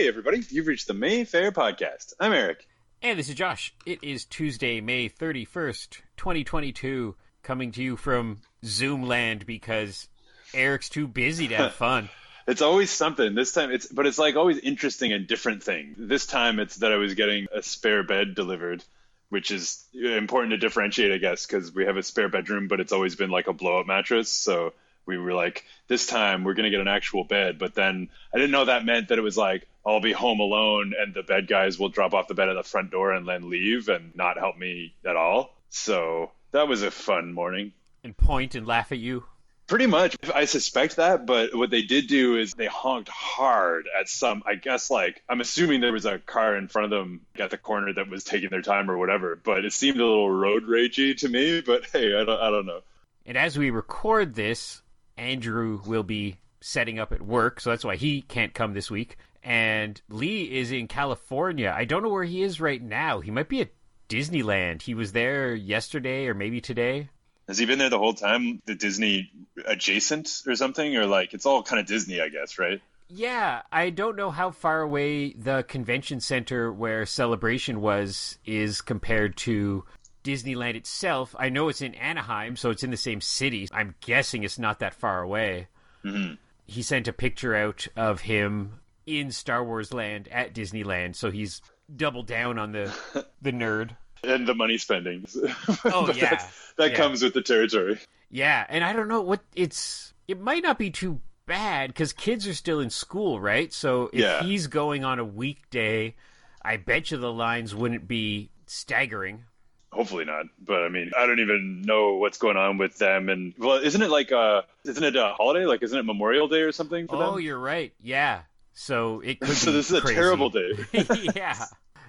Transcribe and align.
Hey, 0.00 0.08
everybody. 0.08 0.42
You've 0.48 0.66
reached 0.66 0.86
the 0.86 0.94
Mayfair 0.94 1.52
Podcast. 1.52 2.14
I'm 2.18 2.32
Eric. 2.32 2.66
And 3.02 3.18
this 3.18 3.28
is 3.28 3.34
Josh. 3.34 3.74
It 3.84 3.98
is 4.00 4.24
Tuesday, 4.24 4.80
May 4.80 5.10
31st, 5.10 5.98
2022, 6.16 7.14
coming 7.42 7.70
to 7.72 7.82
you 7.82 7.98
from 7.98 8.40
Zoomland 8.64 9.44
because 9.44 10.08
Eric's 10.54 10.88
too 10.88 11.06
busy 11.06 11.48
to 11.48 11.56
have 11.56 11.72
fun. 11.74 12.08
It's 12.46 12.62
always 12.62 12.90
something. 12.90 13.34
This 13.34 13.52
time 13.52 13.70
it's 13.70 13.88
but 13.88 14.06
it's 14.06 14.18
like 14.18 14.36
always 14.36 14.56
interesting 14.56 15.12
and 15.12 15.26
different 15.26 15.62
thing. 15.62 15.94
This 15.98 16.24
time 16.24 16.60
it's 16.60 16.76
that 16.76 16.92
I 16.92 16.96
was 16.96 17.12
getting 17.12 17.48
a 17.54 17.62
spare 17.62 18.02
bed 18.02 18.34
delivered, 18.34 18.82
which 19.28 19.50
is 19.50 19.84
important 19.92 20.52
to 20.52 20.56
differentiate, 20.56 21.12
I 21.12 21.18
guess, 21.18 21.46
because 21.46 21.74
we 21.74 21.84
have 21.84 21.98
a 21.98 22.02
spare 22.02 22.30
bedroom, 22.30 22.68
but 22.68 22.80
it's 22.80 22.92
always 22.92 23.16
been 23.16 23.28
like 23.28 23.48
a 23.48 23.52
blow 23.52 23.80
up 23.80 23.86
mattress. 23.86 24.30
So 24.30 24.72
we 25.04 25.18
were 25.18 25.34
like, 25.34 25.66
this 25.88 26.06
time 26.06 26.42
we're 26.44 26.54
gonna 26.54 26.70
get 26.70 26.80
an 26.80 26.88
actual 26.88 27.24
bed. 27.24 27.58
But 27.58 27.74
then 27.74 28.08
I 28.32 28.38
didn't 28.38 28.52
know 28.52 28.64
that 28.64 28.86
meant 28.86 29.08
that 29.08 29.18
it 29.18 29.22
was 29.22 29.36
like 29.36 29.66
I'll 29.84 30.00
be 30.00 30.12
home 30.12 30.40
alone 30.40 30.92
and 30.98 31.14
the 31.14 31.22
bed 31.22 31.48
guys 31.48 31.78
will 31.78 31.88
drop 31.88 32.14
off 32.14 32.28
the 32.28 32.34
bed 32.34 32.48
at 32.48 32.54
the 32.54 32.62
front 32.62 32.90
door 32.90 33.12
and 33.12 33.26
then 33.26 33.48
leave 33.50 33.88
and 33.88 34.14
not 34.14 34.38
help 34.38 34.56
me 34.58 34.94
at 35.04 35.16
all. 35.16 35.56
So 35.70 36.32
that 36.52 36.68
was 36.68 36.82
a 36.82 36.90
fun 36.90 37.32
morning. 37.32 37.72
And 38.04 38.16
point 38.16 38.54
and 38.54 38.66
laugh 38.66 38.92
at 38.92 38.98
you. 38.98 39.24
Pretty 39.66 39.86
much. 39.86 40.16
I 40.34 40.46
suspect 40.46 40.96
that, 40.96 41.26
but 41.26 41.54
what 41.54 41.70
they 41.70 41.82
did 41.82 42.08
do 42.08 42.36
is 42.36 42.54
they 42.54 42.66
honked 42.66 43.08
hard 43.08 43.86
at 43.98 44.08
some, 44.08 44.42
I 44.44 44.56
guess, 44.56 44.90
like, 44.90 45.22
I'm 45.28 45.40
assuming 45.40 45.80
there 45.80 45.92
was 45.92 46.06
a 46.06 46.18
car 46.18 46.56
in 46.56 46.66
front 46.66 46.92
of 46.92 46.98
them 46.98 47.20
at 47.38 47.50
the 47.50 47.56
corner 47.56 47.92
that 47.92 48.10
was 48.10 48.24
taking 48.24 48.50
their 48.50 48.62
time 48.62 48.90
or 48.90 48.98
whatever, 48.98 49.36
but 49.36 49.64
it 49.64 49.72
seemed 49.72 50.00
a 50.00 50.04
little 50.04 50.28
road 50.28 50.64
ragey 50.64 51.16
to 51.18 51.28
me, 51.28 51.60
but 51.60 51.86
hey, 51.92 52.20
I 52.20 52.24
don't, 52.24 52.40
I 52.40 52.50
don't 52.50 52.66
know. 52.66 52.80
And 53.24 53.38
as 53.38 53.56
we 53.56 53.70
record 53.70 54.34
this, 54.34 54.82
Andrew 55.16 55.80
will 55.86 56.02
be 56.02 56.38
setting 56.60 56.98
up 56.98 57.12
at 57.12 57.22
work, 57.22 57.60
so 57.60 57.70
that's 57.70 57.84
why 57.84 57.94
he 57.94 58.22
can't 58.22 58.52
come 58.52 58.74
this 58.74 58.90
week. 58.90 59.18
And 59.42 60.00
Lee 60.08 60.42
is 60.58 60.70
in 60.70 60.86
California. 60.88 61.74
I 61.74 61.84
don't 61.84 62.02
know 62.02 62.10
where 62.10 62.24
he 62.24 62.42
is 62.42 62.60
right 62.60 62.82
now. 62.82 63.20
He 63.20 63.30
might 63.30 63.48
be 63.48 63.62
at 63.62 63.70
Disneyland. 64.08 64.82
He 64.82 64.94
was 64.94 65.12
there 65.12 65.54
yesterday 65.54 66.26
or 66.26 66.34
maybe 66.34 66.60
today. 66.60 67.08
Has 67.48 67.58
he 67.58 67.66
been 67.66 67.78
there 67.78 67.90
the 67.90 67.98
whole 67.98 68.14
time? 68.14 68.60
The 68.66 68.74
Disney 68.74 69.32
adjacent 69.64 70.42
or 70.46 70.54
something? 70.54 70.96
Or 70.96 71.06
like, 71.06 71.34
it's 71.34 71.46
all 71.46 71.62
kind 71.62 71.80
of 71.80 71.86
Disney, 71.86 72.20
I 72.20 72.28
guess, 72.28 72.58
right? 72.58 72.80
Yeah, 73.08 73.62
I 73.72 73.90
don't 73.90 74.14
know 74.14 74.30
how 74.30 74.52
far 74.52 74.82
away 74.82 75.32
the 75.32 75.64
convention 75.64 76.20
center 76.20 76.72
where 76.72 77.04
Celebration 77.06 77.80
was 77.80 78.38
is 78.44 78.82
compared 78.82 79.36
to 79.38 79.84
Disneyland 80.22 80.76
itself. 80.76 81.34
I 81.36 81.48
know 81.48 81.68
it's 81.68 81.80
in 81.80 81.94
Anaheim, 81.96 82.54
so 82.54 82.70
it's 82.70 82.84
in 82.84 82.92
the 82.92 82.96
same 82.96 83.20
city. 83.20 83.68
I'm 83.72 83.96
guessing 84.00 84.44
it's 84.44 84.60
not 84.60 84.78
that 84.78 84.94
far 84.94 85.22
away. 85.22 85.66
Mm-hmm. 86.04 86.34
He 86.66 86.82
sent 86.82 87.08
a 87.08 87.12
picture 87.12 87.56
out 87.56 87.88
of 87.96 88.20
him 88.20 88.78
in 89.18 89.30
Star 89.32 89.64
Wars 89.64 89.92
Land 89.92 90.28
at 90.28 90.54
Disneyland, 90.54 91.16
so 91.16 91.30
he's 91.30 91.60
doubled 91.94 92.26
down 92.26 92.58
on 92.58 92.72
the 92.72 92.94
the 93.42 93.52
nerd 93.52 93.96
and 94.22 94.46
the 94.46 94.54
money 94.54 94.78
spending. 94.78 95.26
Oh 95.84 96.12
yeah, 96.12 96.48
that 96.76 96.90
yeah. 96.92 96.96
comes 96.96 97.22
with 97.22 97.34
the 97.34 97.42
territory. 97.42 97.98
Yeah, 98.30 98.64
and 98.68 98.84
I 98.84 98.92
don't 98.92 99.08
know 99.08 99.22
what 99.22 99.40
it's. 99.56 100.12
It 100.28 100.40
might 100.40 100.62
not 100.62 100.78
be 100.78 100.90
too 100.90 101.20
bad 101.46 101.88
because 101.88 102.12
kids 102.12 102.46
are 102.46 102.54
still 102.54 102.78
in 102.80 102.90
school, 102.90 103.40
right? 103.40 103.72
So 103.72 104.08
if 104.12 104.20
Yeah. 104.20 104.42
he's 104.44 104.68
going 104.68 105.04
on 105.04 105.18
a 105.18 105.24
weekday, 105.24 106.14
I 106.62 106.76
bet 106.76 107.10
you 107.10 107.16
the 107.16 107.32
lines 107.32 107.74
wouldn't 107.74 108.06
be 108.06 108.50
staggering. 108.66 109.44
Hopefully 109.92 110.24
not, 110.24 110.46
but 110.64 110.84
I 110.84 110.88
mean, 110.88 111.10
I 111.18 111.26
don't 111.26 111.40
even 111.40 111.82
know 111.82 112.14
what's 112.14 112.38
going 112.38 112.56
on 112.56 112.78
with 112.78 112.96
them. 112.98 113.28
And 113.28 113.52
well, 113.58 113.78
isn't 113.78 114.00
it 114.00 114.10
like 114.10 114.30
uh, 114.30 114.62
isn't 114.84 115.02
it 115.02 115.16
a 115.16 115.32
holiday? 115.36 115.66
Like, 115.66 115.82
isn't 115.82 115.98
it 115.98 116.04
Memorial 116.04 116.46
Day 116.46 116.60
or 116.60 116.70
something 116.70 117.08
for 117.08 117.16
Oh, 117.16 117.32
them? 117.36 117.40
you're 117.40 117.58
right. 117.58 117.92
Yeah. 118.00 118.42
So 118.80 119.20
it 119.20 119.40
could 119.40 119.56
So 119.56 119.66
be 119.66 119.76
this 119.76 119.90
is 119.90 120.02
a 120.02 120.14
terrible 120.14 120.48
day. 120.48 120.70
yeah. 121.34 121.66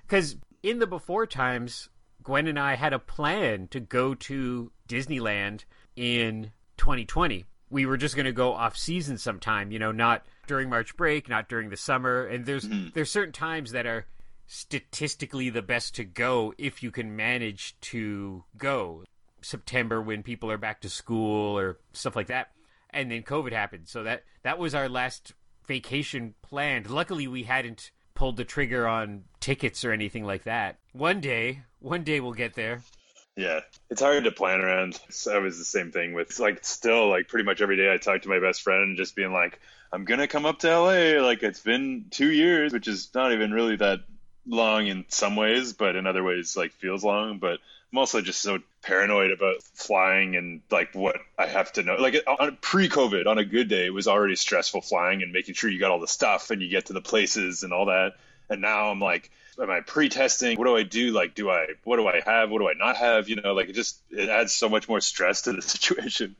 Because 0.08 0.38
in 0.64 0.80
the 0.80 0.88
before 0.88 1.28
times, 1.28 1.90
Gwen 2.24 2.48
and 2.48 2.58
I 2.58 2.76
had 2.76 2.94
a 2.94 3.00
plan 3.00 3.68
to 3.72 3.82
go 3.82 4.16
to 4.16 4.72
Disneyland 4.88 5.66
in 5.98 6.54
2020. 6.78 7.44
We 7.70 7.86
were 7.86 7.98
just 7.98 8.16
going 8.16 8.26
to 8.26 8.32
go 8.32 8.54
off 8.54 8.78
season 8.78 9.18
sometime, 9.18 9.72
you 9.72 9.80
know, 9.80 9.92
not 9.92 10.26
during 10.48 10.70
March 10.70 10.96
break, 10.96 11.28
not 11.28 11.50
during 11.50 11.70
the 11.72 11.76
summer. 11.76 12.24
And 12.26 12.46
there's 12.46 12.64
mm-hmm. 12.64 12.88
there's 12.94 13.12
certain 13.12 13.34
times 13.34 13.72
that 13.72 13.86
are 13.86 14.06
statistically 14.48 15.50
the 15.50 15.62
best 15.62 15.96
to 15.96 16.06
go 16.06 16.54
if 16.58 16.82
you 16.82 16.90
can 16.90 17.18
manage 17.18 17.78
to 17.82 18.46
go. 18.58 19.04
September 19.42 20.02
when 20.02 20.24
people 20.24 20.50
are 20.50 20.58
back 20.58 20.80
to 20.82 20.90
school 20.90 21.58
or 21.58 21.80
stuff 21.92 22.16
like 22.16 22.28
that. 22.28 22.52
And 22.92 23.12
then 23.12 23.24
COVID 23.24 23.52
happened. 23.52 23.90
So 23.90 24.04
that 24.04 24.24
that 24.44 24.58
was 24.58 24.74
our 24.74 24.88
last 24.88 25.34
vacation 25.66 26.36
planned. 26.42 26.90
Luckily 26.90 27.28
we 27.28 27.44
hadn't 27.44 27.92
pulled 28.14 28.38
the 28.38 28.46
trigger 28.46 28.88
on 28.88 29.24
tickets 29.40 29.84
or 29.84 29.92
anything 29.92 30.26
like 30.26 30.44
that. 30.44 30.78
One 30.94 31.22
day, 31.22 31.62
one 31.80 32.04
day 32.04 32.20
we'll 32.20 32.34
get 32.34 32.54
there. 32.54 32.82
Yeah, 33.36 33.62
it's 33.90 34.02
hard 34.02 34.26
to 34.26 34.32
plan 34.32 34.62
around. 34.62 35.00
So 35.10 35.34
I 35.36 35.40
was 35.40 35.58
the 35.58 35.66
same 35.66 35.92
thing 35.92 36.14
with 36.14 36.38
like 36.40 36.64
still 36.66 37.10
like 37.10 37.28
pretty 37.28 37.46
much 37.46 37.62
every 37.62 37.78
day 37.78 37.92
I 37.92 37.98
talk 37.98 38.22
to 38.24 38.30
my 38.30 38.40
best 38.40 38.62
friend 38.62 38.98
just 38.98 39.16
being 39.16 39.32
like, 39.32 39.60
I'm 39.94 40.06
gonna 40.06 40.28
come 40.28 40.46
up 40.46 40.60
to 40.60 40.70
LA. 40.70 41.22
Like 41.26 41.42
it's 41.44 41.62
been 41.62 42.06
two 42.12 42.32
years, 42.32 42.74
which 42.74 42.88
is 42.88 43.10
not 43.14 43.32
even 43.32 43.52
really 43.52 43.78
that 43.78 44.02
long 44.48 44.88
in 44.88 45.06
some 45.10 45.36
ways, 45.36 45.74
but 45.74 45.96
in 45.96 46.08
other 46.08 46.24
ways 46.24 46.56
like 46.58 46.72
feels 46.74 47.04
long. 47.04 47.40
But 47.40 47.60
I'm 47.92 47.98
also 47.98 48.22
just 48.22 48.42
so 48.42 48.60
paranoid 48.82 49.32
about 49.32 49.62
flying 49.74 50.36
and 50.36 50.62
like 50.72 50.96
what 50.96 51.18
I 51.38 51.48
have 51.48 51.74
to 51.74 51.84
know. 51.84 51.96
Like 51.96 52.16
on 52.28 52.58
pre-COVID, 52.62 53.28
on 53.28 53.38
a 53.38 53.46
good 53.46 53.68
day, 53.68 53.86
it 53.86 53.94
was 53.94 54.08
already 54.08 54.36
stressful 54.36 54.82
flying 54.82 55.22
and 55.22 55.32
making 55.32 55.56
sure 55.56 55.70
you 55.70 55.80
got 55.80 55.92
all 55.92 56.00
the 56.00 56.08
stuff 56.08 56.52
and 56.52 56.62
you 56.62 56.70
get 56.70 56.88
to 56.88 56.94
the 56.94 57.02
places 57.02 57.64
and 57.64 57.74
all 57.74 57.86
that. 57.88 58.14
And 58.50 58.62
now 58.62 58.90
I'm 58.90 59.00
like, 59.00 59.32
am 59.60 59.70
I 59.70 59.82
pre-testing? 59.82 60.58
What 60.58 60.66
do 60.66 60.76
I 60.76 60.84
do? 60.84 61.12
Like, 61.12 61.36
do 61.36 61.50
I? 61.50 61.68
What 61.84 61.98
do 61.98 62.08
I 62.08 62.22
have? 62.26 62.50
What 62.50 62.60
do 62.60 62.68
I 62.68 62.74
not 62.74 62.98
have? 62.98 63.30
You 63.30 63.38
know, 63.38 63.54
like 63.54 63.70
it 63.70 63.74
just 63.74 64.00
it 64.10 64.30
adds 64.30 64.54
so 64.54 64.70
much 64.70 64.90
more 64.90 65.02
stress 65.02 65.44
to 65.44 65.54
the 65.54 65.62
situation. 65.62 66.36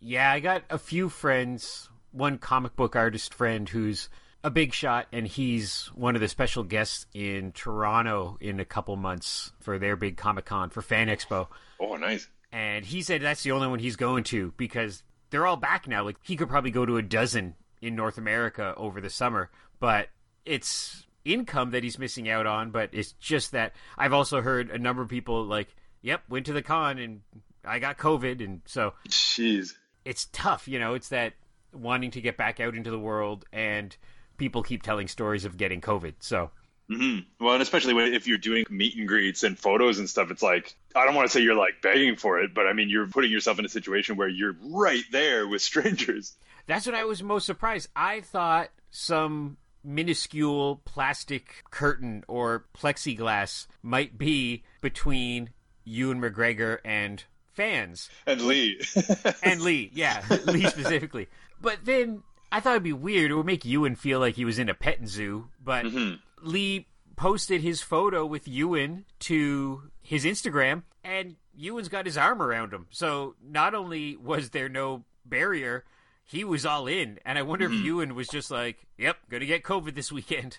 Yeah, 0.00 0.30
I 0.30 0.40
got 0.40 0.62
a 0.70 0.78
few 0.78 1.08
friends, 1.08 1.88
one 2.12 2.38
comic 2.38 2.76
book 2.76 2.94
artist 2.94 3.34
friend 3.34 3.68
who's 3.68 4.08
a 4.44 4.50
big 4.50 4.72
shot 4.72 5.06
and 5.12 5.26
he's 5.26 5.86
one 5.94 6.14
of 6.14 6.20
the 6.20 6.28
special 6.28 6.62
guests 6.62 7.06
in 7.12 7.52
Toronto 7.52 8.36
in 8.40 8.60
a 8.60 8.64
couple 8.64 8.94
months 8.96 9.52
for 9.60 9.78
their 9.78 9.96
big 9.96 10.16
Comic-Con 10.16 10.70
for 10.70 10.80
Fan 10.82 11.08
Expo. 11.08 11.48
Oh, 11.80 11.96
nice. 11.96 12.28
and 12.52 12.84
he 12.84 13.02
said 13.02 13.20
that's 13.20 13.42
the 13.42 13.50
only 13.52 13.66
one 13.68 13.78
he's 13.78 13.96
going 13.96 14.24
to 14.24 14.52
because 14.56 15.02
they're 15.30 15.46
all 15.46 15.56
back 15.56 15.86
now. 15.88 16.04
Like 16.04 16.16
he 16.22 16.36
could 16.36 16.48
probably 16.48 16.70
go 16.70 16.86
to 16.86 16.96
a 16.96 17.02
dozen 17.02 17.54
in 17.82 17.94
North 17.94 18.16
America 18.18 18.74
over 18.76 19.00
the 19.00 19.10
summer, 19.10 19.50
but 19.80 20.08
it's 20.44 21.04
income 21.24 21.72
that 21.72 21.82
he's 21.84 21.98
missing 21.98 22.28
out 22.28 22.46
on. 22.46 22.70
But 22.70 22.90
it's 22.92 23.12
just 23.12 23.52
that 23.52 23.74
I've 23.98 24.12
also 24.12 24.40
heard 24.40 24.70
a 24.70 24.78
number 24.78 25.02
of 25.02 25.08
people 25.08 25.44
like, 25.44 25.74
"Yep, 26.02 26.22
went 26.28 26.46
to 26.46 26.52
the 26.52 26.62
con 26.62 26.98
and 26.98 27.20
I 27.64 27.78
got 27.80 27.98
COVID," 27.98 28.42
and 28.42 28.62
so 28.64 28.94
Jeez. 29.08 29.74
it's 30.04 30.28
tough. 30.32 30.66
You 30.66 30.78
know, 30.78 30.94
it's 30.94 31.08
that 31.10 31.34
wanting 31.72 32.10
to 32.12 32.20
get 32.20 32.36
back 32.38 32.60
out 32.60 32.74
into 32.74 32.90
the 32.90 32.98
world 32.98 33.44
and 33.52 33.94
people 34.38 34.62
keep 34.62 34.82
telling 34.82 35.08
stories 35.08 35.44
of 35.44 35.56
getting 35.56 35.80
COVID. 35.80 36.14
So 36.20 36.50
hmm 36.88 37.18
Well, 37.38 37.54
and 37.54 37.62
especially 37.62 37.92
when, 37.94 38.14
if 38.14 38.26
you're 38.26 38.38
doing 38.38 38.64
meet 38.70 38.96
and 38.96 39.06
greets 39.06 39.42
and 39.42 39.58
photos 39.58 39.98
and 39.98 40.08
stuff, 40.08 40.30
it's 40.30 40.42
like 40.42 40.74
I 40.96 41.04
don't 41.04 41.14
want 41.14 41.28
to 41.28 41.32
say 41.32 41.42
you're 41.42 41.54
like 41.54 41.82
begging 41.82 42.16
for 42.16 42.40
it, 42.40 42.54
but 42.54 42.66
I 42.66 42.72
mean 42.72 42.88
you're 42.88 43.06
putting 43.06 43.30
yourself 43.30 43.58
in 43.58 43.64
a 43.64 43.68
situation 43.68 44.16
where 44.16 44.28
you're 44.28 44.56
right 44.60 45.04
there 45.12 45.46
with 45.46 45.62
strangers. 45.70 46.34
That's 46.66 46.86
what 46.86 46.94
I 46.94 47.04
was 47.04 47.22
most 47.22 47.46
surprised. 47.46 47.88
I 47.94 48.20
thought 48.20 48.70
some 48.90 49.58
minuscule 49.84 50.82
plastic 50.84 51.64
curtain 51.70 52.24
or 52.28 52.66
plexiglass 52.76 53.66
might 53.82 54.18
be 54.18 54.64
between 54.80 55.50
you 55.84 56.10
and 56.10 56.22
McGregor 56.22 56.78
and 56.84 57.24
fans. 57.54 58.10
And 58.26 58.42
Lee, 58.42 58.80
And 59.42 59.62
Lee, 59.62 59.90
yeah, 59.94 60.22
Lee 60.44 60.66
specifically. 60.68 61.28
But 61.60 61.84
then 61.84 62.22
I 62.50 62.60
thought 62.60 62.72
it'd 62.72 62.82
be 62.82 62.92
weird. 62.92 63.30
It 63.30 63.34
would 63.34 63.46
make 63.46 63.64
Ewan 63.64 63.96
feel 63.96 64.20
like 64.20 64.36
he 64.36 64.44
was 64.44 64.58
in 64.58 64.68
a 64.68 64.74
petting 64.74 65.06
zoo. 65.06 65.48
But 65.62 65.84
mm-hmm. 65.84 66.16
Lee 66.40 66.86
posted 67.16 67.60
his 67.60 67.82
photo 67.82 68.24
with 68.24 68.48
Ewan 68.48 69.04
to 69.20 69.90
his 70.02 70.24
Instagram, 70.24 70.82
and 71.04 71.36
Ewan's 71.56 71.88
got 71.88 72.06
his 72.06 72.16
arm 72.16 72.40
around 72.40 72.72
him. 72.72 72.86
So 72.90 73.34
not 73.44 73.74
only 73.74 74.16
was 74.16 74.50
there 74.50 74.68
no 74.68 75.04
barrier, 75.26 75.84
he 76.24 76.44
was 76.44 76.64
all 76.64 76.86
in. 76.86 77.18
And 77.24 77.38
I 77.38 77.42
wonder 77.42 77.66
if 77.66 77.72
mm-hmm. 77.72 77.84
Ewan 77.86 78.14
was 78.14 78.28
just 78.28 78.50
like, 78.50 78.86
"Yep, 78.96 79.16
gonna 79.30 79.46
get 79.46 79.62
COVID 79.62 79.94
this 79.94 80.12
weekend." 80.12 80.58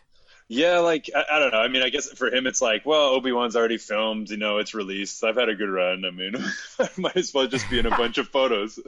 Yeah, 0.49 0.79
like 0.79 1.09
I, 1.15 1.35
I 1.35 1.39
don't 1.39 1.53
know. 1.53 1.59
I 1.59 1.67
mean, 1.67 1.83
I 1.83 1.89
guess 1.89 2.09
for 2.09 2.33
him 2.33 2.47
it's 2.47 2.59
like, 2.59 2.83
well, 2.83 3.09
Obi 3.11 3.31
Wan's 3.31 3.55
already 3.55 3.77
filmed, 3.77 4.31
you 4.31 4.37
know, 4.37 4.57
it's 4.57 4.73
released. 4.73 5.23
I've 5.23 5.37
had 5.37 5.47
a 5.47 5.55
good 5.55 5.69
run. 5.69 6.03
I 6.03 6.09
mean, 6.09 6.33
I 6.79 6.89
might 6.97 7.15
as 7.15 7.31
well 7.33 7.47
just 7.47 7.69
be 7.69 7.77
in 7.77 7.85
a 7.85 7.91
bunch 7.91 8.17
of 8.17 8.27
photos. 8.27 8.79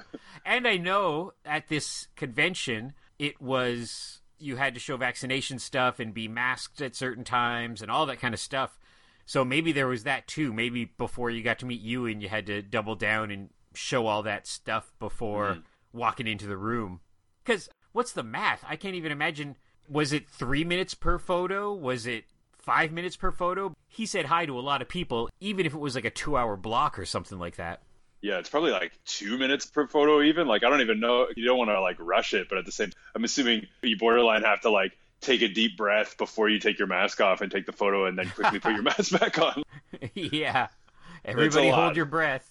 And 0.44 0.68
I 0.68 0.78
know 0.78 1.34
at 1.46 1.68
this 1.68 2.08
convention, 2.16 2.94
it 3.20 3.40
was 3.40 4.22
you 4.40 4.56
had 4.56 4.74
to 4.74 4.80
show 4.80 4.98
vaccination 4.98 5.60
stuff 5.60 6.00
and 6.00 6.16
be 6.16 6.28
masked 6.28 6.82
at 6.82 6.96
certain 6.96 7.24
times 7.24 7.84
and 7.84 7.92
all 7.92 8.08
that 8.08 8.20
kind 8.20 8.34
of 8.34 8.40
stuff. 8.40 8.80
So 9.28 9.46
maybe 9.46 9.72
there 9.72 9.88
was 9.88 10.04
that 10.04 10.28
too. 10.28 10.52
Maybe 10.52 10.86
before 10.86 11.30
you 11.30 11.44
got 11.44 11.60
to 11.60 11.68
meet 11.68 11.82
you 11.82 12.08
and 12.08 12.24
you 12.24 12.28
had 12.28 12.48
to 12.48 12.64
double 12.64 12.96
down 12.96 13.30
and 13.30 13.50
show 13.76 14.08
all 14.08 14.24
that 14.24 14.48
stuff 14.48 14.92
before 14.98 15.52
mm-hmm. 15.52 15.98
walking 15.98 16.26
into 16.26 16.48
the 16.48 16.58
room. 16.58 17.02
Because 17.46 17.70
what's 17.92 18.14
the 18.14 18.24
math? 18.24 18.66
I 18.68 18.76
can't 18.76 18.96
even 18.96 19.12
imagine 19.12 19.58
Was 19.90 20.14
it 20.14 20.30
three 20.30 20.64
minutes 20.64 20.94
per 20.94 21.18
photo? 21.18 21.74
Was 21.74 22.06
it 22.08 22.26
five 22.54 22.92
minutes 22.92 23.16
per 23.16 23.32
photo? 23.32 23.74
He 23.88 24.06
said 24.06 24.26
hi 24.26 24.46
to 24.46 24.58
a 24.58 24.62
lot 24.62 24.82
of 24.82 24.88
people, 24.88 25.30
even 25.40 25.66
if 25.66 25.74
it 25.74 25.80
was 25.80 25.96
like 25.96 26.06
a 26.06 26.10
two 26.10 26.38
hour 26.38 26.56
block 26.56 26.98
or 26.98 27.06
something 27.06 27.40
like 27.40 27.58
that. 27.58 27.82
Yeah, 28.22 28.38
it's 28.38 28.50
probably 28.50 28.72
like 28.72 28.94
two 29.06 29.38
minutes 29.38 29.66
per 29.66 29.88
photo, 29.88 30.22
even. 30.22 30.48
Like, 30.48 30.64
I 30.64 30.70
don't 30.70 30.82
even 30.82 31.00
know. 31.00 31.28
You 31.36 31.46
don't 31.46 31.58
want 31.58 31.72
to 31.72 31.82
like 31.82 31.98
rush 32.00 32.34
it, 32.34 32.50
but 32.50 32.60
at 32.60 32.66
the 32.66 32.72
same, 32.72 32.92
I'm 33.16 33.24
assuming 33.24 33.68
you 33.82 33.98
borderline 33.98 34.44
have 34.44 34.62
to 34.62 34.70
like 34.70 34.96
take 35.22 35.42
a 35.42 35.48
deep 35.48 35.76
breath 35.76 36.18
before 36.18 36.48
you 36.48 36.60
take 36.60 36.78
your 36.78 36.88
mask 36.88 37.20
off 37.20 37.42
and 37.42 37.52
take 37.52 37.66
the 37.66 37.72
photo, 37.72 38.06
and 38.06 38.18
then 38.18 38.30
quickly 38.30 38.60
put 38.60 38.74
your 38.74 38.84
mask 38.84 39.20
back 39.20 39.40
on. 39.40 39.64
yeah, 40.14 40.68
everybody 41.26 41.70
hold 41.70 41.80
lot. 41.80 41.96
your 41.96 42.06
breath. 42.06 42.48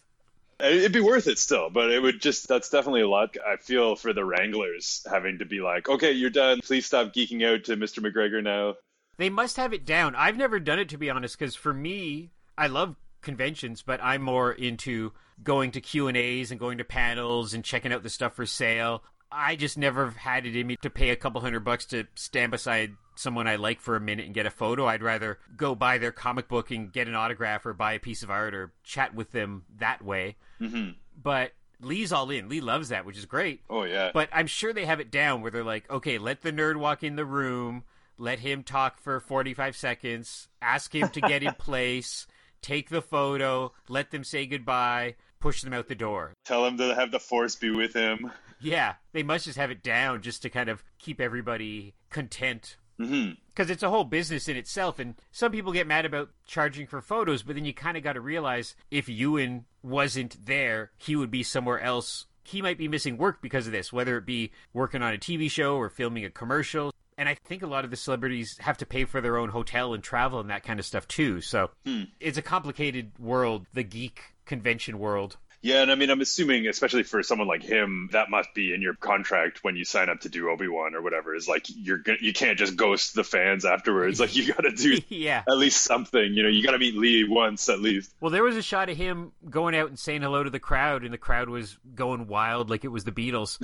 It'd 0.62 0.92
be 0.92 1.00
worth 1.00 1.26
it 1.26 1.38
still, 1.38 1.70
but 1.70 1.90
it 1.90 2.00
would 2.00 2.20
just, 2.20 2.48
that's 2.48 2.70
definitely 2.70 3.02
a 3.02 3.08
lot. 3.08 3.36
I 3.46 3.56
feel 3.56 3.96
for 3.96 4.12
the 4.12 4.24
Wranglers 4.24 5.06
having 5.10 5.38
to 5.38 5.44
be 5.44 5.60
like, 5.60 5.88
okay, 5.88 6.12
you're 6.12 6.30
done. 6.30 6.60
Please 6.62 6.86
stop 6.86 7.12
geeking 7.12 7.44
out 7.46 7.64
to 7.64 7.76
Mr. 7.76 7.98
McGregor 8.00 8.42
now. 8.42 8.74
They 9.16 9.30
must 9.30 9.56
have 9.56 9.72
it 9.72 9.84
down. 9.84 10.14
I've 10.14 10.36
never 10.36 10.58
done 10.58 10.78
it, 10.78 10.88
to 10.90 10.98
be 10.98 11.10
honest, 11.10 11.38
because 11.38 11.54
for 11.54 11.74
me, 11.74 12.30
I 12.56 12.68
love 12.68 12.96
conventions, 13.20 13.82
but 13.82 14.00
I'm 14.02 14.22
more 14.22 14.52
into 14.52 15.12
going 15.42 15.72
to 15.72 15.80
Q&As 15.80 16.50
and 16.50 16.60
going 16.60 16.78
to 16.78 16.84
panels 16.84 17.54
and 17.54 17.64
checking 17.64 17.92
out 17.92 18.02
the 18.02 18.10
stuff 18.10 18.34
for 18.34 18.46
sale. 18.46 19.02
I 19.32 19.56
just 19.56 19.78
never 19.78 20.10
had 20.10 20.46
it 20.46 20.56
in 20.56 20.66
me 20.66 20.76
to 20.82 20.90
pay 20.90 21.10
a 21.10 21.16
couple 21.16 21.40
hundred 21.40 21.64
bucks 21.64 21.86
to 21.86 22.06
stand 22.14 22.50
beside 22.50 22.92
someone 23.14 23.46
I 23.46 23.56
like 23.56 23.80
for 23.80 23.94
a 23.94 24.00
minute 24.00 24.24
and 24.24 24.34
get 24.34 24.46
a 24.46 24.50
photo. 24.50 24.86
I'd 24.86 25.02
rather 25.02 25.38
go 25.56 25.74
buy 25.74 25.98
their 25.98 26.12
comic 26.12 26.48
book 26.48 26.70
and 26.70 26.92
get 26.92 27.06
an 27.06 27.14
autograph 27.14 27.64
or 27.66 27.72
buy 27.72 27.92
a 27.92 28.00
piece 28.00 28.22
of 28.22 28.30
art 28.30 28.54
or 28.54 28.72
chat 28.82 29.14
with 29.14 29.30
them 29.30 29.64
that 29.78 30.02
way. 30.02 30.36
Mm-hmm. 30.60 30.90
But 31.20 31.52
Lee's 31.80 32.12
all 32.12 32.30
in. 32.30 32.48
Lee 32.48 32.60
loves 32.60 32.90
that, 32.90 33.04
which 33.04 33.18
is 33.18 33.26
great. 33.26 33.62
Oh, 33.68 33.84
yeah. 33.84 34.10
But 34.12 34.28
I'm 34.32 34.46
sure 34.46 34.72
they 34.72 34.84
have 34.84 35.00
it 35.00 35.10
down 35.10 35.42
where 35.42 35.50
they're 35.50 35.64
like, 35.64 35.90
okay, 35.90 36.18
let 36.18 36.42
the 36.42 36.52
nerd 36.52 36.76
walk 36.76 37.02
in 37.02 37.16
the 37.16 37.24
room, 37.24 37.84
let 38.18 38.40
him 38.40 38.62
talk 38.62 39.00
for 39.00 39.20
45 39.20 39.76
seconds, 39.76 40.48
ask 40.60 40.94
him 40.94 41.08
to 41.10 41.20
get 41.20 41.42
in 41.42 41.54
place, 41.58 42.26
take 42.62 42.90
the 42.90 43.02
photo, 43.02 43.72
let 43.88 44.10
them 44.10 44.24
say 44.24 44.46
goodbye, 44.46 45.16
push 45.40 45.62
them 45.62 45.72
out 45.72 45.88
the 45.88 45.94
door. 45.94 46.34
Tell 46.44 46.66
him 46.66 46.76
to 46.78 46.94
have 46.94 47.10
the 47.10 47.20
force 47.20 47.56
be 47.56 47.70
with 47.70 47.94
him. 47.94 48.30
Yeah, 48.60 48.94
they 49.12 49.22
must 49.22 49.46
just 49.46 49.56
have 49.56 49.70
it 49.70 49.82
down 49.82 50.20
just 50.20 50.42
to 50.42 50.50
kind 50.50 50.68
of 50.68 50.84
keep 50.98 51.20
everybody 51.20 51.94
content. 52.10 52.76
Mm-hmm. 53.00 53.30
Because 53.48 53.70
it's 53.70 53.82
a 53.82 53.90
whole 53.90 54.04
business 54.04 54.48
in 54.48 54.56
itself, 54.56 54.98
and 54.98 55.14
some 55.32 55.52
people 55.52 55.72
get 55.72 55.86
mad 55.86 56.04
about 56.06 56.30
charging 56.46 56.86
for 56.86 57.00
photos, 57.00 57.42
but 57.42 57.56
then 57.56 57.64
you 57.64 57.74
kind 57.74 57.96
of 57.96 58.02
got 58.02 58.12
to 58.14 58.20
realize 58.20 58.74
if 58.90 59.08
Ewan 59.08 59.64
wasn't 59.82 60.44
there, 60.46 60.90
he 60.98 61.16
would 61.16 61.30
be 61.30 61.42
somewhere 61.42 61.80
else. 61.80 62.26
He 62.44 62.62
might 62.62 62.78
be 62.78 62.88
missing 62.88 63.16
work 63.16 63.42
because 63.42 63.66
of 63.66 63.72
this, 63.72 63.92
whether 63.92 64.16
it 64.16 64.26
be 64.26 64.50
working 64.72 65.02
on 65.02 65.14
a 65.14 65.18
TV 65.18 65.50
show 65.50 65.76
or 65.76 65.88
filming 65.88 66.24
a 66.24 66.30
commercial. 66.30 66.92
And 67.18 67.28
I 67.28 67.34
think 67.44 67.62
a 67.62 67.66
lot 67.66 67.84
of 67.84 67.90
the 67.90 67.96
celebrities 67.98 68.56
have 68.60 68.78
to 68.78 68.86
pay 68.86 69.04
for 69.04 69.20
their 69.20 69.36
own 69.36 69.50
hotel 69.50 69.92
and 69.92 70.02
travel 70.02 70.40
and 70.40 70.48
that 70.48 70.62
kind 70.62 70.80
of 70.80 70.86
stuff 70.86 71.06
too. 71.06 71.40
So 71.42 71.70
Hmm. 71.84 72.04
it's 72.18 72.38
a 72.38 72.42
complicated 72.42 73.12
world, 73.18 73.66
the 73.74 73.82
geek 73.82 74.22
convention 74.46 74.98
world. 74.98 75.36
Yeah, 75.62 75.82
and 75.82 75.90
I 75.90 75.94
mean, 75.94 76.08
I'm 76.08 76.22
assuming, 76.22 76.66
especially 76.66 77.02
for 77.02 77.22
someone 77.22 77.46
like 77.46 77.62
him, 77.62 78.08
that 78.12 78.30
must 78.30 78.54
be 78.54 78.72
in 78.72 78.80
your 78.80 78.94
contract 78.94 79.62
when 79.62 79.76
you 79.76 79.84
sign 79.84 80.08
up 80.08 80.20
to 80.20 80.30
do 80.30 80.48
Obi 80.48 80.68
Wan 80.68 80.94
or 80.94 81.02
whatever. 81.02 81.34
Is 81.34 81.48
like 81.48 81.66
you're 81.68 81.98
go- 81.98 82.16
you 82.18 82.32
can't 82.32 82.58
just 82.58 82.76
ghost 82.76 83.14
the 83.14 83.24
fans 83.24 83.66
afterwards. 83.66 84.18
Like 84.20 84.34
you 84.34 84.52
got 84.52 84.62
to 84.62 84.72
do 84.72 84.98
yeah. 85.08 85.42
at 85.46 85.58
least 85.58 85.82
something. 85.82 86.32
You 86.32 86.44
know, 86.44 86.48
you 86.48 86.62
got 86.62 86.72
to 86.72 86.78
meet 86.78 86.96
Lee 86.96 87.24
once 87.24 87.68
at 87.68 87.80
least. 87.80 88.14
Well, 88.20 88.30
there 88.30 88.42
was 88.42 88.56
a 88.56 88.62
shot 88.62 88.88
of 88.88 88.96
him 88.96 89.32
going 89.50 89.74
out 89.76 89.88
and 89.88 89.98
saying 89.98 90.22
hello 90.22 90.42
to 90.42 90.50
the 90.50 90.58
crowd, 90.58 91.04
and 91.04 91.12
the 91.12 91.18
crowd 91.18 91.50
was 91.50 91.76
going 91.94 92.26
wild 92.26 92.70
like 92.70 92.84
it 92.84 92.88
was 92.88 93.04
the 93.04 93.12
Beatles. 93.12 93.58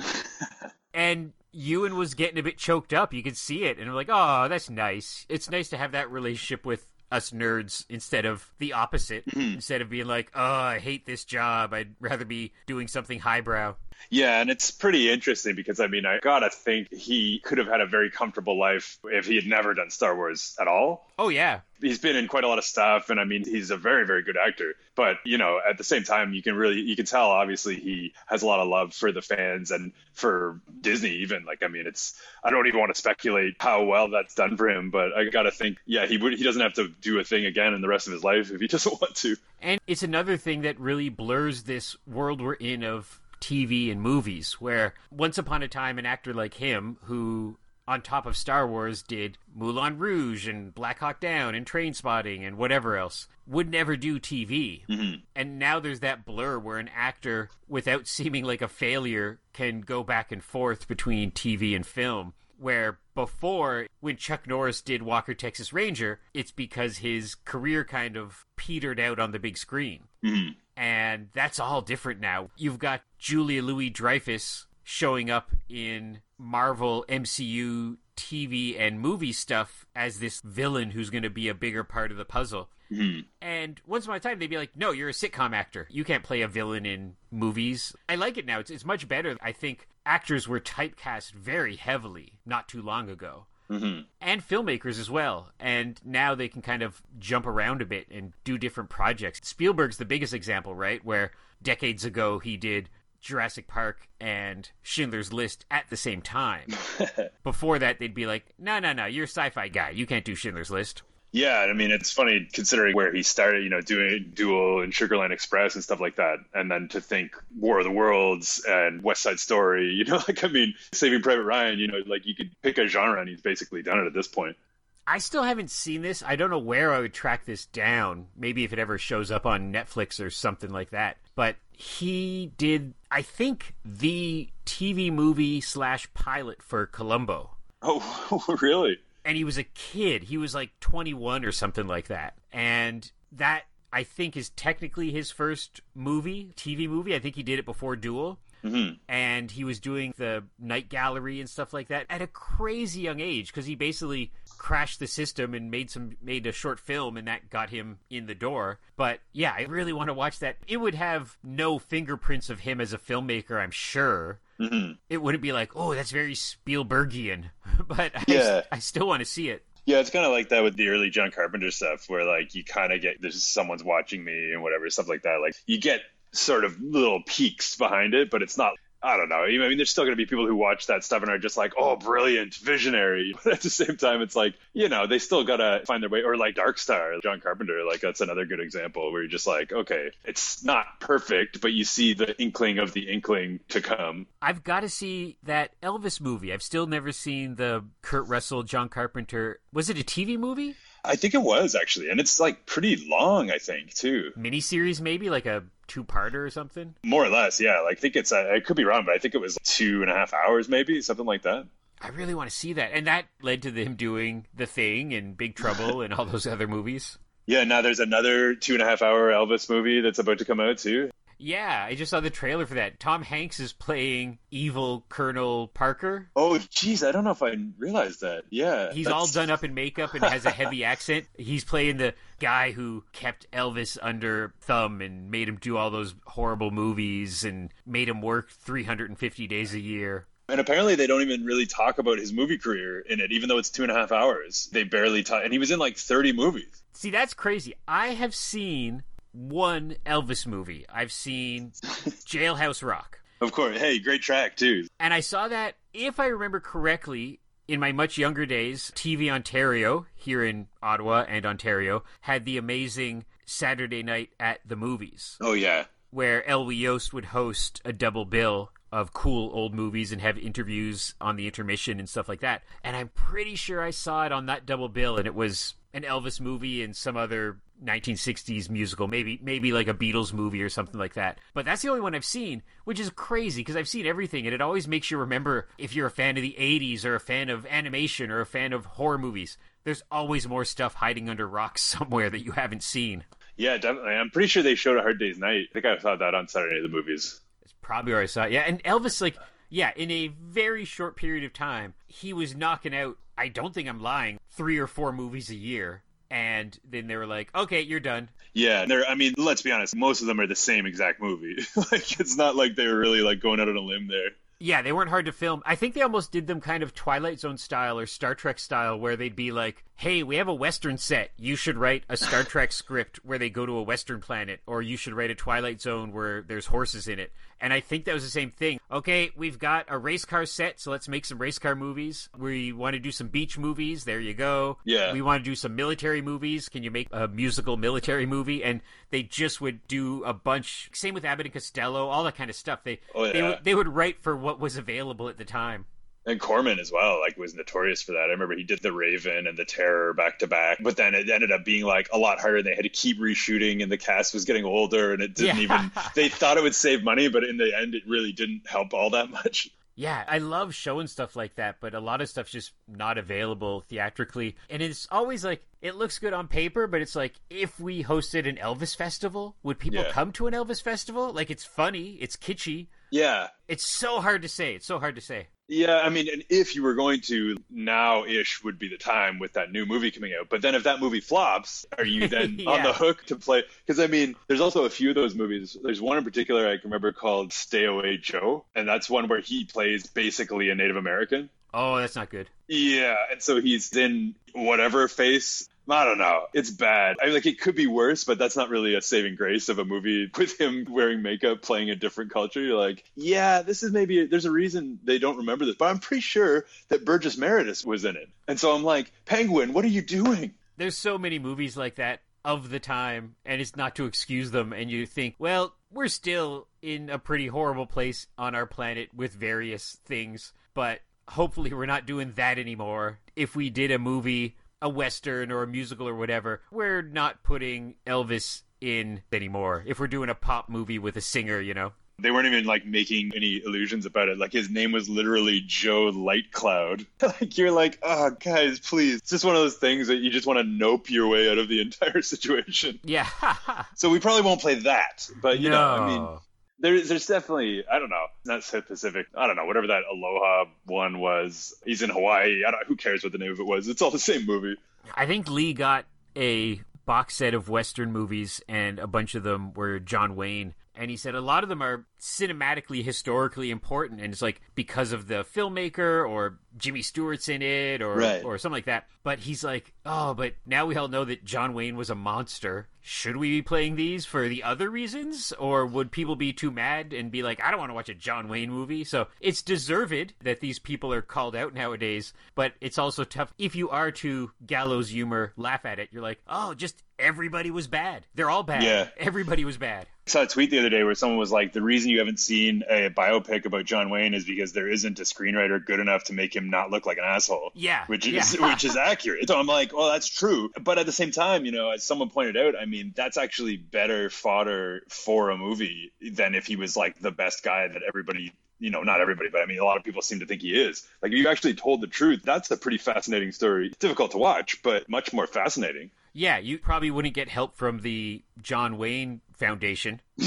and 0.93 1.33
Ewan 1.51 1.95
was 1.95 2.13
getting 2.13 2.37
a 2.37 2.43
bit 2.43 2.59
choked 2.59 2.93
up. 2.93 3.11
You 3.11 3.23
could 3.23 3.37
see 3.37 3.63
it. 3.63 3.79
And 3.79 3.89
I'm 3.89 3.95
like, 3.95 4.09
oh, 4.11 4.47
that's 4.47 4.69
nice. 4.69 5.25
It's 5.29 5.49
nice 5.49 5.69
to 5.69 5.77
have 5.77 5.93
that 5.93 6.11
relationship 6.11 6.63
with 6.63 6.85
us 7.11 7.31
nerds 7.31 7.85
instead 7.89 8.25
of 8.25 8.49
the 8.59 8.73
opposite. 8.73 9.25
Mm-hmm. 9.25 9.55
Instead 9.55 9.81
of 9.81 9.89
being 9.89 10.07
like, 10.07 10.31
oh, 10.35 10.41
I 10.41 10.79
hate 10.79 11.05
this 11.05 11.23
job. 11.25 11.73
I'd 11.73 11.95
rather 11.99 12.25
be 12.25 12.53
doing 12.65 12.87
something 12.87 13.19
highbrow. 13.19 13.75
Yeah, 14.09 14.39
and 14.39 14.49
it's 14.49 14.71
pretty 14.71 15.09
interesting 15.11 15.55
because 15.55 15.79
I 15.79 15.87
mean, 15.87 16.05
I 16.05 16.19
gotta 16.19 16.49
think 16.49 16.93
he 16.93 17.39
could 17.39 17.57
have 17.57 17.67
had 17.67 17.81
a 17.81 17.85
very 17.85 18.09
comfortable 18.09 18.57
life 18.57 18.97
if 19.03 19.25
he 19.25 19.35
had 19.35 19.45
never 19.45 19.73
done 19.73 19.89
Star 19.89 20.15
Wars 20.15 20.55
at 20.59 20.67
all. 20.67 21.07
Oh, 21.19 21.29
yeah. 21.29 21.61
He's 21.81 21.99
been 21.99 22.15
in 22.15 22.27
quite 22.27 22.43
a 22.43 22.47
lot 22.47 22.57
of 22.57 22.63
stuff, 22.63 23.09
and 23.09 23.19
I 23.19 23.23
mean, 23.23 23.43
he's 23.43 23.69
a 23.69 23.77
very, 23.77 24.05
very 24.05 24.23
good 24.23 24.37
actor. 24.37 24.75
But 24.95 25.17
you 25.25 25.37
know, 25.37 25.59
at 25.67 25.77
the 25.77 25.83
same 25.83 26.03
time, 26.03 26.33
you 26.33 26.41
can 26.41 26.55
really, 26.55 26.79
you 26.79 26.95
can 26.95 27.05
tell 27.05 27.29
obviously 27.29 27.75
he 27.75 28.13
has 28.25 28.41
a 28.41 28.47
lot 28.47 28.59
of 28.59 28.67
love 28.67 28.93
for 28.93 29.11
the 29.11 29.21
fans 29.21 29.71
and 29.71 29.93
for 30.13 30.59
Disney. 30.81 31.17
Even 31.17 31.45
like, 31.45 31.61
I 31.63 31.67
mean, 31.67 31.85
it's 31.85 32.19
I 32.43 32.49
don't 32.49 32.65
even 32.67 32.79
want 32.79 32.93
to 32.93 32.99
speculate 32.99 33.55
how 33.59 33.83
well 33.83 34.09
that's 34.09 34.33
done 34.33 34.57
for 34.57 34.69
him, 34.69 34.89
but 34.89 35.13
I 35.15 35.25
gotta 35.25 35.51
think, 35.51 35.77
yeah, 35.85 36.07
he 36.07 36.17
would, 36.17 36.33
he 36.33 36.43
doesn't 36.43 36.61
have 36.61 36.73
to 36.75 36.87
do 37.01 37.19
a 37.19 37.23
thing 37.23 37.45
again 37.45 37.73
in 37.73 37.81
the 37.81 37.87
rest 37.87 38.07
of 38.07 38.13
his 38.13 38.23
life 38.23 38.51
if 38.51 38.59
he 38.59 38.67
doesn't 38.67 38.99
want 38.99 39.15
to. 39.17 39.35
And 39.61 39.79
it's 39.85 40.03
another 40.03 40.37
thing 40.37 40.61
that 40.61 40.79
really 40.79 41.09
blurs 41.09 41.63
this 41.63 41.95
world 42.07 42.41
we're 42.41 42.53
in 42.53 42.83
of 42.83 43.19
TV 43.39 43.91
and 43.91 44.01
movies, 44.01 44.53
where 44.53 44.93
once 45.11 45.37
upon 45.37 45.63
a 45.63 45.67
time, 45.67 45.99
an 45.99 46.05
actor 46.05 46.33
like 46.33 46.55
him, 46.55 46.97
who 47.03 47.57
on 47.87 48.01
top 48.01 48.25
of 48.25 48.35
Star 48.35 48.67
Wars 48.67 49.01
did 49.01 49.37
Moulin 49.55 49.97
Rouge 49.97 50.47
and 50.47 50.75
Black 50.75 50.99
Hawk 50.99 51.19
Down 51.19 51.55
and 51.55 51.65
Trainspotting 51.65 52.45
and 52.45 52.57
whatever 52.57 52.97
else, 52.97 53.27
would 53.47 53.69
never 53.71 53.95
do 53.95 54.19
TV. 54.19 54.85
Mm-hmm. 54.87 55.21
And 55.35 55.57
now 55.57 55.79
there's 55.79 56.01
that 56.01 56.25
blur 56.25 56.59
where 56.59 56.77
an 56.77 56.89
actor, 56.93 57.49
without 57.67 58.07
seeming 58.07 58.43
like 58.43 58.61
a 58.61 58.67
failure, 58.67 59.39
can 59.53 59.81
go 59.81 60.03
back 60.03 60.31
and 60.31 60.43
forth 60.43 60.87
between 60.87 61.31
TV 61.31 61.75
and 61.75 61.85
film. 61.85 62.33
Where 62.59 62.99
before, 63.13 63.85
when 63.99 64.17
Chuck 64.17 64.47
Norris 64.47 64.81
did 64.81 65.03
Walker 65.03 65.35
Texas 65.35 65.71
Ranger, 65.71 66.19
it's 66.33 66.51
because 66.51 66.97
his 66.97 67.35
career 67.35 67.85
kind 67.85 68.17
of 68.17 68.45
petered 68.55 68.99
out 68.99 69.19
on 69.19 69.31
the 69.31 69.39
big 69.39 69.57
screen. 69.57 70.05
Mm-hmm. 70.25 70.53
And 70.77 71.29
that's 71.33 71.59
all 71.59 71.81
different 71.81 72.19
now. 72.19 72.51
You've 72.55 72.79
got 72.79 73.01
Julia 73.17 73.63
Louis 73.63 73.89
Dreyfus 73.89 74.67
showing 74.83 75.29
up 75.29 75.49
in 75.67 76.21
Marvel 76.37 77.03
MCU 77.09 77.97
TV 78.15 78.79
and 78.79 78.99
movie 78.99 79.33
stuff 79.33 79.85
as 79.95 80.19
this 80.19 80.41
villain 80.41 80.91
who's 80.91 81.09
going 81.09 81.23
to 81.23 81.29
be 81.29 81.49
a 81.49 81.53
bigger 81.53 81.83
part 81.83 82.11
of 82.11 82.17
the 82.17 82.25
puzzle. 82.25 82.69
Mm-hmm. 82.91 83.21
And 83.41 83.81
once 83.85 84.05
upon 84.05 84.17
a 84.17 84.19
time, 84.19 84.39
they'd 84.39 84.49
be 84.49 84.57
like, 84.57 84.77
no, 84.77 84.91
you're 84.91 85.09
a 85.09 85.13
sitcom 85.13 85.53
actor. 85.53 85.87
You 85.89 86.03
can't 86.03 86.23
play 86.23 86.41
a 86.41 86.47
villain 86.47 86.85
in 86.85 87.15
movies. 87.31 87.95
I 88.07 88.15
like 88.15 88.37
it 88.37 88.45
now. 88.45 88.59
It's, 88.59 88.71
it's 88.71 88.85
much 88.85 89.07
better. 89.07 89.35
I 89.41 89.51
think 89.51 89.87
actors 90.05 90.47
were 90.47 90.59
typecast 90.59 91.33
very 91.33 91.75
heavily 91.75 92.39
not 92.45 92.69
too 92.69 92.81
long 92.81 93.09
ago. 93.09 93.47
Mm-hmm. 93.69 94.01
And 94.21 94.47
filmmakers 94.47 94.99
as 94.99 95.09
well. 95.09 95.51
And 95.59 95.99
now 96.05 96.35
they 96.35 96.47
can 96.47 96.61
kind 96.61 96.81
of 96.81 97.01
jump 97.19 97.45
around 97.45 97.81
a 97.81 97.85
bit 97.85 98.07
and 98.09 98.33
do 98.43 98.57
different 98.57 98.89
projects. 98.89 99.41
Spielberg's 99.43 99.97
the 99.97 100.05
biggest 100.05 100.33
example, 100.33 100.73
right? 100.73 101.03
Where 101.03 101.31
decades 101.61 102.05
ago 102.05 102.39
he 102.39 102.55
did 102.55 102.89
Jurassic 103.19 103.67
Park 103.67 104.07
and 104.21 104.69
Schindler's 104.81 105.33
List 105.33 105.65
at 105.69 105.89
the 105.89 105.97
same 105.97 106.21
time. 106.21 106.67
Before 107.43 107.79
that, 107.79 107.99
they'd 107.99 108.13
be 108.13 108.25
like, 108.25 108.53
no, 108.57 108.79
no, 108.79 108.93
no, 108.93 109.05
you're 109.05 109.25
a 109.25 109.27
sci 109.27 109.49
fi 109.49 109.67
guy. 109.67 109.89
You 109.89 110.05
can't 110.05 110.25
do 110.25 110.35
Schindler's 110.35 110.71
List. 110.71 111.01
Yeah, 111.37 111.59
I 111.59 111.73
mean, 111.73 111.91
it's 111.91 112.11
funny 112.11 112.47
considering 112.51 112.95
where 112.95 113.13
he 113.13 113.21
started, 113.21 113.63
you 113.63 113.69
know, 113.69 113.81
doing 113.81 114.31
Duel 114.33 114.81
and 114.81 114.91
Sugarland 114.91 115.31
Express 115.31 115.75
and 115.75 115.83
stuff 115.83 115.99
like 115.99 116.15
that. 116.15 116.39
And 116.53 116.71
then 116.71 116.87
to 116.89 117.01
think 117.01 117.35
War 117.55 117.77
of 117.77 117.85
the 117.85 117.91
Worlds 117.91 118.65
and 118.67 119.03
West 119.03 119.21
Side 119.21 119.39
Story, 119.39 119.89
you 119.93 120.05
know, 120.05 120.19
like, 120.27 120.43
I 120.43 120.47
mean, 120.47 120.73
Saving 120.93 121.21
Private 121.21 121.43
Ryan, 121.43 121.77
you 121.77 121.87
know, 121.87 121.99
like 122.07 122.25
you 122.25 122.33
could 122.33 122.49
pick 122.63 122.79
a 122.79 122.87
genre 122.87 123.19
and 123.19 123.29
he's 123.29 123.41
basically 123.41 123.83
done 123.83 123.99
it 123.99 124.07
at 124.07 124.13
this 124.13 124.27
point. 124.27 124.57
I 125.05 125.19
still 125.19 125.43
haven't 125.43 125.69
seen 125.69 126.01
this. 126.01 126.21
I 126.21 126.35
don't 126.35 126.49
know 126.49 126.57
where 126.57 126.91
I 126.91 126.99
would 126.99 127.13
track 127.13 127.45
this 127.45 127.65
down. 127.65 128.27
Maybe 128.35 128.65
if 128.65 128.73
it 128.73 128.79
ever 128.79 128.97
shows 128.97 129.31
up 129.31 129.45
on 129.45 129.71
Netflix 129.71 130.23
or 130.23 130.29
something 130.29 130.71
like 130.71 130.89
that. 130.89 131.17
But 131.35 131.55
he 131.71 132.51
did, 132.57 132.93
I 133.11 133.21
think, 133.21 133.75
the 133.85 134.49
TV 134.65 135.13
movie 135.13 135.61
slash 135.61 136.11
pilot 136.13 136.61
for 136.61 136.87
Columbo. 136.87 137.51
Oh, 137.81 138.43
really? 138.61 138.97
And 139.27 139.35
he 139.35 139.43
was 139.43 139.57
a 139.57 139.63
kid. 139.63 140.23
He 140.23 140.37
was 140.37 140.55
like 140.55 140.71
21 140.79 141.43
or 141.43 141.51
something 141.51 141.85
like 141.85 142.07
that. 142.07 142.35
And 142.53 143.11
that 143.33 143.63
I 143.91 144.03
think 144.03 144.37
is 144.37 144.51
technically 144.51 145.11
his 145.11 145.31
first 145.31 145.81
movie, 145.93 146.53
TV 146.55 146.87
movie. 146.87 147.13
I 147.13 147.19
think 147.19 147.35
he 147.35 147.43
did 147.43 147.59
it 147.59 147.65
before 147.65 147.97
Duel. 147.97 148.39
Mm-hmm. 148.63 148.93
And 149.09 149.51
he 149.51 149.65
was 149.65 149.81
doing 149.81 150.13
the 150.17 150.45
night 150.57 150.87
gallery 150.87 151.41
and 151.41 151.49
stuff 151.49 151.73
like 151.73 151.89
that 151.89 152.05
at 152.09 152.21
a 152.21 152.27
crazy 152.27 153.01
young 153.01 153.19
age 153.19 153.47
because 153.47 153.65
he 153.65 153.75
basically 153.75 154.31
crashed 154.57 154.99
the 154.99 155.07
system 155.07 155.53
and 155.53 155.69
made 155.69 155.91
some 155.91 156.15
made 156.21 156.47
a 156.47 156.51
short 156.53 156.79
film 156.79 157.17
and 157.17 157.27
that 157.27 157.49
got 157.49 157.69
him 157.69 157.99
in 158.09 158.27
the 158.27 158.33
door. 158.33 158.79
But 158.95 159.19
yeah, 159.33 159.53
I 159.55 159.63
really 159.63 159.93
want 159.93 160.07
to 160.07 160.13
watch 160.13 160.39
that. 160.39 160.55
It 160.67 160.77
would 160.77 160.95
have 160.95 161.37
no 161.43 161.79
fingerprints 161.79 162.49
of 162.49 162.61
him 162.61 162.79
as 162.79 162.93
a 162.93 162.97
filmmaker, 162.97 163.61
I'm 163.61 163.71
sure. 163.71 164.39
Mm-hmm. 164.59 164.93
It 165.09 165.21
wouldn't 165.21 165.43
be 165.43 165.51
like, 165.51 165.75
oh, 165.75 165.93
that's 165.93 166.11
very 166.11 166.33
Spielbergian, 166.33 167.45
but 167.87 168.11
I, 168.15 168.23
Yeah. 168.27 168.61
I 168.71 168.79
still 168.79 169.07
want 169.07 169.19
to 169.19 169.25
see 169.25 169.49
it. 169.49 169.63
Yeah, 169.85 169.99
it's 169.99 170.09
kind 170.09 170.25
of 170.25 170.31
like 170.31 170.49
that 170.49 170.63
with 170.63 170.75
the 170.75 170.89
early 170.89 171.09
John 171.09 171.31
Carpenter 171.31 171.71
stuff, 171.71 172.09
where 172.09 172.25
like 172.25 172.55
you 172.55 172.63
kind 172.65 172.91
of 172.91 173.01
get 173.01 173.21
there's 173.21 173.45
someone's 173.45 173.83
watching 173.83 174.21
me 174.23 174.51
and 174.51 174.61
whatever 174.61 174.89
stuff 174.89 175.07
like 175.07 175.21
that. 175.21 175.39
Like 175.41 175.55
you 175.65 175.79
get 175.79 176.01
sort 176.33 176.65
of 176.65 176.77
little 176.81 177.21
peaks 177.25 177.77
behind 177.77 178.13
it, 178.13 178.29
but 178.29 178.41
it's 178.41 178.57
not 178.57 178.73
I 179.01 179.15
don't 179.17 179.29
know. 179.29 179.43
I 179.43 179.49
mean, 179.49 179.77
there's 179.77 179.91
still 179.91 180.03
going 180.03 180.13
to 180.13 180.17
be 180.17 180.25
people 180.25 180.47
who 180.47 180.55
watch 180.55 180.87
that 180.87 181.03
stuff 181.03 181.21
and 181.21 181.31
are 181.31 181.37
just 181.37 181.55
like, 181.57 181.73
oh, 181.77 181.95
brilliant, 181.95 182.55
visionary. 182.55 183.35
But 183.43 183.53
at 183.53 183.61
the 183.61 183.69
same 183.69 183.95
time, 183.95 184.21
it's 184.21 184.35
like, 184.35 184.55
you 184.73 184.89
know, 184.89 185.07
they 185.07 185.19
still 185.19 185.43
got 185.43 185.57
to 185.57 185.81
find 185.85 186.01
their 186.01 186.09
way. 186.09 186.23
Or 186.23 186.35
like 186.35 186.55
Dark 186.55 186.79
Star, 186.79 187.13
John 187.21 187.39
Carpenter, 187.39 187.83
like 187.85 188.01
that's 188.01 188.19
another 188.19 188.45
good 188.45 188.59
example 188.59 189.11
where 189.11 189.21
you're 189.21 189.31
just 189.31 189.47
like, 189.47 189.71
okay, 189.71 190.09
it's 190.25 190.63
not 190.63 190.99
perfect, 190.99 191.61
but 191.61 191.71
you 191.71 191.85
see 191.85 192.13
the 192.13 192.39
inkling 192.41 192.79
of 192.79 192.93
the 192.93 193.09
inkling 193.09 193.59
to 193.69 193.79
come. 193.79 194.27
I've 194.41 194.63
got 194.63 194.81
to 194.81 194.89
see 194.89 195.37
that 195.43 195.79
Elvis 195.81 196.19
movie. 196.19 196.51
I've 196.51 196.63
still 196.63 196.87
never 196.87 197.11
seen 197.11 197.55
the 197.55 197.85
Kurt 198.01 198.27
Russell, 198.27 198.63
John 198.63 198.89
Carpenter. 198.89 199.59
Was 199.71 199.89
it 199.89 199.99
a 199.99 200.03
TV 200.03 200.37
movie? 200.37 200.75
I 201.07 201.15
think 201.15 201.33
it 201.33 201.41
was 201.41 201.75
actually, 201.75 202.09
and 202.09 202.19
it's 202.19 202.39
like 202.39 202.65
pretty 202.65 203.07
long. 203.09 203.49
I 203.51 203.57
think 203.57 203.93
too. 203.93 204.31
Miniseries, 204.37 205.01
maybe 205.01 205.29
like 205.29 205.45
a 205.45 205.63
two-parter 205.87 206.45
or 206.45 206.49
something. 206.49 206.95
More 207.03 207.25
or 207.25 207.29
less, 207.29 207.59
yeah. 207.61 207.79
Like 207.81 207.97
I 207.97 208.01
think 208.01 208.15
it's. 208.15 208.31
Uh, 208.31 208.51
I 208.55 208.59
could 208.59 208.75
be 208.75 208.83
wrong, 208.83 209.03
but 209.05 209.15
I 209.15 209.17
think 209.17 209.35
it 209.35 209.41
was 209.41 209.57
two 209.63 210.01
and 210.01 210.11
a 210.11 210.13
half 210.13 210.33
hours, 210.33 210.67
maybe 210.69 211.01
something 211.01 211.25
like 211.25 211.43
that. 211.43 211.65
I 212.01 212.09
really 212.09 212.35
want 212.35 212.49
to 212.49 212.55
see 212.55 212.73
that, 212.73 212.91
and 212.93 213.07
that 213.07 213.25
led 213.41 213.63
to 213.63 213.71
him 213.71 213.95
doing 213.95 214.45
The 214.53 214.67
Thing 214.67 215.13
and 215.13 215.35
Big 215.35 215.55
Trouble 215.55 216.01
and 216.01 216.13
all 216.13 216.25
those 216.25 216.45
other 216.47 216.67
movies. 216.67 217.17
Yeah, 217.49 217.63
now 217.63 217.81
there's 217.81 218.01
another 218.01 218.55
two 218.55 218.73
and 218.73 218.81
a 218.81 218.85
half 218.85 219.01
hour 219.01 219.31
Elvis 219.31 219.69
movie 219.69 220.01
that's 220.01 220.19
about 220.19 220.39
to 220.39 220.43
come 220.43 220.59
out 220.59 220.79
too. 220.79 221.09
Yeah, 221.39 221.85
I 221.87 221.95
just 221.95 222.09
saw 222.09 222.19
the 222.19 222.29
trailer 222.29 222.65
for 222.65 222.75
that. 222.75 222.99
Tom 222.99 223.21
Hanks 223.21 223.59
is 223.59 223.73
playing 223.73 224.39
evil 224.51 225.05
Colonel 225.09 225.67
Parker. 225.67 226.29
Oh, 226.35 226.51
jeez, 226.53 227.07
I 227.07 227.11
don't 227.11 227.23
know 227.23 227.31
if 227.31 227.43
I 227.43 227.55
realized 227.77 228.21
that. 228.21 228.43
Yeah. 228.49 228.91
He's 228.91 229.05
that's... 229.05 229.13
all 229.13 229.27
done 229.27 229.49
up 229.49 229.63
in 229.63 229.73
makeup 229.73 230.13
and 230.13 230.23
has 230.23 230.45
a 230.45 230.51
heavy 230.51 230.83
accent. 230.83 231.25
He's 231.37 231.63
playing 231.63 231.97
the 231.97 232.13
guy 232.39 232.71
who 232.71 233.03
kept 233.13 233.49
Elvis 233.51 233.97
under 234.01 234.53
thumb 234.61 235.01
and 235.01 235.31
made 235.31 235.47
him 235.47 235.57
do 235.57 235.77
all 235.77 235.89
those 235.89 236.15
horrible 236.25 236.71
movies 236.71 237.43
and 237.43 237.71
made 237.85 238.09
him 238.09 238.21
work 238.21 238.49
350 238.51 239.47
days 239.47 239.73
a 239.73 239.79
year. 239.79 240.27
And 240.49 240.61
apparently, 240.61 240.95
they 240.95 241.07
don't 241.07 241.21
even 241.21 241.43
really 241.43 241.65
talk 241.65 241.97
about 241.97 242.19
his 242.19 242.31
movie 242.31 242.57
career 242.57 243.01
in 243.01 243.19
it, 243.19 243.33
even 243.33 243.49
though 243.49 243.57
it's 243.57 243.69
two 243.69 243.83
and 243.83 243.91
a 243.91 243.95
half 243.95 244.13
hours. 244.13 244.69
They 244.71 244.83
barely 244.83 245.23
talk. 245.23 245.43
And 245.43 245.51
he 245.51 245.59
was 245.59 245.71
in 245.71 245.79
like 245.79 245.97
30 245.97 246.31
movies. 246.31 246.83
See, 246.93 247.09
that's 247.09 247.33
crazy. 247.33 247.73
I 247.85 248.09
have 248.09 248.33
seen 248.33 249.03
one 249.37 249.95
Elvis 250.05 250.47
movie. 250.47 250.85
I've 250.89 251.11
seen 251.11 251.71
Jailhouse 251.81 252.83
Rock. 252.83 253.19
Of 253.39 253.51
course. 253.51 253.77
Hey, 253.77 253.99
great 253.99 254.21
track, 254.21 254.57
too. 254.57 254.87
And 254.99 255.13
I 255.13 255.19
saw 255.19 255.47
that, 255.47 255.75
if 255.93 256.19
I 256.19 256.25
remember 256.27 256.59
correctly, 256.59 257.39
in 257.67 257.79
my 257.79 257.91
much 257.91 258.17
younger 258.17 258.45
days, 258.45 258.91
TV 258.95 259.29
Ontario, 259.29 260.07
here 260.15 260.43
in 260.43 260.67
Ottawa 260.81 261.25
and 261.27 261.45
Ontario, 261.45 262.03
had 262.21 262.45
the 262.45 262.57
amazing 262.57 263.25
Saturday 263.45 264.01
night 264.01 264.31
at 264.39 264.59
the 264.65 264.75
movies. 264.75 265.37
Oh, 265.39 265.53
yeah. 265.53 265.85
Where 266.09 266.41
Elwy 266.43 266.79
Yost 266.79 267.13
would 267.13 267.25
host 267.25 267.81
a 267.85 267.93
double 267.93 268.25
bill 268.25 268.71
of 268.91 269.13
cool 269.13 269.51
old 269.53 269.75
movies 269.75 270.11
and 270.11 270.21
have 270.21 270.37
interviews 270.37 271.13
on 271.19 271.35
the 271.35 271.45
intermission 271.45 271.99
and 271.99 272.07
stuff 272.07 272.29
like 272.29 272.39
that. 272.39 272.63
And 272.83 272.95
I'm 272.95 273.09
pretty 273.09 273.55
sure 273.55 273.81
I 273.81 273.91
saw 273.91 274.25
it 274.25 274.31
on 274.31 274.45
that 274.45 274.65
double 274.65 274.89
bill, 274.89 275.17
and 275.17 275.27
it 275.27 275.35
was 275.35 275.75
an 275.93 276.03
Elvis 276.03 276.39
movie 276.39 276.81
and 276.81 276.95
some 276.95 277.17
other 277.17 277.59
1960s 277.83 278.69
musical, 278.69 279.07
maybe 279.07 279.39
maybe 279.41 279.71
like 279.71 279.87
a 279.87 279.93
Beatles 279.93 280.33
movie 280.33 280.61
or 280.63 280.69
something 280.69 280.99
like 280.99 281.13
that. 281.13 281.39
But 281.53 281.65
that's 281.65 281.81
the 281.81 281.89
only 281.89 282.01
one 282.01 282.15
I've 282.15 282.25
seen, 282.25 282.63
which 282.85 282.99
is 282.99 283.09
crazy 283.09 283.61
because 283.61 283.75
I've 283.75 283.87
seen 283.87 284.05
everything 284.05 284.45
and 284.45 284.53
it 284.53 284.61
always 284.61 284.87
makes 284.87 285.11
you 285.11 285.17
remember 285.17 285.67
if 285.77 285.95
you're 285.95 286.07
a 286.07 286.11
fan 286.11 286.37
of 286.37 286.43
the 286.43 286.55
80s 286.59 287.05
or 287.05 287.15
a 287.15 287.19
fan 287.19 287.49
of 287.49 287.65
animation 287.67 288.31
or 288.31 288.41
a 288.41 288.45
fan 288.45 288.73
of 288.73 288.85
horror 288.85 289.17
movies. 289.17 289.57
There's 289.83 290.03
always 290.11 290.47
more 290.47 290.65
stuff 290.65 290.95
hiding 290.95 291.29
under 291.29 291.47
rocks 291.47 291.81
somewhere 291.97 292.29
that 292.29 292.43
you 292.43 292.51
haven't 292.51 292.83
seen. 292.83 293.25
Yeah, 293.55 293.77
definitely. 293.77 294.13
I'm 294.13 294.29
pretty 294.29 294.47
sure 294.47 294.61
they 294.61 294.75
showed 294.75 294.97
A 294.97 295.01
Hard 295.01 295.19
Day's 295.19 295.39
Night. 295.39 295.67
I 295.69 295.73
think 295.73 295.85
I 295.85 295.97
saw 295.97 296.15
that 296.15 296.35
on 296.35 296.47
Saturday 296.47 296.75
Night 296.75 296.83
the 296.83 296.89
Movies. 296.89 297.41
It's 297.63 297.73
probably 297.81 298.13
where 298.13 298.21
I 298.21 298.27
saw 298.27 298.43
it. 298.43 298.51
Yeah, 298.51 298.61
and 298.61 298.83
Elvis 298.83 299.21
like 299.21 299.35
yeah, 299.69 299.91
in 299.95 300.09
a 300.11 300.27
very 300.27 300.85
short 300.85 301.15
period 301.17 301.43
of 301.43 301.53
time, 301.53 301.93
he 302.05 302.33
was 302.33 302.55
knocking 302.55 302.95
out, 302.95 303.17
I 303.37 303.49
don't 303.49 303.73
think 303.73 303.89
I'm 303.89 304.01
lying, 304.01 304.39
three 304.49 304.77
or 304.77 304.87
four 304.87 305.11
movies 305.11 305.49
a 305.49 305.55
year 305.55 306.03
and 306.29 306.77
then 306.89 307.07
they 307.07 307.15
were 307.15 307.27
like, 307.27 307.53
"Okay, 307.55 307.81
you're 307.81 307.99
done." 307.99 308.29
Yeah, 308.53 308.85
they're. 308.85 309.05
I 309.05 309.15
mean, 309.15 309.35
let's 309.37 309.61
be 309.61 309.71
honest. 309.71 309.95
Most 309.95 310.21
of 310.21 310.27
them 310.27 310.39
are 310.39 310.47
the 310.47 310.55
same 310.55 310.85
exact 310.85 311.21
movie. 311.21 311.57
like, 311.75 312.19
it's 312.19 312.35
not 312.35 312.55
like 312.55 312.75
they 312.75 312.87
were 312.87 312.97
really 312.97 313.21
like 313.21 313.39
going 313.39 313.59
out 313.59 313.69
on 313.69 313.77
a 313.77 313.81
limb 313.81 314.07
there. 314.07 314.31
Yeah, 314.59 314.81
they 314.81 314.91
weren't 314.91 315.09
hard 315.09 315.25
to 315.25 315.31
film. 315.31 315.61
I 315.65 315.75
think 315.75 315.93
they 315.93 316.01
almost 316.01 316.31
did 316.31 316.47
them 316.47 316.61
kind 316.61 316.81
of 316.81 316.95
Twilight 316.95 317.39
Zone 317.39 317.57
style 317.57 317.99
or 317.99 318.07
Star 318.07 318.33
Trek 318.33 318.57
style, 318.57 318.99
where 318.99 319.15
they'd 319.15 319.35
be 319.35 319.51
like, 319.51 319.83
"Hey, 319.97 320.23
we 320.23 320.37
have 320.37 320.47
a 320.47 320.53
Western 320.53 320.97
set. 320.97 321.31
You 321.37 321.55
should 321.55 321.77
write 321.77 322.03
a 322.07 322.17
Star 322.17 322.43
Trek 322.45 322.71
script 322.71 323.17
where 323.23 323.37
they 323.37 323.49
go 323.49 323.65
to 323.65 323.77
a 323.77 323.83
Western 323.83 324.21
planet, 324.21 324.61
or 324.65 324.81
you 324.81 324.97
should 324.97 325.13
write 325.13 325.31
a 325.31 325.35
Twilight 325.35 325.81
Zone 325.81 326.11
where 326.13 326.41
there's 326.41 326.67
horses 326.67 327.07
in 327.07 327.19
it." 327.19 327.31
And 327.59 327.73
I 327.73 327.79
think 327.79 328.05
that 328.05 328.13
was 328.13 328.23
the 328.23 328.29
same 328.29 328.51
thing. 328.51 328.79
Okay, 328.91 329.31
we've 329.35 329.57
got 329.57 329.85
a 329.89 329.97
race 329.97 330.25
car 330.25 330.45
set, 330.45 330.79
so 330.79 330.91
let's 330.91 331.07
make 331.07 331.25
some 331.25 331.39
race 331.39 331.57
car 331.57 331.75
movies. 331.75 332.29
We 332.37 332.71
want 332.71 332.93
to 332.93 332.99
do 332.99 333.11
some 333.11 333.29
beach 333.29 333.57
movies. 333.57 334.03
There 334.03 334.19
you 334.19 334.33
go. 334.33 334.77
Yeah. 334.85 335.11
We 335.11 335.21
want 335.21 335.43
to 335.43 335.49
do 335.49 335.55
some 335.55 335.75
military 335.75 336.21
movies. 336.21 336.69
Can 336.69 336.83
you 336.83 336.91
make 336.91 337.07
a 337.11 337.27
musical 337.27 337.75
military 337.75 338.25
movie? 338.25 338.63
And 338.63 338.81
they 339.09 339.23
just 339.23 339.59
would 339.59 339.87
do 339.87 340.23
a 340.23 340.33
bunch. 340.33 340.89
Same 340.93 341.15
with 341.15 341.25
Abbott 341.25 341.47
and 341.47 341.53
Costello, 341.53 342.07
all 342.07 342.23
that 342.25 342.35
kind 342.35 342.49
of 342.49 342.55
stuff. 342.55 342.83
They 342.83 342.99
oh, 343.15 343.25
yeah. 343.25 343.31
they, 343.31 343.59
they 343.63 343.75
would 343.75 343.87
write 343.87 344.21
for 344.21 344.35
what 344.35 344.59
was 344.59 344.77
available 344.77 345.29
at 345.29 345.37
the 345.37 345.45
time 345.45 345.85
and 346.27 346.39
Corman 346.41 346.77
as 346.77 346.91
well, 346.91 347.21
like 347.21 347.37
was 347.37 347.55
notorious 347.55 348.01
for 348.01 348.11
that. 348.11 348.27
I 348.27 348.33
remember 348.33 348.55
he 348.55 348.63
did 348.63 348.81
the 348.83 348.91
Raven 348.91 349.47
and 349.47 349.57
the 349.57 349.65
Terror 349.65 350.13
back 350.13 350.39
to 350.39 350.47
back, 350.47 350.79
but 350.81 350.97
then 350.97 351.15
it 351.15 351.29
ended 351.29 351.53
up 351.53 351.63
being 351.63 351.85
like 351.85 352.09
a 352.11 352.17
lot 352.17 352.39
harder. 352.39 352.61
They 352.61 352.75
had 352.75 352.83
to 352.83 352.89
keep 352.89 353.17
reshooting, 353.17 353.81
and 353.81 353.89
the 353.89 353.97
cast 353.97 354.33
was 354.33 354.43
getting 354.43 354.65
older, 354.65 355.13
and 355.13 355.23
it 355.23 355.33
didn't 355.33 355.57
yeah. 355.57 355.63
even. 355.63 355.91
They 356.15 356.29
thought 356.29 356.57
it 356.57 356.63
would 356.63 356.75
save 356.75 357.03
money, 357.03 357.29
but 357.29 357.43
in 357.43 357.57
the 357.57 357.71
end, 357.75 357.95
it 357.95 358.03
really 358.07 358.31
didn't 358.31 358.67
help 358.67 358.93
all 358.93 359.11
that 359.11 359.29
much. 359.29 359.69
Yeah, 359.95 360.23
I 360.27 360.37
love 360.37 360.75
showing 360.75 361.07
stuff 361.07 361.35
like 361.35 361.55
that, 361.55 361.77
but 361.79 361.95
a 361.95 361.99
lot 361.99 362.21
of 362.21 362.29
stuff's 362.29 362.51
just 362.51 362.71
not 362.87 363.17
available 363.17 363.81
theatrically. 363.87 364.55
And 364.69 364.81
it's 364.81 365.07
always 365.09 365.43
like, 365.43 365.65
it 365.81 365.95
looks 365.95 366.19
good 366.19 366.33
on 366.33 366.47
paper, 366.47 366.85
but 366.85 367.01
it's 367.01 367.15
like, 367.15 367.33
if 367.49 367.79
we 367.79 368.03
hosted 368.03 368.47
an 368.47 368.57
Elvis 368.57 368.95
festival, 368.95 369.55
would 369.63 369.79
people 369.79 370.03
yeah. 370.03 370.11
come 370.11 370.31
to 370.33 370.45
an 370.47 370.53
Elvis 370.53 370.83
festival? 370.83 371.33
Like, 371.33 371.49
it's 371.49 371.65
funny, 371.65 372.17
it's 372.19 372.35
kitschy. 372.35 372.87
Yeah. 373.11 373.47
It's 373.67 373.87
so 373.87 374.21
hard 374.21 374.43
to 374.43 374.49
say. 374.49 374.75
It's 374.75 374.85
so 374.85 374.99
hard 374.99 375.15
to 375.15 375.21
say. 375.21 375.47
Yeah, 375.67 375.99
I 375.99 376.09
mean, 376.09 376.27
and 376.31 376.43
if 376.49 376.75
you 376.75 376.83
were 376.83 376.93
going 376.93 377.21
to, 377.21 377.57
now 377.69 378.23
ish 378.25 378.63
would 378.63 378.79
be 378.79 378.87
the 378.87 378.97
time 378.97 379.37
with 379.37 379.53
that 379.53 379.71
new 379.71 379.85
movie 379.85 380.11
coming 380.11 380.33
out. 380.39 380.47
But 380.49 380.61
then 380.61 380.75
if 380.75 380.83
that 380.83 380.99
movie 381.01 381.19
flops, 381.19 381.85
are 381.97 382.05
you 382.05 382.27
then 382.27 382.59
yeah. 382.59 382.69
on 382.71 382.83
the 382.83 382.93
hook 382.93 383.25
to 383.25 383.35
play? 383.35 383.63
Because 383.85 383.99
I 383.99 384.07
mean, 384.07 384.35
there's 384.47 384.61
also 384.61 384.85
a 384.85 384.89
few 384.89 385.09
of 385.09 385.15
those 385.15 385.35
movies. 385.35 385.75
There's 385.81 386.01
one 386.01 386.17
in 386.17 386.23
particular 386.23 386.67
I 386.67 386.77
can 386.77 386.89
remember 386.89 387.11
called 387.11 387.51
Stay 387.51 387.85
Away 387.85 388.17
Joe, 388.17 388.65
and 388.75 388.87
that's 388.87 389.09
one 389.09 389.27
where 389.27 389.41
he 389.41 389.65
plays 389.65 390.07
basically 390.07 390.69
a 390.69 390.75
Native 390.75 390.95
American. 390.95 391.49
Oh, 391.73 391.97
that's 391.97 392.15
not 392.15 392.29
good. 392.29 392.49
Yeah, 392.67 393.15
and 393.31 393.41
so 393.41 393.59
he's 393.61 393.95
in 393.95 394.35
whatever 394.53 395.07
face 395.07 395.67
I 395.89 396.05
don't 396.05 396.17
know. 396.17 396.47
It's 396.53 396.69
bad. 396.69 397.17
I 397.21 397.25
mean, 397.25 397.33
like 397.33 397.45
it 397.45 397.59
could 397.59 397.75
be 397.75 397.87
worse, 397.87 398.23
but 398.23 398.37
that's 398.37 398.55
not 398.55 398.69
really 398.69 398.95
a 398.95 399.01
saving 399.01 399.35
grace 399.35 399.69
of 399.69 399.79
a 399.79 399.85
movie 399.85 400.29
with 400.37 400.59
him 400.59 400.85
wearing 400.89 401.21
makeup, 401.21 401.61
playing 401.61 401.89
a 401.89 401.95
different 401.95 402.31
culture. 402.31 402.61
You're 402.61 402.77
like, 402.77 403.03
yeah, 403.15 403.61
this 403.61 403.83
is 403.83 403.91
maybe 403.91 404.25
there's 404.25 404.45
a 404.45 404.51
reason 404.51 404.99
they 405.03 405.19
don't 405.19 405.37
remember 405.37 405.65
this, 405.65 405.75
but 405.75 405.85
I'm 405.85 405.99
pretty 405.99 406.21
sure 406.21 406.65
that 406.89 407.05
Burgess 407.05 407.37
Meredith 407.37 407.85
was 407.85 408.05
in 408.05 408.15
it. 408.15 408.29
And 408.47 408.59
so 408.59 408.75
I'm 408.75 408.83
like, 408.83 409.11
Penguin, 409.25 409.73
what 409.73 409.85
are 409.85 409.89
you 409.89 410.01
doing? 410.01 410.53
There's 410.77 410.97
so 410.97 411.17
many 411.17 411.39
movies 411.39 411.75
like 411.75 411.95
that 411.95 412.21
of 412.45 412.69
the 412.69 412.79
time, 412.79 413.35
and 413.45 413.59
it's 413.59 413.75
not 413.75 413.95
to 413.95 414.05
excuse 414.05 414.51
them. 414.51 414.71
And 414.71 414.89
you 414.89 415.05
think, 415.05 415.35
well, 415.39 415.73
we're 415.91 416.07
still 416.07 416.67
in 416.81 417.09
a 417.09 417.19
pretty 417.19 417.47
horrible 417.47 417.85
place 417.85 418.27
on 418.37 418.55
our 418.55 418.65
planet 418.65 419.09
with 419.13 419.33
various 419.33 419.97
things, 420.05 420.53
but 420.73 421.01
hopefully 421.27 421.73
we're 421.73 421.85
not 421.85 422.05
doing 422.05 422.33
that 422.35 422.57
anymore. 422.57 423.19
If 423.35 423.55
we 423.55 423.69
did 423.69 423.91
a 423.91 423.99
movie 423.99 424.55
a 424.81 424.89
western 424.89 425.51
or 425.51 425.63
a 425.63 425.67
musical 425.67 426.07
or 426.07 426.15
whatever, 426.15 426.61
we're 426.71 427.01
not 427.01 427.43
putting 427.43 427.95
Elvis 428.05 428.63
in 428.81 429.21
anymore. 429.31 429.83
If 429.87 429.99
we're 429.99 430.07
doing 430.07 430.29
a 430.29 430.35
pop 430.35 430.69
movie 430.69 430.99
with 430.99 431.17
a 431.17 431.21
singer, 431.21 431.59
you 431.59 431.73
know. 431.73 431.93
They 432.19 432.31
weren't 432.31 432.47
even 432.47 432.65
like 432.65 432.83
making 432.83 433.31
any 433.35 433.61
illusions 433.63 434.07
about 434.07 434.27
it. 434.27 434.39
Like 434.39 434.51
his 434.51 434.71
name 434.71 434.91
was 434.91 435.07
literally 435.07 435.61
Joe 435.65 436.11
Lightcloud. 436.11 437.05
like 437.21 437.57
you're 437.59 437.71
like, 437.71 437.99
oh 438.01 438.31
guys, 438.31 438.79
please. 438.79 439.17
It's 439.17 439.29
just 439.29 439.45
one 439.45 439.55
of 439.55 439.61
those 439.61 439.75
things 439.75 440.07
that 440.07 440.17
you 440.17 440.31
just 440.31 440.47
want 440.47 440.57
to 440.57 440.63
nope 440.63 441.11
your 441.11 441.27
way 441.27 441.51
out 441.51 441.59
of 441.59 441.67
the 441.67 441.79
entire 441.79 442.21
situation. 442.23 442.99
Yeah. 443.03 443.27
so 443.95 444.09
we 444.09 444.19
probably 444.19 444.41
won't 444.41 444.61
play 444.61 444.75
that, 444.75 445.29
but 445.41 445.59
you 445.59 445.69
no. 445.69 445.75
know, 445.75 446.03
I 446.03 446.07
mean, 446.07 446.39
there's 446.79 447.09
there's 447.09 447.25
definitely 447.25 447.83
I 447.91 447.99
don't 447.99 448.09
know 448.09 448.25
not 448.45 448.63
South 448.63 448.87
Pacific 448.87 449.27
I 449.35 449.47
don't 449.47 449.55
know 449.55 449.65
whatever 449.65 449.87
that 449.87 450.03
Aloha 450.11 450.65
one 450.85 451.19
was. 451.19 451.75
He's 451.85 452.01
in 452.01 452.09
Hawaii 452.09 452.63
I 452.67 452.71
don't 452.71 452.85
who 452.87 452.95
cares 452.95 453.23
what 453.23 453.31
the 453.31 453.37
name 453.37 453.51
of 453.51 453.59
it 453.59 453.65
was? 453.65 453.87
It's 453.87 454.01
all 454.01 454.11
the 454.11 454.19
same 454.19 454.45
movie. 454.45 454.75
I 455.15 455.25
think 455.25 455.49
Lee 455.49 455.73
got 455.73 456.05
a 456.35 456.81
box 457.05 457.35
set 457.35 457.53
of 457.53 457.69
Western 457.69 458.11
movies 458.11 458.61
and 458.67 458.99
a 458.99 459.07
bunch 459.07 459.35
of 459.35 459.43
them 459.43 459.73
were 459.73 459.99
John 459.99 460.35
Wayne 460.35 460.75
And 460.97 461.11
he 461.11 461.17
said 461.17 461.35
a 461.35 461.41
lot 461.41 461.63
of 461.63 461.69
them 461.69 461.81
are 461.81 462.05
cinematically, 462.19 463.03
historically 463.03 463.71
important. 463.71 464.21
And 464.21 464.33
it's 464.33 464.41
like 464.41 464.61
because 464.75 465.11
of 465.11 465.27
the 465.27 465.43
filmmaker 465.43 466.27
or 466.27 466.59
Jimmy 466.77 467.01
Stewart's 467.01 467.49
in 467.49 467.61
it 467.61 468.01
or, 468.01 468.15
Right. 468.15 468.43
or 468.43 468.57
something 468.57 468.77
like 468.77 468.85
that. 468.85 469.07
But 469.23 469.39
he's 469.39 469.63
like, 469.63 469.93
oh, 470.05 470.33
but 470.33 470.53
now 470.65 470.85
we 470.85 470.95
all 470.95 471.07
know 471.07 471.25
that 471.25 471.43
John 471.43 471.73
Wayne 471.73 471.95
was 471.97 472.09
a 472.09 472.15
monster. 472.15 472.87
Should 473.01 473.37
we 473.37 473.49
be 473.49 473.61
playing 473.61 473.95
these 473.95 474.25
for 474.25 474.47
the 474.47 474.63
other 474.63 474.89
reasons? 474.89 475.53
Or 475.53 475.85
would 475.85 476.11
people 476.11 476.35
be 476.35 476.51
too 476.53 476.71
mad 476.71 477.13
and 477.13 477.31
be 477.31 477.43
like, 477.43 477.63
I 477.63 477.71
don't 477.71 477.79
want 477.79 477.89
to 477.89 477.93
watch 477.95 478.09
a 478.09 478.13
John 478.13 478.47
Wayne 478.49 478.69
movie? 478.71 479.03
So 479.03 479.27
it's 479.39 479.61
deserved 479.61 480.33
that 480.43 480.59
these 480.61 480.79
people 480.79 481.13
are 481.13 481.21
called 481.21 481.55
out 481.55 481.73
nowadays. 481.73 482.33
But 482.55 482.73
it's 482.81 482.97
also 482.97 483.23
tough. 483.23 483.53
If 483.57 483.75
you 483.75 483.89
are 483.89 484.11
to 484.11 484.51
gallows 484.65 485.09
humor, 485.09 485.53
laugh 485.57 485.85
at 485.85 485.99
it, 485.99 486.09
you're 486.11 486.21
like, 486.21 486.39
oh, 486.47 486.73
just 486.73 487.01
everybody 487.19 487.71
was 487.71 487.87
bad. 487.87 488.25
They're 488.35 488.49
all 488.49 488.63
bad. 488.63 488.83
Yeah. 488.83 489.07
Everybody 489.17 489.65
was 489.65 489.77
bad. 489.77 490.07
I 490.27 490.29
saw 490.29 490.41
a 490.41 490.47
tweet 490.47 490.71
the 490.71 490.79
other 490.79 490.89
day 490.89 491.05
where 491.05 491.15
someone 491.15 491.37
was 491.37 491.53
like, 491.53 491.71
"The 491.71 491.81
reason 491.81 492.11
you 492.11 492.19
haven't 492.19 492.41
seen 492.41 492.83
a 492.89 493.09
biopic 493.09 493.63
about 493.63 493.85
John 493.85 494.09
Wayne 494.09 494.33
is 494.33 494.43
because 494.43 494.73
there 494.73 494.89
isn't 494.89 495.17
a 495.19 495.23
screenwriter 495.23 495.83
good 495.83 496.01
enough 496.01 496.25
to 496.25 496.33
make 496.33 496.53
him 496.53 496.69
not 496.69 496.91
look 496.91 497.05
like 497.05 497.17
an 497.17 497.23
asshole." 497.23 497.71
Yeah, 497.75 498.03
which 498.07 498.27
is 498.27 498.53
yeah. 498.53 498.69
which 498.69 498.83
is 498.83 498.97
accurate. 498.97 499.47
So 499.47 499.57
I'm 499.57 499.67
like, 499.67 499.95
well, 499.95 500.11
that's 500.11 500.27
true. 500.27 500.69
But 500.81 500.97
at 500.97 501.05
the 501.05 501.13
same 501.13 501.31
time, 501.31 501.63
you 501.63 501.71
know, 501.71 501.91
as 501.91 502.03
someone 502.03 502.29
pointed 502.29 502.57
out, 502.57 502.75
I 502.77 502.83
mean, 502.83 503.13
that's 503.15 503.37
actually 503.37 503.77
better 503.77 504.29
fodder 504.29 505.03
for 505.07 505.49
a 505.49 505.57
movie 505.57 506.11
than 506.19 506.55
if 506.55 506.65
he 506.65 506.75
was 506.75 506.97
like 506.97 507.17
the 507.19 507.31
best 507.31 507.63
guy 507.63 507.87
that 507.87 508.01
everybody. 508.05 508.51
You 508.79 508.91
know, 508.91 509.01
not 509.01 509.21
everybody, 509.21 509.49
but 509.49 509.61
I 509.61 509.65
mean, 509.65 509.79
a 509.79 509.83
lot 509.83 509.97
of 509.97 510.03
people 510.03 510.21
seem 510.21 510.41
to 510.41 510.45
think 510.45 510.61
he 510.61 510.79
is. 510.79 511.07
Like, 511.23 511.31
if 511.31 511.39
you 511.39 511.47
actually 511.47 511.73
told 511.73 511.99
the 511.99 512.05
truth, 512.05 512.43
that's 512.43 512.69
a 512.69 512.77
pretty 512.77 512.99
fascinating 512.99 513.51
story. 513.51 513.87
It's 513.87 513.97
difficult 513.97 514.31
to 514.31 514.37
watch, 514.37 514.83
but 514.83 515.09
much 515.09 515.33
more 515.33 515.47
fascinating. 515.47 516.11
Yeah, 516.33 516.59
you 516.59 516.77
probably 516.77 517.09
wouldn't 517.09 517.33
get 517.33 517.49
help 517.49 517.75
from 517.75 518.01
the 518.01 518.43
John 518.61 518.99
Wayne 518.99 519.41
Foundation. 519.57 520.21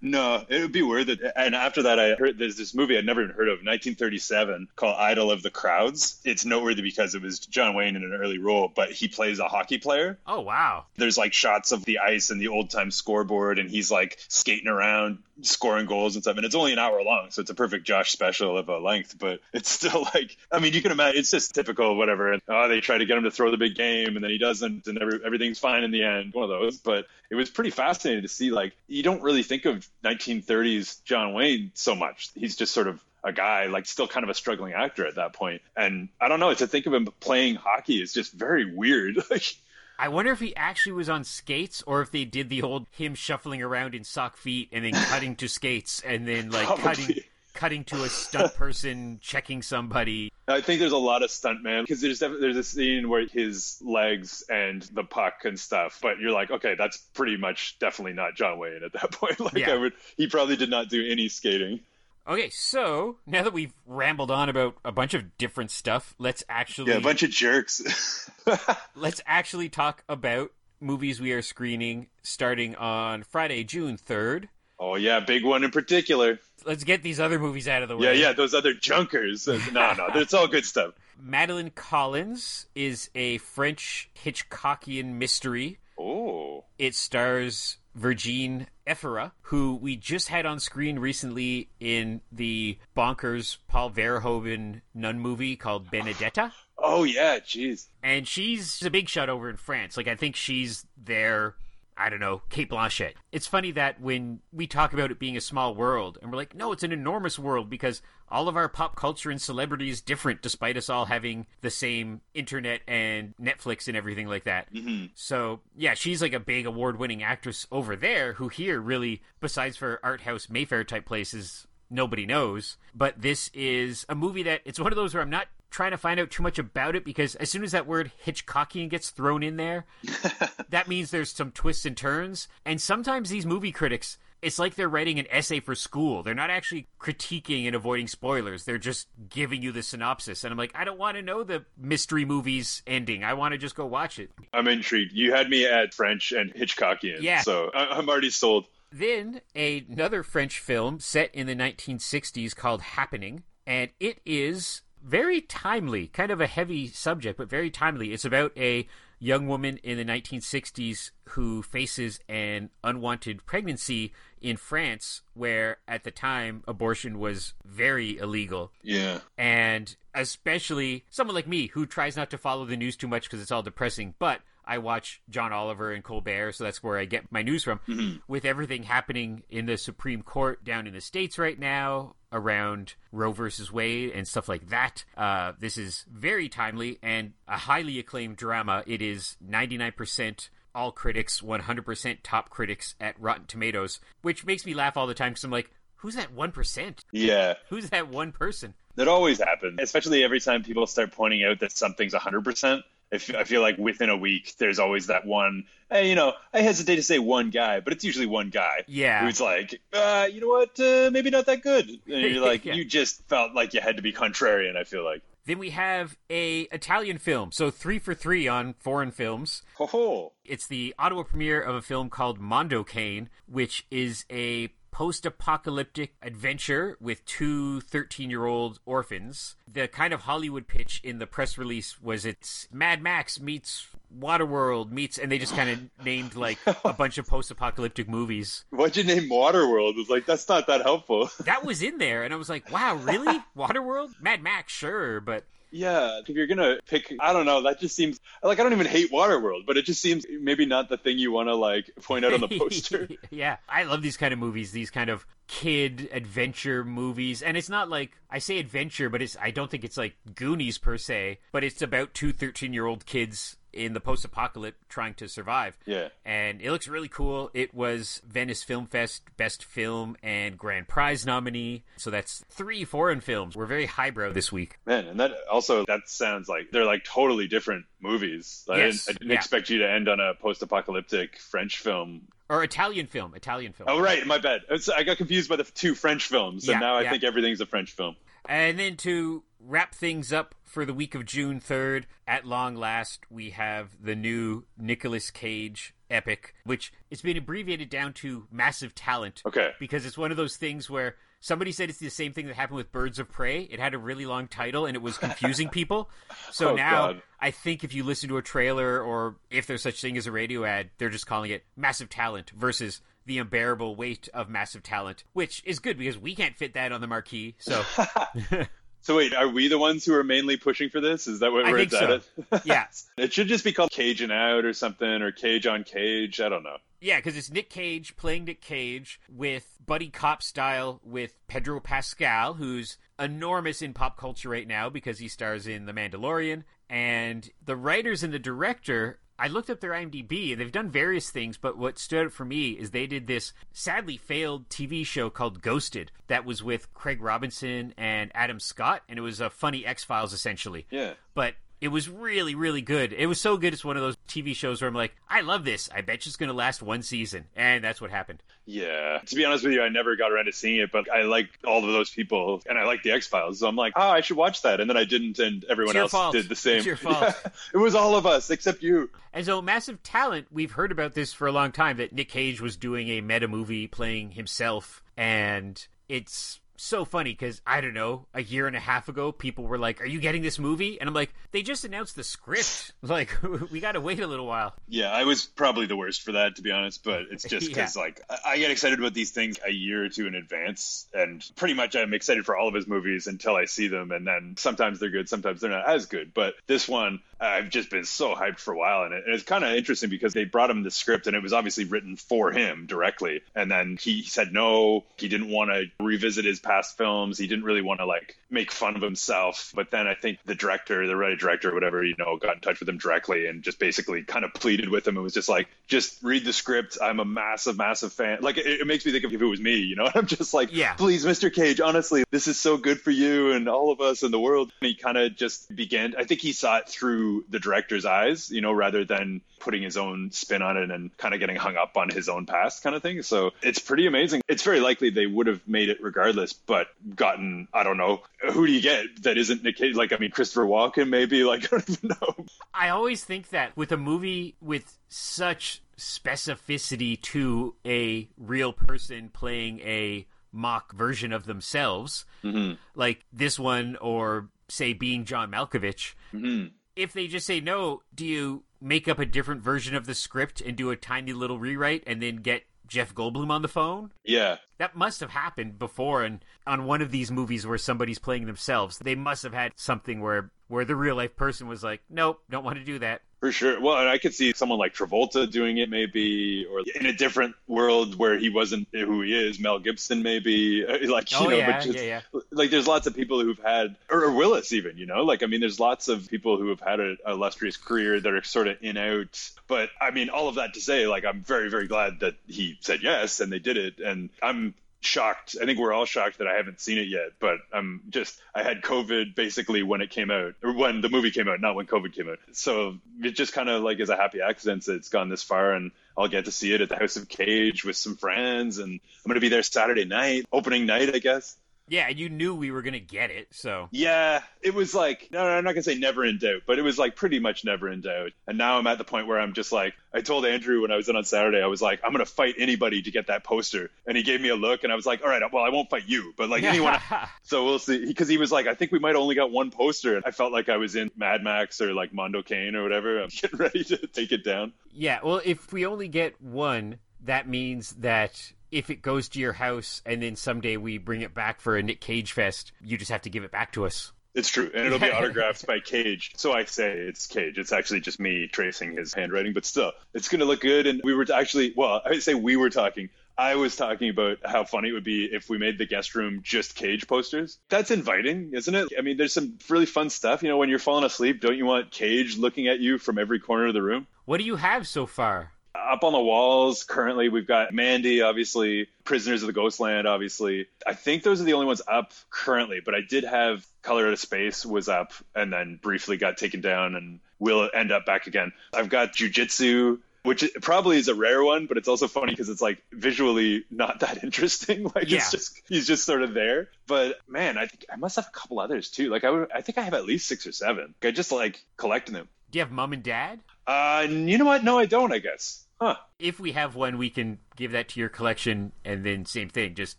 No, 0.00 0.44
it 0.48 0.60
would 0.60 0.72
be 0.72 0.82
worth 0.82 1.08
it. 1.08 1.20
And 1.34 1.56
after 1.56 1.82
that, 1.82 1.98
I 1.98 2.14
heard 2.14 2.38
there's 2.38 2.56
this 2.56 2.72
movie 2.72 2.96
I'd 2.96 3.04
never 3.04 3.22
even 3.22 3.34
heard 3.34 3.48
of, 3.48 3.58
1937, 3.64 4.68
called 4.76 4.94
Idol 4.96 5.32
of 5.32 5.42
the 5.42 5.50
Crowds. 5.50 6.20
It's 6.24 6.44
noteworthy 6.44 6.82
because 6.82 7.16
it 7.16 7.22
was 7.22 7.40
John 7.40 7.74
Wayne 7.74 7.96
in 7.96 8.04
an 8.04 8.12
early 8.12 8.38
role, 8.38 8.72
but 8.74 8.92
he 8.92 9.08
plays 9.08 9.40
a 9.40 9.48
hockey 9.48 9.78
player. 9.78 10.18
oh 10.26 10.40
wow. 10.40 10.84
There's 10.96 11.18
like 11.18 11.32
shots 11.32 11.72
of 11.72 11.84
the 11.84 11.98
ice 11.98 12.30
and 12.30 12.40
the 12.40 12.48
old 12.48 12.70
time 12.70 12.90
scoreboard, 12.92 13.58
and 13.58 13.68
he's 13.68 13.90
like 13.90 14.18
skating 14.28 14.68
around, 14.68 15.18
scoring 15.42 15.86
goals 15.86 16.14
and 16.14 16.24
stuff. 16.24 16.36
And 16.36 16.44
it's 16.44 16.54
only 16.54 16.72
an 16.72 16.78
hour 16.78 17.02
long, 17.02 17.28
so 17.30 17.40
it's 17.40 17.50
a 17.50 17.54
perfect 17.54 17.86
Josh 17.86 18.12
special 18.12 18.56
of 18.56 18.68
a 18.68 18.78
length. 18.78 19.16
But 19.18 19.40
it's 19.52 19.70
still 19.70 20.06
like, 20.14 20.36
I 20.50 20.58
mean, 20.58 20.72
you 20.72 20.82
can 20.82 20.92
imagine 20.92 21.18
it's 21.18 21.30
just 21.30 21.54
typical, 21.54 21.96
whatever. 21.96 22.32
And 22.32 22.42
oh, 22.48 22.68
they 22.68 22.80
try 22.80 22.98
to 22.98 23.06
get 23.06 23.16
him 23.16 23.24
to 23.24 23.30
throw 23.30 23.50
the 23.50 23.56
big 23.56 23.74
game, 23.74 24.16
and 24.16 24.22
then 24.22 24.30
he 24.30 24.38
doesn't, 24.38 24.86
and 24.86 24.98
every, 24.98 25.20
everything's 25.24 25.58
fine 25.58 25.84
in 25.84 25.90
the 25.90 26.04
end. 26.04 26.34
One 26.34 26.44
of 26.44 26.50
those. 26.50 26.78
But 26.78 27.06
it 27.30 27.34
was 27.34 27.50
pretty 27.50 27.70
fascinating 27.70 28.22
to 28.22 28.28
see. 28.28 28.50
Like, 28.50 28.74
you 28.86 29.02
don't 29.02 29.22
really 29.22 29.42
think 29.42 29.64
of 29.64 29.88
1930s 30.04 31.02
John 31.04 31.34
Wayne 31.34 31.70
so 31.74 31.94
much. 31.94 32.30
He's 32.34 32.56
just 32.56 32.72
sort 32.72 32.88
of 32.88 33.02
a 33.24 33.32
guy 33.32 33.66
like 33.66 33.84
still 33.84 34.06
kind 34.06 34.22
of 34.22 34.30
a 34.30 34.34
struggling 34.34 34.74
actor 34.74 35.04
at 35.04 35.16
that 35.16 35.32
point 35.32 35.60
and 35.76 36.08
i 36.20 36.28
don't 36.28 36.38
know 36.38 36.54
to 36.54 36.68
think 36.68 36.86
of 36.86 36.94
him 36.94 37.08
playing 37.18 37.56
hockey 37.56 38.00
is 38.00 38.12
just 38.12 38.32
very 38.32 38.72
weird 38.72 39.16
like 39.30 39.56
I 39.98 40.08
wonder 40.08 40.30
if 40.30 40.40
he 40.40 40.54
actually 40.54 40.92
was 40.92 41.08
on 41.08 41.24
skates 41.24 41.82
or 41.86 42.00
if 42.02 42.10
they 42.10 42.24
did 42.24 42.48
the 42.48 42.62
old 42.62 42.86
him 42.92 43.14
shuffling 43.14 43.62
around 43.62 43.94
in 43.94 44.04
sock 44.04 44.36
feet 44.36 44.68
and 44.72 44.84
then 44.84 44.92
cutting 44.92 45.34
to 45.36 45.48
skates 45.48 46.00
and 46.06 46.26
then 46.26 46.50
like 46.50 46.66
Probably. 46.66 46.84
cutting 46.84 47.16
cutting 47.58 47.82
to 47.82 48.04
a 48.04 48.08
stunt 48.08 48.54
person 48.54 49.18
checking 49.20 49.62
somebody. 49.62 50.32
I 50.46 50.60
think 50.60 50.78
there's 50.78 50.92
a 50.92 50.96
lot 50.96 51.24
of 51.24 51.30
stuntman 51.30 51.82
because 51.82 52.00
there's 52.00 52.20
there's 52.20 52.56
a 52.56 52.62
scene 52.62 53.08
where 53.08 53.26
his 53.26 53.78
legs 53.84 54.44
and 54.48 54.82
the 54.92 55.02
puck 55.02 55.44
and 55.44 55.58
stuff, 55.58 55.98
but 56.00 56.20
you're 56.20 56.30
like, 56.30 56.52
okay, 56.52 56.76
that's 56.78 56.98
pretty 57.14 57.36
much 57.36 57.76
definitely 57.80 58.12
not 58.12 58.36
John 58.36 58.58
Wayne 58.58 58.82
at 58.84 58.92
that 58.92 59.10
point. 59.12 59.40
Like 59.40 59.56
Yeah. 59.58 59.72
I 59.72 59.76
would, 59.76 59.94
he 60.16 60.28
probably 60.28 60.56
did 60.56 60.70
not 60.70 60.88
do 60.88 61.04
any 61.10 61.28
skating. 61.28 61.80
Okay, 62.28 62.50
so 62.50 63.16
now 63.26 63.42
that 63.42 63.54
we've 63.54 63.72
rambled 63.86 64.30
on 64.30 64.50
about 64.50 64.76
a 64.84 64.92
bunch 64.92 65.14
of 65.14 65.38
different 65.38 65.70
stuff, 65.70 66.14
let's 66.18 66.44
actually 66.48 66.92
Yeah, 66.92 66.98
a 66.98 67.00
bunch 67.00 67.22
of 67.22 67.30
jerks. 67.30 68.28
let's 68.94 69.22
actually 69.26 69.70
talk 69.70 70.04
about 70.10 70.52
movies 70.78 71.20
we 71.22 71.32
are 71.32 71.40
screening 71.40 72.08
starting 72.22 72.76
on 72.76 73.22
Friday, 73.22 73.64
June 73.64 73.96
3rd. 73.96 74.48
oh 74.78 74.96
yeah, 74.96 75.20
big 75.20 75.42
one 75.42 75.64
in 75.64 75.70
particular. 75.70 76.38
Let's 76.66 76.84
get 76.84 77.02
these 77.02 77.18
other 77.18 77.38
movies 77.38 77.66
out 77.66 77.82
of 77.82 77.88
the 77.88 77.96
way. 77.96 78.04
Yeah, 78.18 78.28
yeah, 78.28 78.32
those 78.34 78.52
other 78.52 78.74
junkers. 78.74 79.46
No, 79.72 79.94
no, 79.94 80.08
it's 80.16 80.34
all 80.34 80.48
good 80.48 80.66
stuff. 80.66 80.92
Madeleine 81.20 81.70
Collins 81.70 82.66
is 82.74 83.08
a 83.14 83.38
French 83.38 84.10
Hitchcockian 84.22 85.14
mystery. 85.14 85.78
Oh, 85.98 86.64
It 86.78 86.94
stars 86.94 87.78
Virginie 87.98 88.66
Efira, 88.86 89.32
who 89.42 89.74
we 89.74 89.96
just 89.96 90.28
had 90.28 90.46
on 90.46 90.60
screen 90.60 90.98
recently 90.98 91.68
in 91.80 92.20
the 92.32 92.78
bonkers 92.96 93.58
Paul 93.68 93.90
Verhoeven 93.90 94.80
nun 94.94 95.18
movie 95.20 95.56
called 95.56 95.90
Benedetta. 95.90 96.52
oh 96.78 97.04
yeah, 97.04 97.38
jeez. 97.40 97.88
And 98.02 98.26
she's 98.26 98.82
a 98.82 98.90
big 98.90 99.08
shot 99.08 99.28
over 99.28 99.50
in 99.50 99.56
France. 99.56 99.96
Like, 99.96 100.08
I 100.08 100.14
think 100.14 100.36
she's 100.36 100.86
there. 100.96 101.56
I 101.98 102.08
don't 102.08 102.20
know, 102.20 102.42
Cate 102.48 102.70
Blanchett. 102.70 103.14
It's 103.32 103.46
funny 103.46 103.72
that 103.72 104.00
when 104.00 104.40
we 104.52 104.66
talk 104.66 104.92
about 104.92 105.10
it 105.10 105.18
being 105.18 105.36
a 105.36 105.40
small 105.40 105.74
world, 105.74 106.18
and 106.22 106.30
we're 106.30 106.36
like, 106.36 106.54
no, 106.54 106.72
it's 106.72 106.84
an 106.84 106.92
enormous 106.92 107.38
world 107.38 107.68
because 107.68 108.00
all 108.30 108.48
of 108.48 108.56
our 108.56 108.68
pop 108.68 108.94
culture 108.94 109.30
and 109.30 109.40
celebrity 109.40 109.88
is 109.88 110.00
different 110.00 110.42
despite 110.42 110.76
us 110.76 110.88
all 110.88 111.06
having 111.06 111.46
the 111.60 111.70
same 111.70 112.20
internet 112.34 112.82
and 112.86 113.34
Netflix 113.40 113.88
and 113.88 113.96
everything 113.96 114.28
like 114.28 114.44
that. 114.44 114.72
Mm-hmm. 114.72 115.06
So, 115.14 115.60
yeah, 115.76 115.94
she's 115.94 116.22
like 116.22 116.34
a 116.34 116.40
big 116.40 116.66
award 116.66 116.98
winning 116.98 117.22
actress 117.22 117.66
over 117.72 117.96
there 117.96 118.34
who 118.34 118.48
here 118.48 118.80
really, 118.80 119.22
besides 119.40 119.76
for 119.76 119.98
art 120.02 120.20
house 120.20 120.48
Mayfair 120.48 120.84
type 120.84 121.06
places, 121.06 121.66
nobody 121.90 122.26
knows. 122.26 122.76
But 122.94 123.20
this 123.20 123.50
is 123.54 124.06
a 124.08 124.14
movie 124.14 124.42
that 124.44 124.60
it's 124.64 124.78
one 124.78 124.92
of 124.92 124.96
those 124.96 125.14
where 125.14 125.22
I'm 125.22 125.30
not 125.30 125.48
trying 125.70 125.90
to 125.90 125.98
find 125.98 126.18
out 126.18 126.30
too 126.30 126.42
much 126.42 126.58
about 126.58 126.96
it 126.96 127.04
because 127.04 127.34
as 127.36 127.50
soon 127.50 127.62
as 127.62 127.72
that 127.72 127.86
word 127.86 128.10
Hitchcockian 128.24 128.88
gets 128.88 129.10
thrown 129.10 129.42
in 129.42 129.56
there, 129.56 129.86
that 130.70 130.88
means 130.88 131.10
there's 131.10 131.30
some 131.32 131.50
twists 131.50 131.84
and 131.84 131.96
turns. 131.96 132.48
And 132.64 132.80
sometimes 132.80 133.28
these 133.30 133.46
movie 133.46 133.72
critics, 133.72 134.18
it's 134.40 134.58
like 134.58 134.76
they're 134.76 134.88
writing 134.88 135.18
an 135.18 135.26
essay 135.30 135.60
for 135.60 135.74
school. 135.74 136.22
They're 136.22 136.34
not 136.34 136.48
actually 136.50 136.86
critiquing 137.00 137.66
and 137.66 137.74
avoiding 137.74 138.06
spoilers. 138.06 138.64
They're 138.64 138.78
just 138.78 139.08
giving 139.28 139.62
you 139.62 139.72
the 139.72 139.82
synopsis. 139.82 140.44
And 140.44 140.52
I'm 140.52 140.58
like, 140.58 140.72
I 140.74 140.84
don't 140.84 140.98
want 140.98 141.16
to 141.16 141.22
know 141.22 141.42
the 141.42 141.64
mystery 141.76 142.24
movie's 142.24 142.82
ending. 142.86 143.24
I 143.24 143.34
want 143.34 143.52
to 143.52 143.58
just 143.58 143.74
go 143.74 143.84
watch 143.84 144.18
it. 144.18 144.30
I'm 144.52 144.68
intrigued. 144.68 145.12
You 145.12 145.32
had 145.32 145.48
me 145.50 145.66
at 145.66 145.92
French 145.92 146.32
and 146.32 146.54
Hitchcockian. 146.54 147.20
Yeah. 147.20 147.40
So 147.40 147.70
I- 147.74 147.86
I'm 147.98 148.08
already 148.08 148.30
sold. 148.30 148.66
Then 148.90 149.42
another 149.54 150.22
French 150.22 150.60
film 150.60 150.98
set 151.00 151.34
in 151.34 151.46
the 151.46 151.54
1960s 151.54 152.56
called 152.56 152.80
Happening, 152.80 153.42
and 153.66 153.90
it 154.00 154.20
is 154.24 154.80
very 155.02 155.40
timely, 155.40 156.08
kind 156.08 156.30
of 156.30 156.40
a 156.40 156.46
heavy 156.46 156.88
subject, 156.88 157.38
but 157.38 157.48
very 157.48 157.70
timely. 157.70 158.12
It's 158.12 158.24
about 158.24 158.52
a 158.56 158.86
young 159.18 159.48
woman 159.48 159.78
in 159.82 159.98
the 159.98 160.04
1960s 160.04 161.10
who 161.30 161.62
faces 161.62 162.20
an 162.28 162.70
unwanted 162.84 163.44
pregnancy 163.46 164.12
in 164.40 164.56
France, 164.56 165.22
where 165.34 165.78
at 165.88 166.04
the 166.04 166.10
time 166.10 166.62
abortion 166.68 167.18
was 167.18 167.54
very 167.64 168.18
illegal. 168.18 168.72
Yeah. 168.82 169.18
And 169.36 169.94
especially 170.14 171.04
someone 171.10 171.34
like 171.34 171.48
me 171.48 171.68
who 171.68 171.86
tries 171.86 172.16
not 172.16 172.30
to 172.30 172.38
follow 172.38 172.64
the 172.64 172.76
news 172.76 172.96
too 172.96 173.08
much 173.08 173.24
because 173.24 173.42
it's 173.42 173.52
all 173.52 173.62
depressing, 173.62 174.14
but 174.18 174.40
I 174.68 174.78
watch 174.78 175.22
John 175.30 175.50
Oliver 175.50 175.92
and 175.92 176.04
Colbert, 176.04 176.52
so 176.52 176.64
that's 176.64 176.82
where 176.82 176.98
I 176.98 177.06
get 177.06 177.32
my 177.32 177.40
news 177.42 177.64
from. 177.64 178.20
With 178.28 178.44
everything 178.44 178.82
happening 178.82 179.42
in 179.48 179.64
the 179.64 179.78
Supreme 179.78 180.22
Court 180.22 180.62
down 180.62 180.86
in 180.86 180.92
the 180.92 181.00
States 181.00 181.38
right 181.38 181.58
now 181.58 182.16
around 182.30 182.94
Roe 183.10 183.32
versus 183.32 183.72
Wade 183.72 184.12
and 184.14 184.28
stuff 184.28 184.46
like 184.46 184.68
that, 184.68 185.06
uh, 185.16 185.52
this 185.58 185.78
is 185.78 186.04
very 186.12 186.50
timely 186.50 186.98
and 187.02 187.32
a 187.48 187.56
highly 187.56 187.98
acclaimed 187.98 188.36
drama. 188.36 188.84
It 188.86 189.00
is 189.00 189.38
99% 189.42 190.50
all 190.74 190.92
critics, 190.92 191.40
100% 191.40 192.18
top 192.22 192.50
critics 192.50 192.94
at 193.00 193.18
Rotten 193.18 193.46
Tomatoes, 193.46 194.00
which 194.20 194.44
makes 194.44 194.66
me 194.66 194.74
laugh 194.74 194.98
all 194.98 195.06
the 195.06 195.14
time 195.14 195.32
because 195.32 195.44
I'm 195.44 195.50
like, 195.50 195.70
who's 195.96 196.14
that 196.16 196.36
1%? 196.36 196.98
Yeah. 197.10 197.54
Who's 197.70 197.90
that 197.90 198.08
one 198.08 198.32
person? 198.32 198.74
That 198.96 199.08
always 199.08 199.38
happens, 199.38 199.78
especially 199.80 200.24
every 200.24 200.40
time 200.40 200.62
people 200.62 200.86
start 200.86 201.12
pointing 201.12 201.44
out 201.44 201.60
that 201.60 201.72
something's 201.72 202.14
100%. 202.14 202.82
I 203.12 203.16
f- 203.16 203.34
I 203.34 203.44
feel 203.44 203.62
like 203.62 203.78
within 203.78 204.10
a 204.10 204.16
week, 204.16 204.54
there's 204.58 204.78
always 204.78 205.06
that 205.06 205.24
one. 205.26 205.64
Hey, 205.90 206.08
you 206.10 206.14
know, 206.14 206.34
I 206.52 206.60
hesitate 206.60 206.96
to 206.96 207.02
say 207.02 207.18
one 207.18 207.50
guy, 207.50 207.80
but 207.80 207.92
it's 207.94 208.04
usually 208.04 208.26
one 208.26 208.50
guy. 208.50 208.84
Yeah. 208.86 209.24
Who's 209.24 209.40
like, 209.40 209.80
uh, 209.92 210.28
you 210.30 210.40
know 210.42 210.48
what? 210.48 210.78
Uh, 210.78 211.10
maybe 211.10 211.30
not 211.30 211.46
that 211.46 211.62
good. 211.62 211.88
And 212.06 212.34
you're 212.34 212.44
like, 212.44 212.64
Yeah. 212.66 212.74
you 212.74 212.84
just 212.84 213.26
felt 213.28 213.54
like 213.54 213.72
you 213.74 213.80
had 213.80 213.96
to 213.96 214.02
be 214.02 214.12
contrarian. 214.12 214.76
I 214.76 214.84
feel 214.84 215.04
like. 215.04 215.22
Then 215.46 215.58
we 215.58 215.70
have 215.70 216.18
a 216.28 216.62
Italian 216.72 217.16
film, 217.16 217.52
so 217.52 217.70
three 217.70 217.98
for 217.98 218.12
three 218.12 218.46
on 218.46 218.74
foreign 218.80 219.10
films. 219.10 219.62
Ho 219.76 219.86
ho. 219.86 220.32
It's 220.44 220.66
the 220.66 220.94
Ottawa 220.98 221.22
premiere 221.22 221.62
of 221.62 221.74
a 221.74 221.80
film 221.80 222.10
called 222.10 222.38
Mondo 222.38 222.84
Cane, 222.84 223.30
which 223.46 223.86
is 223.90 224.26
a 224.30 224.68
post 224.98 225.24
apocalyptic 225.24 226.16
adventure 226.22 226.96
with 227.00 227.24
two 227.24 227.80
13 227.82 228.30
year 228.30 228.46
old 228.46 228.80
orphans. 228.84 229.54
The 229.72 229.86
kind 229.86 230.12
of 230.12 230.22
Hollywood 230.22 230.66
pitch 230.66 231.00
in 231.04 231.20
the 231.20 231.26
press 231.26 231.56
release 231.56 232.02
was 232.02 232.26
it's 232.26 232.66
Mad 232.72 233.00
Max 233.00 233.38
meets 233.38 233.86
Waterworld 234.12 234.90
meets, 234.90 235.16
and 235.16 235.30
they 235.30 235.38
just 235.38 235.54
kind 235.54 235.70
of 235.70 235.88
named 236.04 236.34
like 236.34 236.58
a 236.84 236.92
bunch 236.94 237.16
of 237.16 237.28
post 237.28 237.52
apocalyptic 237.52 238.08
movies. 238.08 238.64
Why'd 238.70 238.96
you 238.96 239.04
name 239.04 239.30
Waterworld? 239.30 239.90
It 239.92 239.98
was 239.98 240.10
like, 240.10 240.26
that's 240.26 240.48
not 240.48 240.66
that 240.66 240.82
helpful. 240.82 241.30
That 241.44 241.64
was 241.64 241.80
in 241.80 241.98
there, 241.98 242.24
and 242.24 242.34
I 242.34 242.36
was 242.36 242.48
like, 242.48 242.68
wow, 242.72 242.96
really? 242.96 243.38
Waterworld? 243.56 244.20
Mad 244.20 244.42
Max, 244.42 244.72
sure, 244.72 245.20
but 245.20 245.44
yeah, 245.70 246.20
if 246.20 246.28
you're 246.28 246.46
gonna 246.46 246.78
pick, 246.86 247.12
I 247.20 247.32
don't 247.32 247.46
know. 247.46 247.62
That 247.62 247.80
just 247.80 247.94
seems 247.94 248.18
like 248.42 248.58
I 248.58 248.62
don't 248.62 248.72
even 248.72 248.86
hate 248.86 249.12
Waterworld, 249.12 249.66
but 249.66 249.76
it 249.76 249.84
just 249.84 250.00
seems 250.00 250.24
maybe 250.40 250.64
not 250.64 250.88
the 250.88 250.96
thing 250.96 251.18
you 251.18 251.30
want 251.30 251.48
to 251.48 251.54
like 251.54 251.90
point 252.02 252.24
out 252.24 252.32
on 252.32 252.40
the 252.40 252.48
poster. 252.58 253.08
yeah, 253.30 253.58
I 253.68 253.84
love 253.84 254.02
these 254.02 254.16
kind 254.16 254.32
of 254.32 254.38
movies. 254.38 254.72
These 254.72 254.90
kind 254.90 255.10
of 255.10 255.26
kid 255.46 256.08
adventure 256.12 256.84
movies, 256.84 257.42
and 257.42 257.56
it's 257.56 257.68
not 257.68 257.90
like 257.90 258.12
I 258.30 258.38
say 258.38 258.58
adventure, 258.58 259.10
but 259.10 259.20
it's 259.20 259.36
I 259.40 259.50
don't 259.50 259.70
think 259.70 259.84
it's 259.84 259.96
like 259.96 260.16
Goonies 260.34 260.78
per 260.78 260.96
se, 260.96 261.38
but 261.52 261.62
it's 261.64 261.82
about 261.82 262.14
two 262.14 262.32
13 262.32 262.72
year 262.72 262.86
old 262.86 263.04
kids 263.04 263.57
in 263.72 263.92
the 263.92 264.00
post 264.00 264.24
apocalypse 264.24 264.78
trying 264.88 265.14
to 265.14 265.28
survive. 265.28 265.76
Yeah. 265.86 266.08
And 266.24 266.60
it 266.62 266.70
looks 266.70 266.88
really 266.88 267.08
cool. 267.08 267.50
It 267.54 267.74
was 267.74 268.22
Venice 268.26 268.62
Film 268.62 268.86
Fest 268.86 269.22
Best 269.36 269.64
Film 269.64 270.16
and 270.22 270.56
Grand 270.56 270.88
Prize 270.88 271.26
nominee. 271.26 271.84
So 271.96 272.10
that's 272.10 272.44
three 272.50 272.84
foreign 272.84 273.20
films. 273.20 273.56
We're 273.56 273.66
very 273.66 273.86
highbrow 273.86 274.32
this 274.32 274.50
week. 274.50 274.78
Man, 274.86 275.06
and 275.06 275.20
that 275.20 275.32
also 275.50 275.84
that 275.86 276.08
sounds 276.08 276.48
like 276.48 276.70
they're 276.72 276.84
like 276.84 277.04
totally 277.04 277.46
different 277.48 277.84
movies. 278.00 278.64
I 278.68 278.76
Yes, 278.78 279.04
didn't, 279.04 279.08
I 279.08 279.18
didn't 279.18 279.30
yeah. 279.32 279.36
expect 279.36 279.70
you 279.70 279.78
to 279.78 279.90
end 279.90 280.08
on 280.08 280.20
a 280.20 280.34
post 280.34 280.62
apocalyptic 280.62 281.38
French 281.38 281.78
film. 281.78 282.22
Or 282.50 282.64
Italian 282.64 283.06
film. 283.06 283.34
Italian 283.34 283.74
film. 283.74 283.88
Oh 283.92 284.00
right, 284.00 284.26
my 284.26 284.38
bad. 284.38 284.62
I 284.96 285.02
got 285.02 285.18
confused 285.18 285.50
by 285.50 285.56
the 285.56 285.64
two 285.64 285.94
French 285.94 286.26
films, 286.28 286.66
Yeah, 286.66 286.74
and 286.74 286.80
now 286.80 286.94
I 286.94 287.02
yeah. 287.02 287.10
think 287.10 287.24
everything's 287.24 287.60
a 287.60 287.66
French 287.66 287.92
film. 287.92 288.16
And 288.46 288.78
then 288.78 288.96
to 288.98 289.42
wrap 289.60 289.94
things 289.94 290.32
up 290.32 290.54
for 290.64 290.84
the 290.84 290.94
week 290.94 291.14
of 291.14 291.24
June 291.24 291.60
3rd, 291.60 292.04
at 292.26 292.44
long 292.44 292.76
last, 292.76 293.20
we 293.30 293.50
have 293.50 293.96
the 294.00 294.14
new 294.14 294.64
Nicolas 294.78 295.30
Cage 295.30 295.94
epic, 296.10 296.54
which 296.64 296.92
it's 297.10 297.22
been 297.22 297.36
abbreviated 297.36 297.90
down 297.90 298.12
to 298.14 298.46
Massive 298.50 298.94
Talent. 298.94 299.42
Okay. 299.46 299.70
Because 299.78 300.06
it's 300.06 300.18
one 300.18 300.30
of 300.30 300.36
those 300.36 300.56
things 300.56 300.88
where 300.88 301.16
somebody 301.40 301.72
said 301.72 301.90
it's 301.90 301.98
the 301.98 302.08
same 302.08 302.32
thing 302.32 302.46
that 302.46 302.56
happened 302.56 302.76
with 302.76 302.92
Birds 302.92 303.18
of 303.18 303.28
Prey. 303.28 303.62
It 303.62 303.78
had 303.78 303.94
a 303.94 303.98
really 303.98 304.26
long 304.26 304.48
title 304.48 304.86
and 304.86 304.96
it 304.96 305.02
was 305.02 305.18
confusing 305.18 305.68
people. 305.68 306.10
So 306.50 306.70
Oh, 306.72 306.74
now 306.76 307.06
God. 307.08 307.22
I 307.40 307.50
think 307.50 307.84
if 307.84 307.94
you 307.94 308.04
listen 308.04 308.28
to 308.30 308.36
a 308.36 308.42
trailer 308.42 309.00
or 309.00 309.36
if 309.50 309.66
there's 309.66 309.82
such 309.82 310.00
thing 310.00 310.16
as 310.16 310.26
a 310.26 310.32
radio 310.32 310.64
ad, 310.64 310.90
they're 310.98 311.10
just 311.10 311.26
calling 311.26 311.50
it 311.50 311.64
Massive 311.76 312.08
Talent 312.08 312.50
versus 312.50 313.00
the 313.28 313.38
unbearable 313.38 313.94
weight 313.94 314.28
of 314.34 314.48
massive 314.48 314.82
talent, 314.82 315.22
which 315.32 315.62
is 315.64 315.78
good 315.78 315.96
because 315.96 316.18
we 316.18 316.34
can't 316.34 316.56
fit 316.56 316.74
that 316.74 316.90
on 316.90 317.00
the 317.00 317.06
marquee. 317.06 317.54
So 317.58 317.84
So 319.00 319.16
wait, 319.16 319.32
are 319.32 319.48
we 319.48 319.68
the 319.68 319.78
ones 319.78 320.04
who 320.04 320.14
are 320.14 320.24
mainly 320.24 320.56
pushing 320.56 320.90
for 320.90 321.00
this? 321.00 321.26
Is 321.26 321.40
that 321.40 321.52
what 321.52 321.64
I 321.64 321.70
we're 321.72 321.78
think 321.86 321.92
so. 321.92 322.20
at? 322.52 322.66
Yeah. 322.66 322.86
it 323.16 323.32
should 323.32 323.48
just 323.48 323.64
be 323.64 323.72
called 323.72 323.90
Caging 323.90 324.30
Out 324.30 324.64
or 324.64 324.72
something, 324.72 325.22
or 325.22 325.32
Cage 325.32 325.66
on 325.66 325.84
Cage. 325.84 326.40
I 326.40 326.48
don't 326.48 326.62
know. 326.62 326.76
Yeah, 327.00 327.16
because 327.16 327.36
it's 327.36 327.50
Nick 327.50 327.70
Cage 327.70 328.16
playing 328.16 328.44
Nick 328.44 328.60
Cage 328.60 329.20
with 329.28 329.78
buddy 329.84 330.08
cop 330.08 330.42
style 330.42 331.00
with 331.04 331.34
Pedro 331.46 331.80
Pascal, 331.80 332.54
who's 332.54 332.98
enormous 333.18 333.82
in 333.82 333.94
pop 333.94 334.18
culture 334.18 334.48
right 334.48 334.66
now 334.66 334.90
because 334.90 335.20
he 335.20 335.28
stars 335.28 335.66
in 335.66 335.86
The 335.86 335.92
Mandalorian. 335.92 336.64
And 336.90 337.48
the 337.64 337.76
writers 337.76 338.22
and 338.22 338.32
the 338.32 338.38
director, 338.38 339.20
I 339.38 339.48
looked 339.48 339.70
up 339.70 339.80
their 339.80 339.92
IMDb 339.92 340.52
and 340.52 340.60
they've 340.60 340.72
done 340.72 340.90
various 340.90 341.30
things, 341.30 341.56
but 341.56 341.78
what 341.78 341.98
stood 341.98 342.26
out 342.26 342.32
for 342.32 342.44
me 342.44 342.70
is 342.70 342.90
they 342.90 343.06
did 343.06 343.26
this 343.26 343.52
sadly 343.72 344.16
failed 344.16 344.68
TV 344.68 345.06
show 345.06 345.30
called 345.30 345.62
Ghosted 345.62 346.10
that 346.26 346.44
was 346.44 346.62
with 346.62 346.92
Craig 346.92 347.22
Robinson 347.22 347.94
and 347.96 348.32
Adam 348.34 348.58
Scott, 348.58 349.02
and 349.08 349.18
it 349.18 349.22
was 349.22 349.40
a 349.40 349.48
funny 349.48 349.86
X 349.86 350.02
Files 350.02 350.32
essentially. 350.32 350.86
Yeah. 350.90 351.12
But 351.34 351.54
it 351.80 351.88
was 351.88 352.08
really, 352.08 352.54
really 352.54 352.82
good. 352.82 353.12
It 353.12 353.26
was 353.26 353.40
so 353.40 353.56
good. 353.56 353.72
It's 353.72 353.84
one 353.84 353.96
of 353.96 354.02
those 354.02 354.16
TV 354.28 354.54
shows 354.54 354.80
where 354.80 354.88
I'm 354.88 354.94
like, 354.94 355.14
I 355.28 355.40
love 355.40 355.64
this. 355.64 355.88
I 355.94 356.02
bet 356.02 356.26
it's 356.26 356.36
going 356.36 356.48
to 356.48 356.54
last 356.54 356.82
one 356.82 357.02
season. 357.02 357.46
And 357.56 357.82
that's 357.82 358.00
what 358.00 358.10
happened. 358.10 358.42
Yeah. 358.66 359.18
To 359.24 359.34
be 359.34 359.44
honest 359.44 359.64
with 359.64 359.72
you, 359.72 359.82
I 359.82 359.88
never 359.88 360.14
got 360.16 360.30
around 360.30 360.44
to 360.44 360.52
seeing 360.52 360.76
it, 360.76 360.92
but 360.92 361.10
I 361.10 361.22
like 361.22 361.48
all 361.66 361.84
of 361.84 361.92
those 361.92 362.10
people 362.10 362.62
and 362.68 362.78
I 362.78 362.84
like 362.84 363.02
the 363.02 363.12
X 363.12 363.26
Files. 363.26 363.58
So 363.60 363.66
I'm 363.66 363.76
like, 363.76 363.94
oh, 363.96 364.08
I 364.08 364.20
should 364.20 364.36
watch 364.36 364.62
that. 364.62 364.80
And 364.80 364.88
then 364.88 364.96
I 364.96 365.04
didn't, 365.04 365.38
and 365.38 365.64
everyone 365.64 365.96
else 365.96 366.12
fault. 366.12 366.34
did 366.34 366.48
the 366.48 366.54
same. 366.54 366.78
It's 366.78 366.86
your 366.86 366.96
fault. 366.96 367.22
Yeah. 367.22 367.50
it 367.74 367.78
was 367.78 367.94
all 367.94 368.16
of 368.16 368.26
us 368.26 368.50
except 368.50 368.82
you. 368.82 369.10
And 369.32 369.44
so, 369.44 369.62
massive 369.62 370.02
talent. 370.02 370.46
We've 370.50 370.72
heard 370.72 370.92
about 370.92 371.14
this 371.14 371.32
for 371.32 371.46
a 371.46 371.52
long 371.52 371.72
time 371.72 371.96
that 371.98 372.12
Nick 372.12 372.28
Cage 372.28 372.60
was 372.60 372.76
doing 372.76 373.08
a 373.08 373.20
meta 373.20 373.48
movie 373.48 373.86
playing 373.86 374.32
himself. 374.32 375.02
And 375.16 375.84
it's 376.08 376.60
so 376.80 377.04
funny 377.04 377.32
because 377.32 377.60
I 377.66 377.80
don't 377.80 377.92
know, 377.94 378.26
a 378.32 378.42
year 378.42 378.66
and 378.66 378.74
a 378.76 378.80
half 378.80 379.08
ago, 379.08 379.32
people 379.32 379.64
were 379.64 379.78
like, 379.78 380.00
Are 380.00 380.06
you 380.06 380.20
getting 380.20 380.42
this 380.42 380.58
movie? 380.58 380.98
And 381.00 381.08
I'm 381.08 381.14
like, 381.14 381.34
They 381.50 381.62
just 381.62 381.84
announced 381.84 382.16
the 382.16 382.24
script. 382.24 382.92
Like, 383.02 383.36
we 383.70 383.80
got 383.80 383.92
to 383.92 384.00
wait 384.00 384.20
a 384.20 384.26
little 384.26 384.46
while. 384.46 384.74
Yeah, 384.88 385.10
I 385.12 385.24
was 385.24 385.44
probably 385.46 385.86
the 385.86 385.96
worst 385.96 386.22
for 386.22 386.32
that, 386.32 386.56
to 386.56 386.62
be 386.62 386.70
honest. 386.72 387.04
But 387.04 387.22
it's 387.30 387.44
just 387.48 387.68
because, 387.68 387.94
Yeah. 387.96 388.02
like, 388.02 388.20
I- 388.28 388.38
I 388.52 388.58
get 388.58 388.70
excited 388.70 388.98
about 388.98 389.14
these 389.14 389.30
things 389.30 389.58
a 389.66 389.70
year 389.70 390.04
or 390.04 390.08
two 390.08 390.26
in 390.26 390.34
advance, 390.34 391.06
and 391.14 391.44
pretty 391.56 391.74
much 391.74 391.94
I'm 391.96 392.12
excited 392.14 392.44
for 392.44 392.56
all 392.56 392.68
of 392.68 392.74
his 392.74 392.86
movies 392.86 393.26
until 393.26 393.54
I 393.56 393.66
see 393.66 393.88
them, 393.88 394.10
and 394.10 394.26
then 394.26 394.54
sometimes 394.56 394.98
they're 395.00 395.10
good, 395.10 395.28
sometimes 395.28 395.60
they're 395.60 395.70
not 395.70 395.88
as 395.88 396.06
good. 396.06 396.32
But 396.34 396.54
this 396.66 396.88
one, 396.88 397.20
I've 397.40 397.70
just 397.70 397.90
been 397.90 398.04
so 398.04 398.34
hyped 398.34 398.58
for 398.58 398.72
a 398.72 398.78
while, 398.78 399.04
and, 399.04 399.14
it, 399.14 399.24
and 399.26 399.34
it's 399.34 399.44
kind 399.44 399.64
of 399.64 399.72
interesting 399.74 400.10
because 400.10 400.32
they 400.32 400.44
brought 400.44 400.70
him 400.70 400.82
the 400.82 400.90
script, 400.90 401.26
and 401.26 401.36
it 401.36 401.42
was 401.42 401.52
obviously 401.52 401.84
written 401.84 402.16
for 402.16 402.50
him 402.50 402.86
directly, 402.86 403.42
and 403.54 403.70
then 403.70 403.96
he 404.00 404.22
said 404.22 404.52
no, 404.52 405.04
he 405.16 405.28
didn't 405.28 405.50
want 405.50 405.70
to 405.70 405.84
revisit 406.04 406.44
his 406.44 406.60
past 406.60 406.96
films, 406.96 407.38
he 407.38 407.46
didn't 407.46 407.64
really 407.64 407.82
want 407.82 408.00
to 408.00 408.06
like 408.06 408.36
make 408.50 408.72
fun 408.72 408.96
of 408.96 409.02
himself. 409.02 409.72
But 409.74 409.90
then 409.90 410.06
I 410.06 410.14
think 410.14 410.38
the 410.46 410.54
director, 410.54 411.06
the 411.06 411.16
writer 411.16 411.36
director, 411.36 411.72
whatever, 411.74 412.02
you 412.04 412.14
know, 412.18 412.36
got 412.36 412.54
in 412.54 412.60
touch 412.60 412.80
with 412.80 412.88
him 412.88 412.98
directly 412.98 413.46
and 413.46 413.62
just 413.62 413.78
basically 413.78 414.22
kind 414.22 414.44
of 414.44 414.54
pleaded 414.54 414.88
with 414.88 415.06
him 415.06 415.16
It 415.16 415.20
was 415.20 415.34
just 415.34 415.48
like, 415.48 415.68
just 415.86 416.22
read 416.22 416.44
the 416.44 416.52
script. 416.52 416.98
I'm 417.00 417.20
a 417.20 417.24
massive, 417.24 417.76
massive 417.76 418.12
fan. 418.12 418.38
Like 418.40 418.56
it, 418.56 418.66
it 418.66 418.86
makes 418.86 419.04
me 419.04 419.12
think 419.12 419.24
of 419.24 419.32
if 419.32 419.40
it 419.40 419.46
was 419.46 419.60
me, 419.60 419.76
you 419.76 419.96
know. 419.96 420.10
I'm 420.14 420.26
just 420.26 420.54
like, 420.54 420.70
Yeah. 420.72 420.94
please, 420.94 421.24
Mr. 421.24 421.52
Cage, 421.52 421.80
honestly, 421.80 422.24
this 422.30 422.48
is 422.48 422.58
so 422.58 422.76
good 422.78 423.00
for 423.00 423.10
you 423.10 423.52
and 423.52 423.68
all 423.68 423.92
of 423.92 424.00
us 424.00 424.22
in 424.22 424.30
the 424.30 424.40
world. 424.40 424.72
And 424.80 424.88
he 424.88 424.94
kind 424.94 425.18
of 425.18 425.36
just 425.36 425.74
began. 425.74 426.14
I 426.16 426.24
think 426.24 426.40
he 426.40 426.52
saw 426.52 426.78
it 426.78 426.88
through 426.88 427.27
the 427.48 427.58
director's 427.58 428.04
eyes, 428.04 428.50
you 428.50 428.60
know, 428.60 428.72
rather 428.72 429.04
than 429.04 429.40
putting 429.60 429.82
his 429.82 429.96
own 429.96 430.30
spin 430.30 430.62
on 430.62 430.76
it 430.76 430.90
and 430.90 431.16
kind 431.16 431.34
of 431.34 431.40
getting 431.40 431.56
hung 431.56 431.76
up 431.76 431.96
on 431.96 432.08
his 432.08 432.28
own 432.28 432.46
past 432.46 432.82
kind 432.82 432.94
of 432.94 433.02
thing. 433.02 433.22
So 433.22 433.52
it's 433.62 433.78
pretty 433.78 434.06
amazing. 434.06 434.42
It's 434.48 434.62
very 434.62 434.80
likely 434.80 435.10
they 435.10 435.26
would 435.26 435.46
have 435.46 435.66
made 435.66 435.88
it 435.88 436.02
regardless, 436.02 436.52
but 436.52 436.88
gotten, 437.14 437.68
I 437.72 437.82
don't 437.82 437.96
know, 437.96 438.22
who 438.52 438.66
do 438.66 438.72
you 438.72 438.80
get 438.80 439.22
that 439.22 439.36
isn't 439.36 439.62
Nick 439.62 439.76
Cage? 439.76 439.96
Like, 439.96 440.12
I 440.12 440.16
mean, 440.16 440.30
Christopher 440.30 440.64
Walken, 440.64 441.08
maybe? 441.08 441.38
Like, 441.48 441.64
I 441.72 441.78
don't 441.78 441.90
even 441.90 442.08
know. 442.10 442.46
I 442.74 442.90
always 442.90 443.24
think 443.24 443.50
that 443.50 443.74
with 443.74 443.90
a 443.90 443.96
movie 443.96 444.56
with 444.60 444.98
such 445.08 445.82
specificity 445.96 447.20
to 447.22 447.74
a 447.86 448.28
real 448.36 448.72
person 448.72 449.30
playing 449.30 449.80
a 449.80 450.26
mock 450.52 450.94
version 450.94 451.32
of 451.32 451.46
themselves, 451.46 452.24
mm-hmm. 452.44 452.74
like 452.94 453.24
this 453.32 453.58
one, 453.58 453.96
or 453.96 454.48
say 454.68 454.92
being 454.92 455.24
John 455.24 455.50
Malkovich, 455.50 456.14
mm-hmm. 456.32 456.68
If 456.98 457.12
they 457.12 457.28
just 457.28 457.46
say 457.46 457.60
no, 457.60 458.02
do 458.14 458.26
you 458.26 458.64
make 458.80 459.08
up 459.08 459.18
a 459.18 459.26
different 459.26 459.62
version 459.62 459.94
of 459.94 460.06
the 460.06 460.14
script 460.14 460.60
and 460.60 460.76
do 460.76 460.90
a 460.90 460.96
tiny 460.96 461.32
little 461.32 461.58
rewrite 461.58 462.02
and 462.06 462.20
then 462.20 462.36
get 462.36 462.64
Jeff 462.86 463.14
Goldblum 463.14 463.50
on 463.50 463.62
the 463.62 463.68
phone? 463.68 464.12
Yeah. 464.24 464.56
That 464.78 464.94
must 464.96 465.20
have 465.20 465.30
happened 465.30 465.78
before, 465.78 466.22
and 466.22 466.44
on 466.66 466.84
one 466.84 467.02
of 467.02 467.10
these 467.10 467.30
movies 467.30 467.66
where 467.66 467.78
somebody's 467.78 468.18
playing 468.18 468.46
themselves, 468.46 468.98
they 468.98 469.14
must 469.14 469.42
have 469.42 469.54
had 469.54 469.72
something 469.76 470.20
where 470.20 470.50
where 470.68 470.84
the 470.84 470.96
real 470.96 471.16
life 471.16 471.34
person 471.34 471.66
was 471.66 471.82
like, 471.82 472.00
"Nope, 472.08 472.42
don't 472.50 472.64
want 472.64 472.78
to 472.78 472.84
do 472.84 472.98
that." 473.00 473.22
For 473.40 473.52
sure. 473.52 473.80
Well, 473.80 473.96
and 473.96 474.08
I 474.08 474.18
could 474.18 474.34
see 474.34 474.52
someone 474.52 474.80
like 474.80 474.94
Travolta 474.94 475.48
doing 475.48 475.78
it, 475.78 475.88
maybe, 475.88 476.66
or 476.66 476.80
in 476.98 477.06
a 477.06 477.12
different 477.12 477.54
world 477.68 478.16
where 478.18 478.36
he 478.36 478.48
wasn't 478.48 478.88
who 478.92 479.22
he 479.22 479.32
is. 479.32 479.60
Mel 479.60 479.78
Gibson, 479.78 480.24
maybe, 480.24 480.84
uh, 480.84 480.98
like 481.08 481.30
you 481.30 481.36
Oh, 481.38 481.44
know, 481.44 481.56
yeah, 481.56 481.78
but 481.78 481.84
just, 481.84 482.04
yeah, 482.04 482.22
like 482.50 482.70
there's 482.70 482.88
lots 482.88 483.06
of 483.06 483.14
people 483.14 483.40
who've 483.40 483.60
had, 483.60 483.94
or 484.10 484.32
Willis, 484.32 484.72
even, 484.72 484.98
you 484.98 485.06
know, 485.06 485.22
like 485.22 485.44
I 485.44 485.46
mean, 485.46 485.60
there's 485.60 485.78
lots 485.78 486.08
of 486.08 486.28
people 486.28 486.58
who 486.58 486.68
have 486.70 486.80
had 486.80 486.98
an 486.98 487.16
illustrious 487.24 487.76
career 487.76 488.18
that 488.20 488.32
are 488.32 488.42
sort 488.42 488.66
of 488.66 488.76
in 488.82 488.96
out. 488.96 489.50
But 489.68 489.90
I 490.00 490.10
mean, 490.10 490.30
all 490.30 490.48
of 490.48 490.56
that 490.56 490.74
to 490.74 490.80
say, 490.80 491.06
like, 491.06 491.24
I'm 491.24 491.42
very, 491.42 491.70
very 491.70 491.86
glad 491.86 492.20
that 492.20 492.34
he 492.48 492.76
said 492.80 493.04
yes 493.04 493.38
and 493.38 493.52
they 493.52 493.60
did 493.60 493.76
it, 493.76 494.00
and 494.00 494.30
I'm 494.42 494.67
shocked. 495.00 495.56
I 495.60 495.64
think 495.64 495.78
we're 495.78 495.92
all 495.92 496.04
shocked 496.04 496.38
that 496.38 496.48
I 496.48 496.56
haven't 496.56 496.80
seen 496.80 496.98
it 496.98 497.08
yet, 497.08 497.32
but 497.38 497.58
I'm 497.72 498.02
just 498.08 498.40
I 498.54 498.62
had 498.62 498.82
COVID 498.82 499.34
basically 499.34 499.82
when 499.82 500.00
it 500.00 500.10
came 500.10 500.30
out 500.30 500.54
or 500.62 500.72
when 500.72 501.00
the 501.00 501.08
movie 501.08 501.30
came 501.30 501.48
out, 501.48 501.60
not 501.60 501.74
when 501.74 501.86
COVID 501.86 502.12
came 502.12 502.28
out. 502.28 502.38
So 502.52 502.98
it 503.22 503.32
just 503.32 503.52
kind 503.52 503.68
of 503.68 503.82
like 503.82 504.00
is 504.00 504.10
a 504.10 504.16
happy 504.16 504.40
accident 504.40 504.84
that 504.86 504.96
it's 504.96 505.08
gone 505.08 505.28
this 505.28 505.42
far 505.42 505.72
and 505.72 505.92
I'll 506.16 506.28
get 506.28 506.46
to 506.46 506.52
see 506.52 506.72
it 506.72 506.80
at 506.80 506.88
the 506.88 506.96
House 506.96 507.16
of 507.16 507.28
Cage 507.28 507.84
with 507.84 507.96
some 507.96 508.16
friends 508.16 508.78
and 508.78 508.92
I'm 508.92 509.28
going 509.28 509.34
to 509.34 509.40
be 509.40 509.48
there 509.48 509.62
Saturday 509.62 510.04
night, 510.04 510.46
opening 510.52 510.86
night, 510.86 511.14
I 511.14 511.18
guess. 511.18 511.56
Yeah, 511.88 512.08
you 512.08 512.28
knew 512.28 512.54
we 512.54 512.70
were 512.70 512.82
gonna 512.82 512.98
get 512.98 513.30
it, 513.30 513.48
so 513.50 513.88
Yeah, 513.90 514.42
it 514.62 514.74
was 514.74 514.94
like 514.94 515.28
no, 515.30 515.42
no, 515.42 515.50
I'm 515.50 515.64
not 515.64 515.72
gonna 515.72 515.82
say 515.82 515.98
never 515.98 516.24
in 516.24 516.38
doubt, 516.38 516.62
but 516.66 516.78
it 516.78 516.82
was 516.82 516.98
like 516.98 517.16
pretty 517.16 517.38
much 517.38 517.64
never 517.64 517.88
in 517.88 518.00
doubt. 518.00 518.32
And 518.46 518.58
now 518.58 518.78
I'm 518.78 518.86
at 518.86 518.98
the 518.98 519.04
point 519.04 519.26
where 519.26 519.40
I'm 519.40 519.52
just 519.52 519.72
like, 519.72 519.94
I 520.12 520.20
told 520.20 520.46
Andrew 520.46 520.82
when 520.82 520.90
I 520.90 520.96
was 520.96 521.08
in 521.08 521.16
on 521.16 521.24
Saturday, 521.24 521.62
I 521.62 521.66
was 521.66 521.82
like, 521.82 522.00
I'm 522.04 522.12
gonna 522.12 522.24
fight 522.24 522.54
anybody 522.58 523.02
to 523.02 523.10
get 523.10 523.28
that 523.28 523.44
poster, 523.44 523.90
and 524.06 524.16
he 524.16 524.22
gave 524.22 524.40
me 524.40 524.48
a 524.48 524.56
look, 524.56 524.84
and 524.84 524.92
I 524.92 524.96
was 524.96 525.06
like, 525.06 525.22
all 525.22 525.28
right, 525.28 525.42
well, 525.52 525.64
I 525.64 525.70
won't 525.70 525.90
fight 525.90 526.04
you, 526.06 526.32
but 526.36 526.48
like 526.48 526.62
anyone. 526.62 526.98
so 527.42 527.64
we'll 527.64 527.78
see, 527.78 528.06
because 528.06 528.28
he 528.28 528.38
was 528.38 528.52
like, 528.52 528.66
I 528.66 528.74
think 528.74 528.92
we 528.92 528.98
might 528.98 529.16
only 529.16 529.34
got 529.34 529.50
one 529.50 529.70
poster, 529.70 530.16
and 530.16 530.24
I 530.26 530.30
felt 530.30 530.52
like 530.52 530.68
I 530.68 530.76
was 530.76 530.96
in 530.96 531.10
Mad 531.16 531.42
Max 531.42 531.80
or 531.80 531.94
like 531.94 532.12
Mondo 532.12 532.42
Cane 532.42 532.74
or 532.74 532.82
whatever. 532.82 533.22
I'm 533.22 533.28
getting 533.40 533.58
ready 533.58 533.84
to 533.84 534.06
take 534.06 534.32
it 534.32 534.44
down. 534.44 534.72
yeah. 534.92 535.20
Well, 535.22 535.40
if 535.44 535.72
we 535.72 535.86
only 535.86 536.08
get 536.08 536.40
one, 536.40 536.98
that 537.24 537.48
means 537.48 537.90
that 537.98 538.52
if 538.70 538.90
it 538.90 539.02
goes 539.02 539.28
to 539.30 539.38
your 539.38 539.54
house 539.54 540.02
and 540.04 540.22
then 540.22 540.36
someday 540.36 540.76
we 540.76 540.98
bring 540.98 541.20
it 541.20 541.34
back 541.34 541.60
for 541.60 541.76
a 541.76 541.82
Nick 541.82 542.00
Cage 542.00 542.32
fest, 542.32 542.72
you 542.80 542.98
just 542.98 543.10
have 543.10 543.22
to 543.22 543.30
give 543.30 543.44
it 543.44 543.50
back 543.50 543.72
to 543.72 543.86
us. 543.86 544.12
It's 544.34 544.50
true, 544.50 544.70
and 544.72 544.86
it'll 544.86 544.98
be 544.98 545.10
autographed 545.12 545.66
by 545.66 545.80
Cage. 545.80 546.32
So 546.36 546.52
I 546.52 546.64
say 546.64 546.92
it's 546.92 547.26
Cage. 547.26 547.58
It's 547.58 547.72
actually 547.72 548.00
just 548.00 548.20
me 548.20 548.46
tracing 548.46 548.96
his 548.96 549.12
handwriting, 549.12 549.52
but 549.52 549.64
still, 549.64 549.92
it's 550.14 550.28
going 550.28 550.40
to 550.40 550.44
look 550.44 550.60
good. 550.60 550.86
And 550.86 551.00
we 551.02 551.14
were 551.14 551.26
actually, 551.34 551.72
well, 551.76 552.02
I 552.04 552.18
say 552.18 552.34
we 552.34 552.56
were 552.56 552.70
talking. 552.70 553.08
I 553.36 553.54
was 553.54 553.76
talking 553.76 554.10
about 554.10 554.38
how 554.44 554.64
funny 554.64 554.88
it 554.88 554.92
would 554.92 555.04
be 555.04 555.24
if 555.24 555.48
we 555.48 555.58
made 555.58 555.78
the 555.78 555.86
guest 555.86 556.14
room 556.14 556.40
just 556.42 556.74
Cage 556.74 557.06
posters. 557.06 557.58
That's 557.68 557.90
inviting, 557.90 558.50
isn't 558.52 558.74
it? 558.74 558.88
I 558.98 559.02
mean, 559.02 559.16
there's 559.16 559.32
some 559.32 559.58
really 559.68 559.86
fun 559.86 560.10
stuff. 560.10 560.42
You 560.42 560.48
know, 560.48 560.56
when 560.56 560.68
you're 560.68 560.78
falling 560.78 561.04
asleep, 561.04 561.40
don't 561.40 561.56
you 561.56 561.64
want 561.64 561.90
Cage 561.90 562.36
looking 562.36 562.68
at 562.68 562.80
you 562.80 562.98
from 562.98 563.18
every 563.18 563.38
corner 563.38 563.66
of 563.66 563.74
the 563.74 563.82
room? 563.82 564.06
What 564.24 564.38
do 564.38 564.44
you 564.44 564.56
have 564.56 564.86
so 564.86 565.06
far? 565.06 565.52
Up 565.90 566.04
on 566.04 566.12
the 566.12 566.20
walls, 566.20 566.84
currently, 566.84 567.28
we've 567.28 567.46
got 567.46 567.72
Mandy, 567.72 568.22
obviously, 568.22 568.88
Prisoners 569.04 569.42
of 569.42 569.46
the 569.46 569.52
Ghostland, 569.52 570.06
obviously. 570.06 570.66
I 570.86 570.94
think 570.94 571.22
those 571.22 571.40
are 571.40 571.44
the 571.44 571.54
only 571.54 571.66
ones 571.66 571.82
up 571.86 572.12
currently, 572.30 572.80
but 572.84 572.94
I 572.94 573.00
did 573.00 573.24
have 573.24 573.66
Color 573.82 574.06
Out 574.08 574.12
of 574.12 574.18
Space 574.18 574.66
was 574.66 574.88
up 574.88 575.12
and 575.34 575.52
then 575.52 575.78
briefly 575.82 576.16
got 576.16 576.36
taken 576.36 576.60
down 576.60 576.94
and 576.94 577.20
will 577.38 577.70
end 577.72 577.92
up 577.92 578.04
back 578.04 578.26
again. 578.26 578.52
I've 578.74 578.88
got 578.90 579.14
Jiu 579.14 579.30
Jitsu, 579.30 579.98
which 580.24 580.44
probably 580.60 580.98
is 580.98 581.08
a 581.08 581.14
rare 581.14 581.42
one, 581.42 581.66
but 581.66 581.78
it's 581.78 581.88
also 581.88 582.06
funny 582.08 582.32
because 582.32 582.48
it's 582.48 582.60
like 582.60 582.82
visually 582.92 583.64
not 583.70 584.00
that 584.00 584.22
interesting. 584.24 584.90
Like 584.94 585.08
Yeah. 585.08 585.18
it's 585.18 585.30
just 585.30 585.62
he's 585.68 585.86
just 585.86 586.04
sort 586.04 586.22
of 586.22 586.34
there. 586.34 586.68
But 586.86 587.18
man, 587.28 587.56
I 587.56 587.66
think 587.66 587.86
I 587.90 587.96
must 587.96 588.16
have 588.16 588.26
a 588.26 588.38
couple 588.38 588.60
others 588.60 588.90
too. 588.90 589.08
Like 589.10 589.24
I 589.24 589.30
would, 589.30 589.52
I 589.54 589.62
think 589.62 589.78
I 589.78 589.82
have 589.82 589.94
at 589.94 590.04
least 590.04 590.28
six 590.28 590.46
or 590.46 590.52
seven. 590.52 590.94
I 591.02 591.12
just 591.12 591.32
like 591.32 591.64
collecting 591.76 592.14
them. 592.14 592.28
Do 592.50 592.58
you 592.58 592.64
have 592.64 592.72
mom 592.72 592.92
and 592.92 593.02
dad? 593.02 593.40
Uh, 593.66 594.06
you 594.08 594.38
know 594.38 594.44
what? 594.46 594.64
No, 594.64 594.78
I 594.78 594.86
don't. 594.86 595.12
I 595.12 595.18
guess. 595.18 595.64
Huh. 595.80 595.96
If 596.18 596.40
we 596.40 596.52
have 596.52 596.74
one, 596.74 596.98
we 596.98 597.10
can 597.10 597.38
give 597.56 597.72
that 597.72 597.88
to 597.90 598.00
your 598.00 598.08
collection, 598.08 598.72
and 598.84 599.04
then 599.04 599.24
same 599.24 599.48
thing. 599.48 599.74
Just 599.74 599.98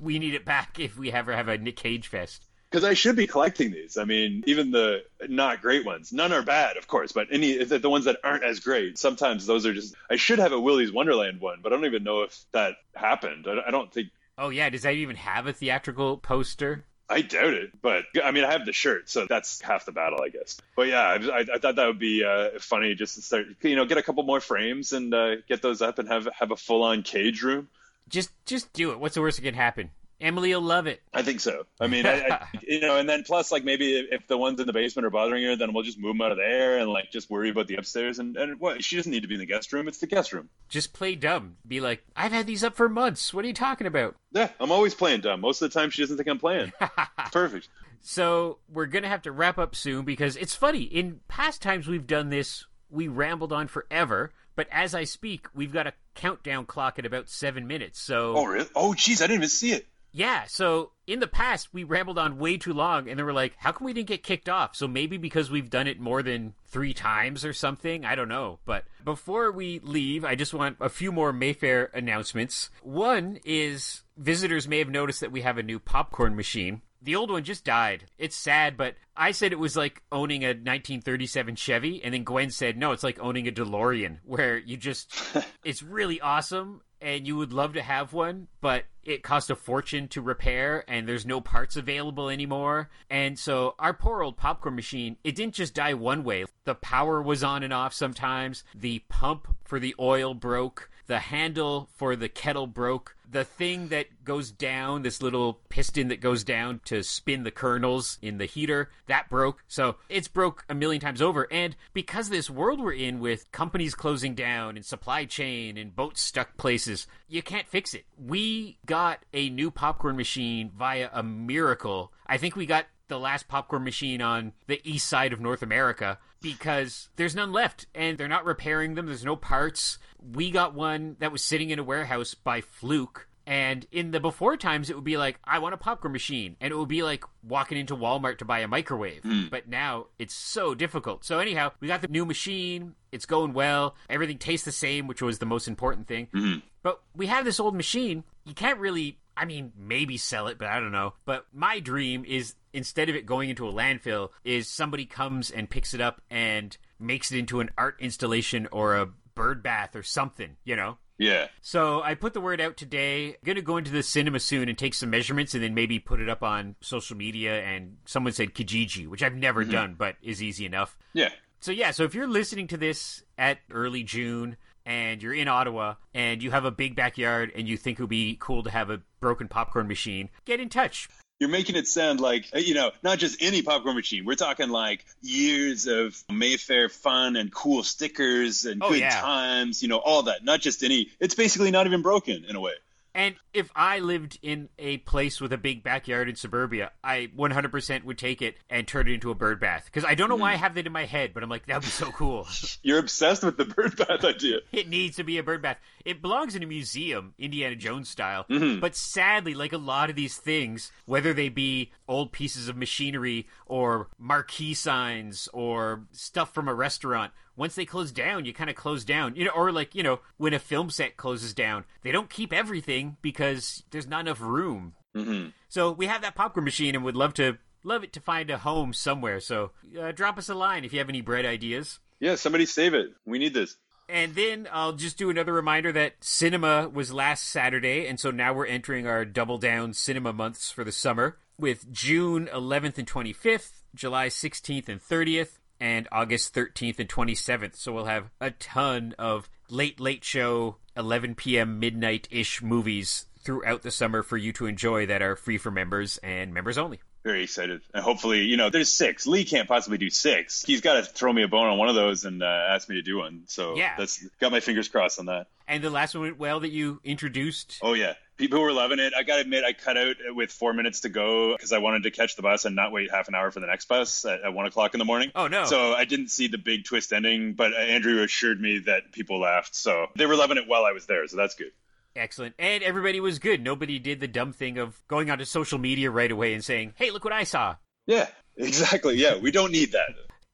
we 0.00 0.18
need 0.18 0.34
it 0.34 0.44
back 0.44 0.78
if 0.80 0.98
we 0.98 1.12
ever 1.12 1.34
have 1.34 1.48
a 1.48 1.58
Nick 1.58 1.76
Cage 1.76 2.08
fest. 2.08 2.46
Because 2.70 2.84
I 2.84 2.94
should 2.94 3.16
be 3.16 3.26
collecting 3.26 3.72
these. 3.72 3.96
I 3.98 4.04
mean, 4.04 4.44
even 4.46 4.70
the 4.70 5.02
not 5.28 5.60
great 5.60 5.84
ones. 5.84 6.12
None 6.12 6.32
are 6.32 6.42
bad, 6.42 6.76
of 6.76 6.86
course, 6.86 7.10
but 7.10 7.26
any 7.32 7.64
the, 7.64 7.80
the 7.80 7.90
ones 7.90 8.04
that 8.04 8.18
aren't 8.22 8.44
as 8.44 8.60
great. 8.60 8.96
Sometimes 8.96 9.46
those 9.46 9.66
are 9.66 9.74
just. 9.74 9.94
I 10.08 10.16
should 10.16 10.38
have 10.38 10.52
a 10.52 10.60
Willy's 10.60 10.92
Wonderland 10.92 11.40
one, 11.40 11.60
but 11.62 11.72
I 11.72 11.76
don't 11.76 11.86
even 11.86 12.04
know 12.04 12.22
if 12.22 12.44
that 12.52 12.74
happened. 12.94 13.46
I, 13.48 13.68
I 13.68 13.70
don't 13.70 13.92
think. 13.92 14.10
Oh 14.38 14.50
yeah, 14.50 14.70
does 14.70 14.82
that 14.82 14.94
even 14.94 15.16
have 15.16 15.46
a 15.46 15.52
theatrical 15.52 16.18
poster? 16.18 16.84
I 17.10 17.22
doubt 17.22 17.54
it, 17.54 17.70
but 17.82 18.04
I 18.22 18.30
mean, 18.30 18.44
I 18.44 18.52
have 18.52 18.64
the 18.64 18.72
shirt, 18.72 19.10
so 19.10 19.26
that's 19.28 19.60
half 19.60 19.84
the 19.84 19.90
battle, 19.90 20.22
I 20.22 20.28
guess. 20.28 20.60
But 20.76 20.86
yeah, 20.86 21.00
I, 21.00 21.38
I, 21.40 21.58
thought 21.58 21.74
that 21.74 21.86
would 21.86 21.98
be 21.98 22.24
uh, 22.24 22.50
funny 22.60 22.94
just 22.94 23.16
to 23.16 23.22
start, 23.22 23.46
you 23.62 23.74
know, 23.74 23.84
get 23.84 23.98
a 23.98 24.02
couple 24.02 24.22
more 24.22 24.40
frames 24.40 24.92
and 24.92 25.12
uh, 25.12 25.36
get 25.48 25.60
those 25.60 25.82
up 25.82 25.98
and 25.98 26.08
have 26.08 26.28
have 26.32 26.52
a 26.52 26.56
full 26.56 26.84
on 26.84 27.02
cage 27.02 27.42
room. 27.42 27.68
Just 28.08 28.30
just 28.46 28.72
do 28.72 28.92
it. 28.92 29.00
What's 29.00 29.16
the 29.16 29.22
worst 29.22 29.38
that 29.38 29.42
can 29.42 29.54
happen? 29.54 29.90
Emily 30.20 30.54
will 30.54 30.60
love 30.60 30.86
it. 30.86 31.02
I 31.14 31.22
think 31.22 31.40
so. 31.40 31.64
I 31.80 31.86
mean, 31.86 32.06
I, 32.06 32.28
I, 32.28 32.46
you 32.62 32.80
know, 32.80 32.98
and 32.98 33.08
then 33.08 33.22
plus, 33.24 33.50
like 33.50 33.64
maybe 33.64 33.96
if, 33.96 34.26
the 34.26 34.36
ones 34.36 34.60
in 34.60 34.66
the 34.66 34.72
basement 34.72 35.06
are 35.06 35.10
bothering 35.10 35.44
her, 35.44 35.56
then 35.56 35.72
we'll 35.72 35.82
just 35.82 35.98
move 35.98 36.14
them 36.16 36.22
out 36.22 36.32
of 36.32 36.38
there 36.38 36.78
and 36.78 36.90
like 36.90 37.10
just 37.10 37.30
worry 37.30 37.50
about 37.50 37.66
the 37.68 37.76
upstairs. 37.76 38.18
And 38.18 38.36
and 38.36 38.60
what 38.60 38.84
she 38.84 38.96
doesn't 38.96 39.10
need 39.10 39.22
to 39.22 39.28
be 39.28 39.34
in 39.34 39.40
the 39.40 39.46
guest 39.46 39.72
room; 39.72 39.88
it's 39.88 39.98
the 39.98 40.06
guest 40.06 40.32
room. 40.32 40.48
Just 40.68 40.92
play 40.92 41.14
dumb. 41.14 41.56
Be 41.66 41.80
like, 41.80 42.02
I've 42.14 42.32
had 42.32 42.46
these 42.46 42.62
up 42.62 42.74
for 42.74 42.88
months. 42.88 43.32
What 43.32 43.44
are 43.44 43.48
you 43.48 43.54
talking 43.54 43.86
about? 43.86 44.16
Yeah, 44.32 44.50
I'm 44.60 44.72
always 44.72 44.94
playing 44.94 45.22
dumb. 45.22 45.40
Most 45.40 45.62
of 45.62 45.72
the 45.72 45.78
time, 45.78 45.90
she 45.90 46.02
doesn't 46.02 46.16
think 46.16 46.28
I'm 46.28 46.38
playing. 46.38 46.72
Perfect. 47.32 47.68
So 48.00 48.58
we're 48.72 48.86
gonna 48.86 49.08
have 49.08 49.22
to 49.22 49.32
wrap 49.32 49.58
up 49.58 49.74
soon 49.74 50.04
because 50.04 50.36
it's 50.36 50.54
funny. 50.54 50.82
In 50.82 51.20
past 51.28 51.62
times 51.62 51.86
we've 51.86 52.06
done 52.06 52.30
this, 52.30 52.66
we 52.90 53.08
rambled 53.08 53.52
on 53.52 53.68
forever. 53.68 54.32
But 54.56 54.68
as 54.72 54.94
I 54.94 55.04
speak, 55.04 55.46
we've 55.54 55.72
got 55.72 55.86
a 55.86 55.94
countdown 56.14 56.66
clock 56.66 56.98
at 56.98 57.06
about 57.06 57.28
seven 57.28 57.66
minutes. 57.66 58.00
So 58.00 58.34
Oh 58.36 58.44
really? 58.44 58.68
Oh 58.74 58.90
jeez, 58.90 59.22
I 59.22 59.26
didn't 59.26 59.36
even 59.36 59.48
see 59.48 59.72
it. 59.72 59.86
Yeah, 60.12 60.44
so 60.46 60.92
in 61.06 61.20
the 61.20 61.26
past 61.26 61.72
we 61.72 61.84
rambled 61.84 62.18
on 62.18 62.38
way 62.38 62.56
too 62.56 62.72
long 62.72 63.08
and 63.08 63.18
then 63.18 63.26
we're 63.26 63.32
like, 63.32 63.54
how 63.58 63.72
come 63.72 63.84
we 63.84 63.92
didn't 63.92 64.08
get 64.08 64.22
kicked 64.22 64.48
off? 64.48 64.74
So 64.74 64.88
maybe 64.88 65.16
because 65.16 65.50
we've 65.50 65.70
done 65.70 65.86
it 65.86 66.00
more 66.00 66.22
than 66.22 66.54
3 66.66 66.92
times 66.94 67.44
or 67.44 67.52
something, 67.52 68.04
I 68.04 68.14
don't 68.14 68.28
know. 68.28 68.58
But 68.64 68.84
before 69.04 69.52
we 69.52 69.80
leave, 69.80 70.24
I 70.24 70.34
just 70.34 70.54
want 70.54 70.76
a 70.80 70.88
few 70.88 71.12
more 71.12 71.32
Mayfair 71.32 71.90
announcements. 71.94 72.70
One 72.82 73.38
is 73.44 74.02
visitors 74.16 74.68
may 74.68 74.78
have 74.78 74.90
noticed 74.90 75.20
that 75.20 75.32
we 75.32 75.42
have 75.42 75.58
a 75.58 75.62
new 75.62 75.78
popcorn 75.78 76.36
machine. 76.36 76.82
The 77.02 77.16
old 77.16 77.30
one 77.30 77.44
just 77.44 77.64
died. 77.64 78.04
It's 78.18 78.36
sad, 78.36 78.76
but 78.76 78.96
I 79.16 79.30
said 79.32 79.52
it 79.52 79.58
was 79.58 79.74
like 79.74 80.02
owning 80.12 80.44
a 80.44 80.48
1937 80.48 81.56
Chevy, 81.56 82.04
and 82.04 82.12
then 82.12 82.24
Gwen 82.24 82.50
said, 82.50 82.76
no, 82.76 82.92
it's 82.92 83.02
like 83.02 83.18
owning 83.20 83.48
a 83.48 83.52
DeLorean, 83.52 84.18
where 84.24 84.58
you 84.58 84.76
just, 84.76 85.14
it's 85.64 85.82
really 85.82 86.20
awesome, 86.20 86.82
and 87.00 87.26
you 87.26 87.36
would 87.36 87.52
love 87.52 87.74
to 87.74 87.82
have 87.82 88.12
one, 88.12 88.48
but 88.60 88.84
it 89.04 89.22
costs 89.22 89.50
a 89.50 89.56
fortune 89.56 90.08
to 90.08 90.20
repair, 90.20 90.84
and 90.86 91.08
there's 91.08 91.26
no 91.26 91.40
parts 91.40 91.76
available 91.76 92.28
anymore. 92.28 92.90
And 93.08 93.38
so 93.38 93.74
our 93.78 93.94
poor 93.94 94.22
old 94.22 94.36
popcorn 94.36 94.76
machine, 94.76 95.16
it 95.24 95.34
didn't 95.34 95.54
just 95.54 95.74
die 95.74 95.94
one 95.94 96.22
way. 96.24 96.44
The 96.64 96.74
power 96.74 97.22
was 97.22 97.42
on 97.42 97.62
and 97.62 97.72
off 97.72 97.94
sometimes, 97.94 98.64
the 98.74 99.00
pump 99.08 99.56
for 99.64 99.80
the 99.80 99.94
oil 99.98 100.34
broke, 100.34 100.90
the 101.06 101.18
handle 101.18 101.88
for 101.94 102.14
the 102.14 102.28
kettle 102.28 102.66
broke 102.66 103.16
the 103.30 103.44
thing 103.44 103.88
that 103.88 104.24
goes 104.24 104.50
down, 104.50 105.02
this 105.02 105.22
little 105.22 105.60
piston 105.68 106.08
that 106.08 106.20
goes 106.20 106.44
down 106.44 106.80
to 106.86 107.02
spin 107.02 107.44
the 107.44 107.50
kernels 107.50 108.18
in 108.20 108.38
the 108.38 108.46
heater, 108.46 108.90
that 109.06 109.28
broke. 109.30 109.62
So 109.68 109.96
it's 110.08 110.28
broke 110.28 110.64
a 110.68 110.74
million 110.74 111.00
times 111.00 111.22
over. 111.22 111.46
And 111.50 111.76
because 111.92 112.28
this 112.28 112.50
world 112.50 112.80
we're 112.80 112.92
in 112.92 113.20
with 113.20 113.50
companies 113.52 113.94
closing 113.94 114.34
down 114.34 114.76
and 114.76 114.84
supply 114.84 115.24
chain 115.24 115.76
and 115.76 115.94
boats 115.94 116.20
stuck 116.20 116.56
places, 116.56 117.06
you 117.28 117.42
can't 117.42 117.68
fix 117.68 117.94
it. 117.94 118.04
We 118.18 118.78
got 118.86 119.20
a 119.32 119.48
new 119.50 119.70
popcorn 119.70 120.16
machine 120.16 120.70
via 120.76 121.08
a 121.12 121.22
miracle. 121.22 122.12
I 122.26 122.36
think 122.36 122.56
we 122.56 122.66
got 122.66 122.86
the 123.10 123.18
last 123.18 123.48
popcorn 123.48 123.84
machine 123.84 124.22
on 124.22 124.54
the 124.66 124.80
east 124.82 125.06
side 125.06 125.34
of 125.34 125.40
North 125.40 125.62
America 125.62 126.18
because 126.40 127.10
there's 127.16 127.34
none 127.34 127.52
left 127.52 127.86
and 127.94 128.16
they're 128.16 128.28
not 128.28 128.46
repairing 128.46 128.94
them. 128.94 129.06
There's 129.06 129.24
no 129.24 129.36
parts. 129.36 129.98
We 130.32 130.50
got 130.50 130.74
one 130.74 131.16
that 131.20 131.32
was 131.32 131.44
sitting 131.44 131.70
in 131.70 131.78
a 131.78 131.84
warehouse 131.84 132.34
by 132.34 132.62
fluke. 132.62 133.26
And 133.46 133.84
in 133.90 134.12
the 134.12 134.20
before 134.20 134.56
times, 134.56 134.90
it 134.90 134.94
would 134.94 135.04
be 135.04 135.16
like, 135.16 135.40
I 135.42 135.58
want 135.58 135.74
a 135.74 135.78
popcorn 135.78 136.12
machine. 136.12 136.56
And 136.60 136.72
it 136.72 136.76
would 136.76 136.88
be 136.88 137.02
like 137.02 137.24
walking 137.42 137.78
into 137.78 137.96
Walmart 137.96 138.38
to 138.38 138.44
buy 138.44 138.60
a 138.60 138.68
microwave. 138.68 139.22
Hmm. 139.22 139.48
But 139.50 139.66
now 139.66 140.06
it's 140.20 140.34
so 140.34 140.74
difficult. 140.74 141.24
So, 141.24 141.40
anyhow, 141.40 141.72
we 141.80 141.88
got 141.88 142.00
the 142.00 142.08
new 142.08 142.24
machine. 142.24 142.94
It's 143.10 143.26
going 143.26 143.52
well. 143.52 143.96
Everything 144.08 144.38
tastes 144.38 144.64
the 144.64 144.72
same, 144.72 145.08
which 145.08 145.20
was 145.20 145.40
the 145.40 145.46
most 145.46 145.66
important 145.66 146.06
thing. 146.06 146.28
Hmm. 146.32 146.56
But 146.82 147.00
we 147.16 147.26
have 147.26 147.44
this 147.44 147.58
old 147.58 147.74
machine. 147.74 148.22
You 148.44 148.54
can't 148.54 148.78
really, 148.78 149.18
I 149.36 149.46
mean, 149.46 149.72
maybe 149.76 150.16
sell 150.16 150.46
it, 150.46 150.56
but 150.56 150.68
I 150.68 150.78
don't 150.78 150.92
know. 150.92 151.14
But 151.24 151.46
my 151.52 151.80
dream 151.80 152.24
is 152.24 152.54
instead 152.72 153.08
of 153.08 153.16
it 153.16 153.26
going 153.26 153.50
into 153.50 153.68
a 153.68 153.72
landfill, 153.72 154.30
is 154.44 154.68
somebody 154.68 155.06
comes 155.06 155.50
and 155.50 155.70
picks 155.70 155.94
it 155.94 156.00
up 156.00 156.20
and 156.30 156.76
makes 156.98 157.32
it 157.32 157.38
into 157.38 157.60
an 157.60 157.70
art 157.76 157.96
installation 158.00 158.68
or 158.72 158.96
a 158.96 159.08
bird 159.34 159.62
bath 159.62 159.96
or 159.96 160.02
something, 160.02 160.56
you 160.64 160.76
know? 160.76 160.98
Yeah. 161.20 161.48
So 161.60 162.02
I 162.02 162.14
put 162.14 162.32
the 162.32 162.40
word 162.40 162.62
out 162.62 162.78
today. 162.78 163.28
I'm 163.28 163.34
gonna 163.44 163.60
go 163.60 163.76
into 163.76 163.90
the 163.90 164.02
cinema 164.02 164.40
soon 164.40 164.70
and 164.70 164.78
take 164.78 164.94
some 164.94 165.10
measurements 165.10 165.54
and 165.54 165.62
then 165.62 165.74
maybe 165.74 165.98
put 165.98 166.18
it 166.18 166.30
up 166.30 166.42
on 166.42 166.76
social 166.80 167.16
media. 167.16 167.62
And 167.62 167.98
someone 168.06 168.32
said 168.32 168.54
Kijiji, 168.54 169.06
which 169.06 169.22
I've 169.22 169.34
never 169.34 169.62
mm-hmm. 169.62 169.72
done, 169.72 169.94
but 169.98 170.16
is 170.22 170.42
easy 170.42 170.64
enough. 170.64 170.96
Yeah. 171.12 171.28
So 171.60 171.72
yeah, 171.72 171.90
so 171.90 172.04
if 172.04 172.14
you're 172.14 172.26
listening 172.26 172.68
to 172.68 172.78
this 172.78 173.22
at 173.36 173.58
early 173.70 174.02
June 174.02 174.56
and 174.86 175.22
you're 175.22 175.34
in 175.34 175.46
Ottawa 175.46 175.96
and 176.14 176.42
you 176.42 176.52
have 176.52 176.64
a 176.64 176.70
big 176.70 176.96
backyard 176.96 177.52
and 177.54 177.68
you 177.68 177.76
think 177.76 177.98
it 177.98 178.02
would 178.02 178.08
be 178.08 178.38
cool 178.40 178.62
to 178.62 178.70
have 178.70 178.88
a 178.88 179.02
broken 179.20 179.46
popcorn 179.46 179.88
machine, 179.88 180.30
get 180.46 180.58
in 180.58 180.70
touch. 180.70 181.10
You're 181.40 181.48
making 181.48 181.74
it 181.76 181.88
sound 181.88 182.20
like, 182.20 182.50
uh, 182.54 182.58
you 182.58 182.74
know, 182.74 182.90
not 183.02 183.18
just 183.18 183.42
any 183.42 183.62
popcorn 183.62 183.96
machine. 183.96 184.26
We're 184.26 184.34
talking 184.34 184.68
like 184.68 185.06
years 185.22 185.86
of 185.86 186.22
Mayfair 186.30 186.90
fun 186.90 187.34
and 187.36 187.50
cool 187.50 187.82
stickers 187.82 188.66
and 188.66 188.82
Oh, 188.82 188.90
good 188.90 189.00
yeah. 189.00 189.18
times, 189.22 189.82
you 189.82 189.88
know, 189.88 189.96
all 189.96 190.24
that. 190.24 190.44
Not 190.44 190.60
just 190.60 190.84
any. 190.84 191.10
It's 191.18 191.34
basically 191.34 191.70
not 191.70 191.86
even 191.86 192.02
broken 192.02 192.44
in 192.44 192.56
a 192.56 192.60
way. 192.60 192.74
And 193.14 193.34
if 193.52 193.70
I 193.74 193.98
lived 193.98 194.38
in 194.42 194.68
a 194.78 194.98
place 194.98 195.40
with 195.40 195.52
a 195.52 195.58
big 195.58 195.82
backyard 195.82 196.28
in 196.28 196.36
suburbia, 196.36 196.92
I 197.02 197.30
100% 197.36 198.04
would 198.04 198.18
take 198.18 198.40
it 198.40 198.56
and 198.68 198.86
turn 198.86 199.08
it 199.08 199.14
into 199.14 199.30
a 199.30 199.34
bird 199.34 199.58
bath. 199.60 199.84
Because 199.86 200.04
I 200.04 200.14
don't 200.14 200.28
know 200.28 200.36
why 200.36 200.52
I 200.52 200.56
have 200.56 200.74
that 200.74 200.86
in 200.86 200.92
my 200.92 201.06
head, 201.06 201.32
but 201.34 201.42
I'm 201.42 201.48
like, 201.48 201.66
that 201.66 201.74
would 201.74 201.82
be 201.82 201.88
so 201.88 202.10
cool. 202.12 202.46
You're 202.82 202.98
obsessed 202.98 203.42
with 203.42 203.56
the 203.56 203.64
bird 203.64 203.96
bath 203.96 204.24
idea. 204.24 204.58
it 204.72 204.88
needs 204.88 205.16
to 205.16 205.24
be 205.24 205.38
a 205.38 205.42
bird 205.42 205.62
bath. 205.62 205.78
It 206.04 206.22
belongs 206.22 206.54
in 206.54 206.62
a 206.62 206.66
museum, 206.66 207.34
Indiana 207.38 207.76
Jones 207.76 208.08
style. 208.08 208.46
Mm-hmm. 208.48 208.80
But 208.80 208.94
sadly, 208.94 209.54
like 209.54 209.72
a 209.72 209.78
lot 209.78 210.10
of 210.10 210.16
these 210.16 210.36
things, 210.36 210.92
whether 211.06 211.32
they 211.32 211.48
be 211.48 211.92
old 212.06 212.32
pieces 212.32 212.68
of 212.68 212.76
machinery 212.76 213.48
or 213.66 214.08
marquee 214.18 214.74
signs 214.74 215.48
or 215.52 216.04
stuff 216.12 216.54
from 216.54 216.68
a 216.68 216.74
restaurant, 216.74 217.32
once 217.60 217.74
they 217.74 217.84
close 217.84 218.10
down, 218.10 218.46
you 218.46 218.54
kind 218.54 218.70
of 218.70 218.74
close 218.74 219.04
down. 219.04 219.36
You 219.36 219.44
know, 219.44 219.50
or 219.50 219.70
like, 219.70 219.94
you 219.94 220.02
know, 220.02 220.20
when 220.38 220.54
a 220.54 220.58
film 220.58 220.88
set 220.88 221.18
closes 221.18 221.52
down, 221.52 221.84
they 222.00 222.10
don't 222.10 222.30
keep 222.30 222.54
everything 222.54 223.18
because 223.20 223.82
there's 223.90 224.06
not 224.06 224.22
enough 224.22 224.40
room. 224.40 224.94
Mm-hmm. 225.14 225.50
So 225.68 225.92
we 225.92 226.06
have 226.06 226.22
that 226.22 226.34
popcorn 226.34 226.64
machine 226.64 226.94
and 226.94 227.04
would 227.04 227.16
love 227.16 227.34
to 227.34 227.58
love 227.84 228.02
it 228.02 228.14
to 228.14 228.20
find 228.20 228.48
a 228.48 228.56
home 228.56 228.94
somewhere. 228.94 229.40
So 229.40 229.72
uh, 230.00 230.12
drop 230.12 230.38
us 230.38 230.48
a 230.48 230.54
line 230.54 230.86
if 230.86 230.94
you 230.94 231.00
have 231.00 231.10
any 231.10 231.20
bread 231.20 231.44
ideas. 231.44 231.98
Yeah, 232.18 232.36
somebody 232.36 232.64
save 232.64 232.94
it. 232.94 233.10
We 233.26 233.38
need 233.38 233.52
this. 233.52 233.76
And 234.08 234.34
then 234.34 234.66
I'll 234.72 234.94
just 234.94 235.18
do 235.18 235.28
another 235.28 235.52
reminder 235.52 235.92
that 235.92 236.14
cinema 236.20 236.88
was 236.88 237.12
last 237.12 237.46
Saturday, 237.46 238.06
and 238.06 238.18
so 238.18 238.30
now 238.30 238.54
we're 238.54 238.66
entering 238.66 239.06
our 239.06 239.26
double 239.26 239.58
down 239.58 239.92
cinema 239.92 240.32
months 240.32 240.70
for 240.70 240.82
the 240.82 240.92
summer 240.92 241.36
with 241.58 241.92
June 241.92 242.48
11th 242.52 242.98
and 242.98 243.06
25th, 243.06 243.82
July 243.94 244.28
16th 244.28 244.88
and 244.88 245.00
30th, 245.00 245.58
and 245.80 246.06
August 246.12 246.54
13th 246.54 246.98
and 246.98 247.08
27th. 247.08 247.76
So 247.76 247.92
we'll 247.92 248.04
have 248.04 248.30
a 248.40 248.50
ton 248.52 249.14
of 249.18 249.48
late, 249.68 249.98
late 249.98 250.24
show, 250.24 250.76
11 250.96 251.34
p.m., 251.36 251.78
midnight 251.80 252.28
ish 252.30 252.62
movies 252.62 253.26
throughout 253.42 253.82
the 253.82 253.90
summer 253.90 254.22
for 254.22 254.36
you 254.36 254.52
to 254.52 254.66
enjoy 254.66 255.06
that 255.06 255.22
are 255.22 255.34
free 255.36 255.56
for 255.58 255.70
members 255.70 256.18
and 256.18 256.52
members 256.52 256.76
only. 256.76 257.00
Very 257.22 257.42
excited. 257.42 257.82
And 257.92 258.02
hopefully, 258.02 258.44
you 258.44 258.56
know, 258.56 258.70
there's 258.70 258.88
six. 258.90 259.26
Lee 259.26 259.44
can't 259.44 259.68
possibly 259.68 259.98
do 259.98 260.08
six. 260.08 260.62
He's 260.62 260.80
got 260.80 260.94
to 260.94 261.02
throw 261.02 261.30
me 261.32 261.42
a 261.42 261.48
bone 261.48 261.66
on 261.66 261.76
one 261.76 261.88
of 261.90 261.94
those 261.94 262.24
and 262.24 262.42
uh, 262.42 262.46
ask 262.46 262.88
me 262.88 262.94
to 262.96 263.02
do 263.02 263.18
one. 263.18 263.42
So 263.46 263.76
Yeah. 263.76 263.94
that's 263.98 264.24
got 264.40 264.50
my 264.52 264.60
fingers 264.60 264.88
crossed 264.88 265.18
on 265.18 265.26
that. 265.26 265.46
And 265.68 265.84
the 265.84 265.90
last 265.90 266.14
one 266.14 266.22
went 266.22 266.38
well 266.38 266.60
that 266.60 266.70
you 266.70 266.98
introduced. 267.04 267.78
Oh 267.82 267.92
yeah, 267.92 268.14
people 268.40 268.60
were 268.60 268.72
loving 268.72 268.98
it. 268.98 269.12
I 269.16 269.22
gotta 269.22 269.42
admit, 269.42 269.64
I 269.64 269.74
cut 269.74 269.96
out 269.96 270.16
with 270.30 270.50
four 270.50 270.72
minutes 270.72 271.00
to 271.00 271.08
go 271.10 271.52
because 271.52 271.72
I 271.72 271.78
wanted 271.78 272.04
to 272.04 272.10
catch 272.10 272.34
the 272.36 272.42
bus 272.42 272.64
and 272.64 272.74
not 272.74 272.90
wait 272.90 273.10
half 273.10 273.28
an 273.28 273.34
hour 273.34 273.50
for 273.50 273.60
the 273.60 273.66
next 273.66 273.86
bus 273.86 274.24
at, 274.24 274.42
at 274.42 274.54
one 274.54 274.66
o'clock 274.66 274.94
in 274.94 274.98
the 274.98 275.04
morning. 275.04 275.30
Oh, 275.34 275.46
no. 275.46 275.66
So 275.66 275.92
I 275.92 276.06
didn't 276.06 276.28
see 276.28 276.48
the 276.48 276.58
big 276.58 276.84
twist 276.84 277.12
ending, 277.12 277.52
but 277.52 277.74
Andrew 277.74 278.22
assured 278.22 278.60
me 278.60 278.80
that 278.86 279.12
people 279.12 279.38
laughed, 279.40 279.76
so 279.76 280.06
they 280.16 280.26
were 280.26 280.36
loving 280.36 280.56
it 280.56 280.66
while 280.66 280.84
I 280.84 280.92
was 280.92 281.06
there. 281.06 281.26
So 281.28 281.36
that's 281.36 281.54
good. 281.54 281.72
Excellent. 282.16 282.54
And 282.58 282.82
everybody 282.82 283.20
was 283.20 283.38
good. 283.38 283.62
Nobody 283.62 283.98
did 283.98 284.18
the 284.18 284.26
dumb 284.26 284.52
thing 284.52 284.78
of 284.78 285.00
going 285.06 285.30
onto 285.30 285.44
social 285.44 285.78
media 285.78 286.10
right 286.10 286.30
away 286.30 286.54
and 286.54 286.64
saying, 286.64 286.94
hey, 286.96 287.10
look 287.10 287.24
what 287.24 287.32
I 287.32 287.44
saw. 287.44 287.76
Yeah, 288.06 288.26
exactly. 288.56 289.16
Yeah, 289.16 289.36
we 289.36 289.50
don't 289.50 289.70
need 289.70 289.92
that. 289.92 290.08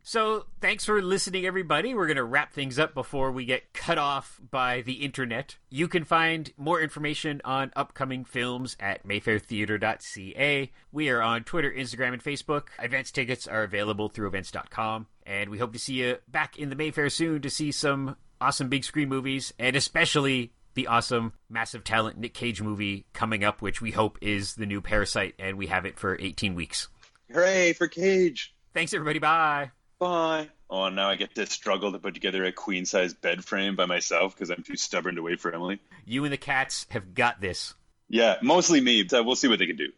So 0.09 0.47
thanks 0.61 0.85
for 0.85 1.03
listening, 1.03 1.47
everybody. 1.47 1.93
We're 1.93 2.07
going 2.07 2.17
to 2.17 2.23
wrap 2.23 2.53
things 2.53 2.79
up 2.79 2.95
before 2.95 3.33
we 3.33 3.45
get 3.45 3.73
cut 3.73 3.99
off 3.99 4.41
by 4.53 4.83
the 4.83 5.05
internet. 5.05 5.57
You 5.69 5.89
can 5.89 6.05
find 6.05 6.49
more 6.57 6.81
information 6.81 7.41
on 7.45 7.73
upcoming 7.75 8.25
films 8.25 8.77
at 8.79 9.05
mayfairtheater.ca. 9.05 10.71
We 10.93 11.09
are 11.09 11.21
on 11.21 11.43
Twitter, 11.43 11.73
Instagram, 11.73 12.13
and 12.13 12.23
Facebook. 12.23 12.69
Advance 12.79 13.11
tickets 13.11 13.49
are 13.49 13.65
available 13.65 14.09
through 14.09 14.29
events.com. 14.29 15.09
And 15.27 15.51
we 15.51 15.59
hope 15.59 15.73
to 15.73 15.79
see 15.81 15.95
you 15.95 16.19
back 16.29 16.57
in 16.57 16.71
the 16.71 16.77
Mayfair 16.77 17.11
soon 17.11 17.43
to 17.43 17.51
see 17.51 17.73
some 17.73 18.15
awesome 18.41 18.69
big 18.69 18.85
screen 18.85 19.09
movies, 19.09 19.53
and 19.59 19.75
especially 19.75 20.53
the 20.75 20.87
awesome 20.87 21.33
massive 21.51 21.83
talent 21.83 22.17
Nick 22.17 22.33
Cage 22.33 22.63
movie 22.63 23.07
coming 23.13 23.43
up, 23.43 23.61
which 23.61 23.83
we 23.83 23.91
hope 23.91 24.19
is 24.23 24.55
the 24.55 24.67
new 24.67 24.81
Parasite, 24.81 25.35
and 25.41 25.59
we 25.59 25.67
have 25.67 25.85
it 25.85 25.99
for 25.99 26.17
18 26.21 26.55
weeks. 26.55 26.87
Hooray 27.33 27.73
for 27.73 27.89
Cage! 27.89 28.55
Thanks, 28.73 28.95
everybody. 28.95 29.19
Bye. 29.19 29.73
Bye. 29.99 30.51
Oh, 30.69 30.89
now 30.89 31.09
I 31.09 31.17
get 31.17 31.35
to 31.37 31.47
struggle 31.47 31.93
to 31.93 31.99
put 31.99 32.15
together 32.15 32.45
a 32.45 32.53
queen 32.53 32.85
size 32.85 33.15
bed 33.15 33.45
frame 33.45 33.77
by 33.77 33.87
myself 33.87 34.35
because 34.35 34.51
I'm 34.51 34.63
too 34.63 34.77
stubborn 34.77 35.15
to 35.17 35.23
wait 35.23 35.41
for 35.41 35.55
Emily. 35.55 35.81
You 36.05 36.25
and 36.25 36.33
the 36.33 36.39
cats 36.39 36.87
have 36.91 37.15
got 37.15 37.41
this. 37.41 37.75
Yeah, 38.09 38.37
mostly 38.43 38.81
me. 38.81 39.05
But 39.05 39.25
we'll 39.25 39.37
see 39.37 39.49
what 39.49 39.59
they 39.59 39.67
can 39.67 39.77
do. 39.77 39.93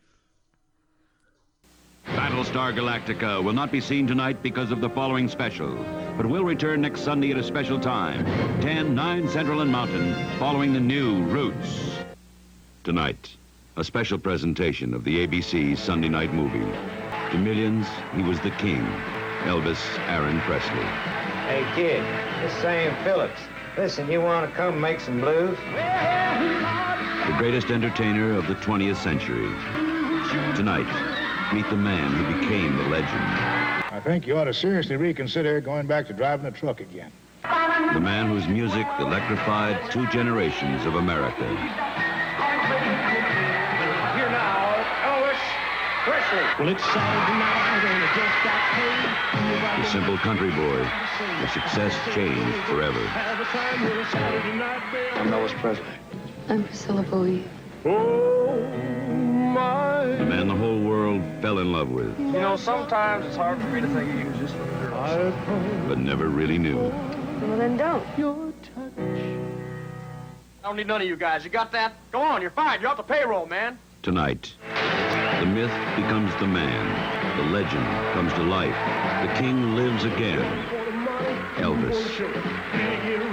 Battlestar 2.06 2.74
Galactica 2.74 3.42
will 3.42 3.52
not 3.52 3.70
be 3.70 3.80
seen 3.80 4.06
tonight 4.06 4.42
because 4.42 4.70
of 4.70 4.80
the 4.80 4.88
following 4.88 5.28
special, 5.28 5.74
but 6.16 6.26
will 6.26 6.44
return 6.44 6.80
next 6.80 7.02
Sunday 7.02 7.32
at 7.32 7.36
a 7.36 7.42
special 7.42 7.78
time, 7.78 8.24
10, 8.62 8.94
9 8.94 9.28
Central 9.28 9.60
and 9.60 9.70
Mountain, 9.70 10.14
following 10.38 10.72
the 10.72 10.80
new 10.80 11.22
Roots. 11.24 11.98
Tonight, 12.82 13.36
a 13.76 13.84
special 13.84 14.18
presentation 14.18 14.94
of 14.94 15.04
the 15.04 15.26
ABC 15.26 15.76
Sunday 15.76 16.08
night 16.08 16.32
movie. 16.32 16.72
To 17.30 17.38
millions, 17.38 17.86
he 18.16 18.22
was 18.22 18.40
the 18.40 18.52
king, 18.52 18.86
Elvis 19.48 19.80
Aaron 20.10 20.38
Presley. 20.42 20.84
Hey, 21.48 21.64
kid, 21.74 22.04
this 22.42 22.52
is 22.52 22.60
Sam 22.60 22.94
Phillips. 23.02 23.40
Listen, 23.78 24.06
you 24.10 24.20
want 24.20 24.46
to 24.46 24.54
come 24.54 24.78
make 24.78 25.00
some 25.00 25.22
blues? 25.22 25.56
the 27.26 27.34
greatest 27.38 27.70
entertainer 27.70 28.36
of 28.36 28.46
the 28.46 28.56
20th 28.56 28.96
century. 28.96 29.48
Tonight, 30.54 30.86
meet 31.54 31.68
the 31.70 31.76
man 31.76 32.12
who 32.12 32.40
became 32.40 32.76
the 32.76 32.84
legend, 32.90 33.24
I 33.90 34.00
think 34.04 34.26
you 34.26 34.36
ought 34.36 34.44
to 34.44 34.52
seriously 34.52 34.96
reconsider 34.96 35.62
going 35.62 35.86
back 35.86 36.06
to 36.08 36.12
driving 36.12 36.44
a 36.44 36.50
truck 36.50 36.80
again. 36.80 37.10
the 37.42 38.00
man 38.00 38.28
whose 38.28 38.46
music 38.46 38.86
electrified 38.98 39.90
two 39.90 40.06
generations 40.08 40.84
of 40.84 40.96
America. 40.96 41.48
Here 44.12 44.28
now, 44.28 44.84
Elvis 45.08 45.40
Presley. 46.04 46.44
Well, 46.58 46.68
it's 46.68 46.84
Saturday 46.84 47.38
night 47.38 47.84
and 47.84 48.04
I 48.04 48.17
simple 49.92 50.18
country 50.18 50.50
boy, 50.50 50.84
whose 50.84 51.52
success 51.52 51.94
changed 52.14 52.56
forever. 52.66 53.00
Have 53.08 53.40
a 53.40 53.44
time 53.44 53.84
with 53.84 54.06
a 54.06 54.10
Saturday 54.10 54.56
night, 54.56 54.92
baby. 54.92 55.16
I'm 55.16 55.28
Elvis 55.28 55.54
Presley. 55.60 55.84
I'm 56.48 56.64
Priscilla 56.64 57.02
Beaulieu. 57.04 57.42
Oh, 57.86 58.66
my. 59.54 60.04
The 60.04 60.26
man 60.26 60.48
the 60.48 60.54
whole 60.54 60.78
world 60.80 61.22
fell 61.40 61.58
in 61.58 61.72
love 61.72 61.90
with, 61.90 62.18
You 62.18 62.32
know, 62.32 62.56
sometimes 62.56 63.24
it's 63.24 63.36
hard 63.36 63.58
for 63.60 63.68
me 63.68 63.80
to 63.80 63.86
think 63.88 64.10
of 64.10 64.18
you 64.18 64.40
just 64.40 64.54
with 64.58 64.68
a 64.68 64.86
girl. 64.86 64.98
I've 64.98 65.88
but 65.88 65.98
never 65.98 66.28
really 66.28 66.58
knew. 66.58 66.76
Well, 66.76 67.56
then 67.56 67.78
don't. 67.78 68.04
your 68.18 68.52
touch. 68.74 68.92
I 68.98 70.64
don't 70.64 70.76
need 70.76 70.86
none 70.86 71.00
of 71.00 71.08
you 71.08 71.16
guys. 71.16 71.44
You 71.44 71.50
got 71.50 71.72
that? 71.72 71.94
Go 72.12 72.20
on, 72.20 72.42
you're 72.42 72.50
fired. 72.50 72.82
You're 72.82 72.90
off 72.90 72.98
the 72.98 73.02
payroll, 73.02 73.46
man. 73.46 73.78
Tonight, 74.02 74.54
the 75.40 75.46
myth 75.46 75.72
becomes 75.96 76.34
the 76.40 76.46
man. 76.46 77.38
The 77.38 77.44
legend 77.44 77.86
comes 78.12 78.32
to 78.34 78.42
life. 78.42 78.74
The 79.20 79.34
king 79.34 79.74
lives 79.74 80.04
again. 80.04 80.68
Elvis. 81.56 83.27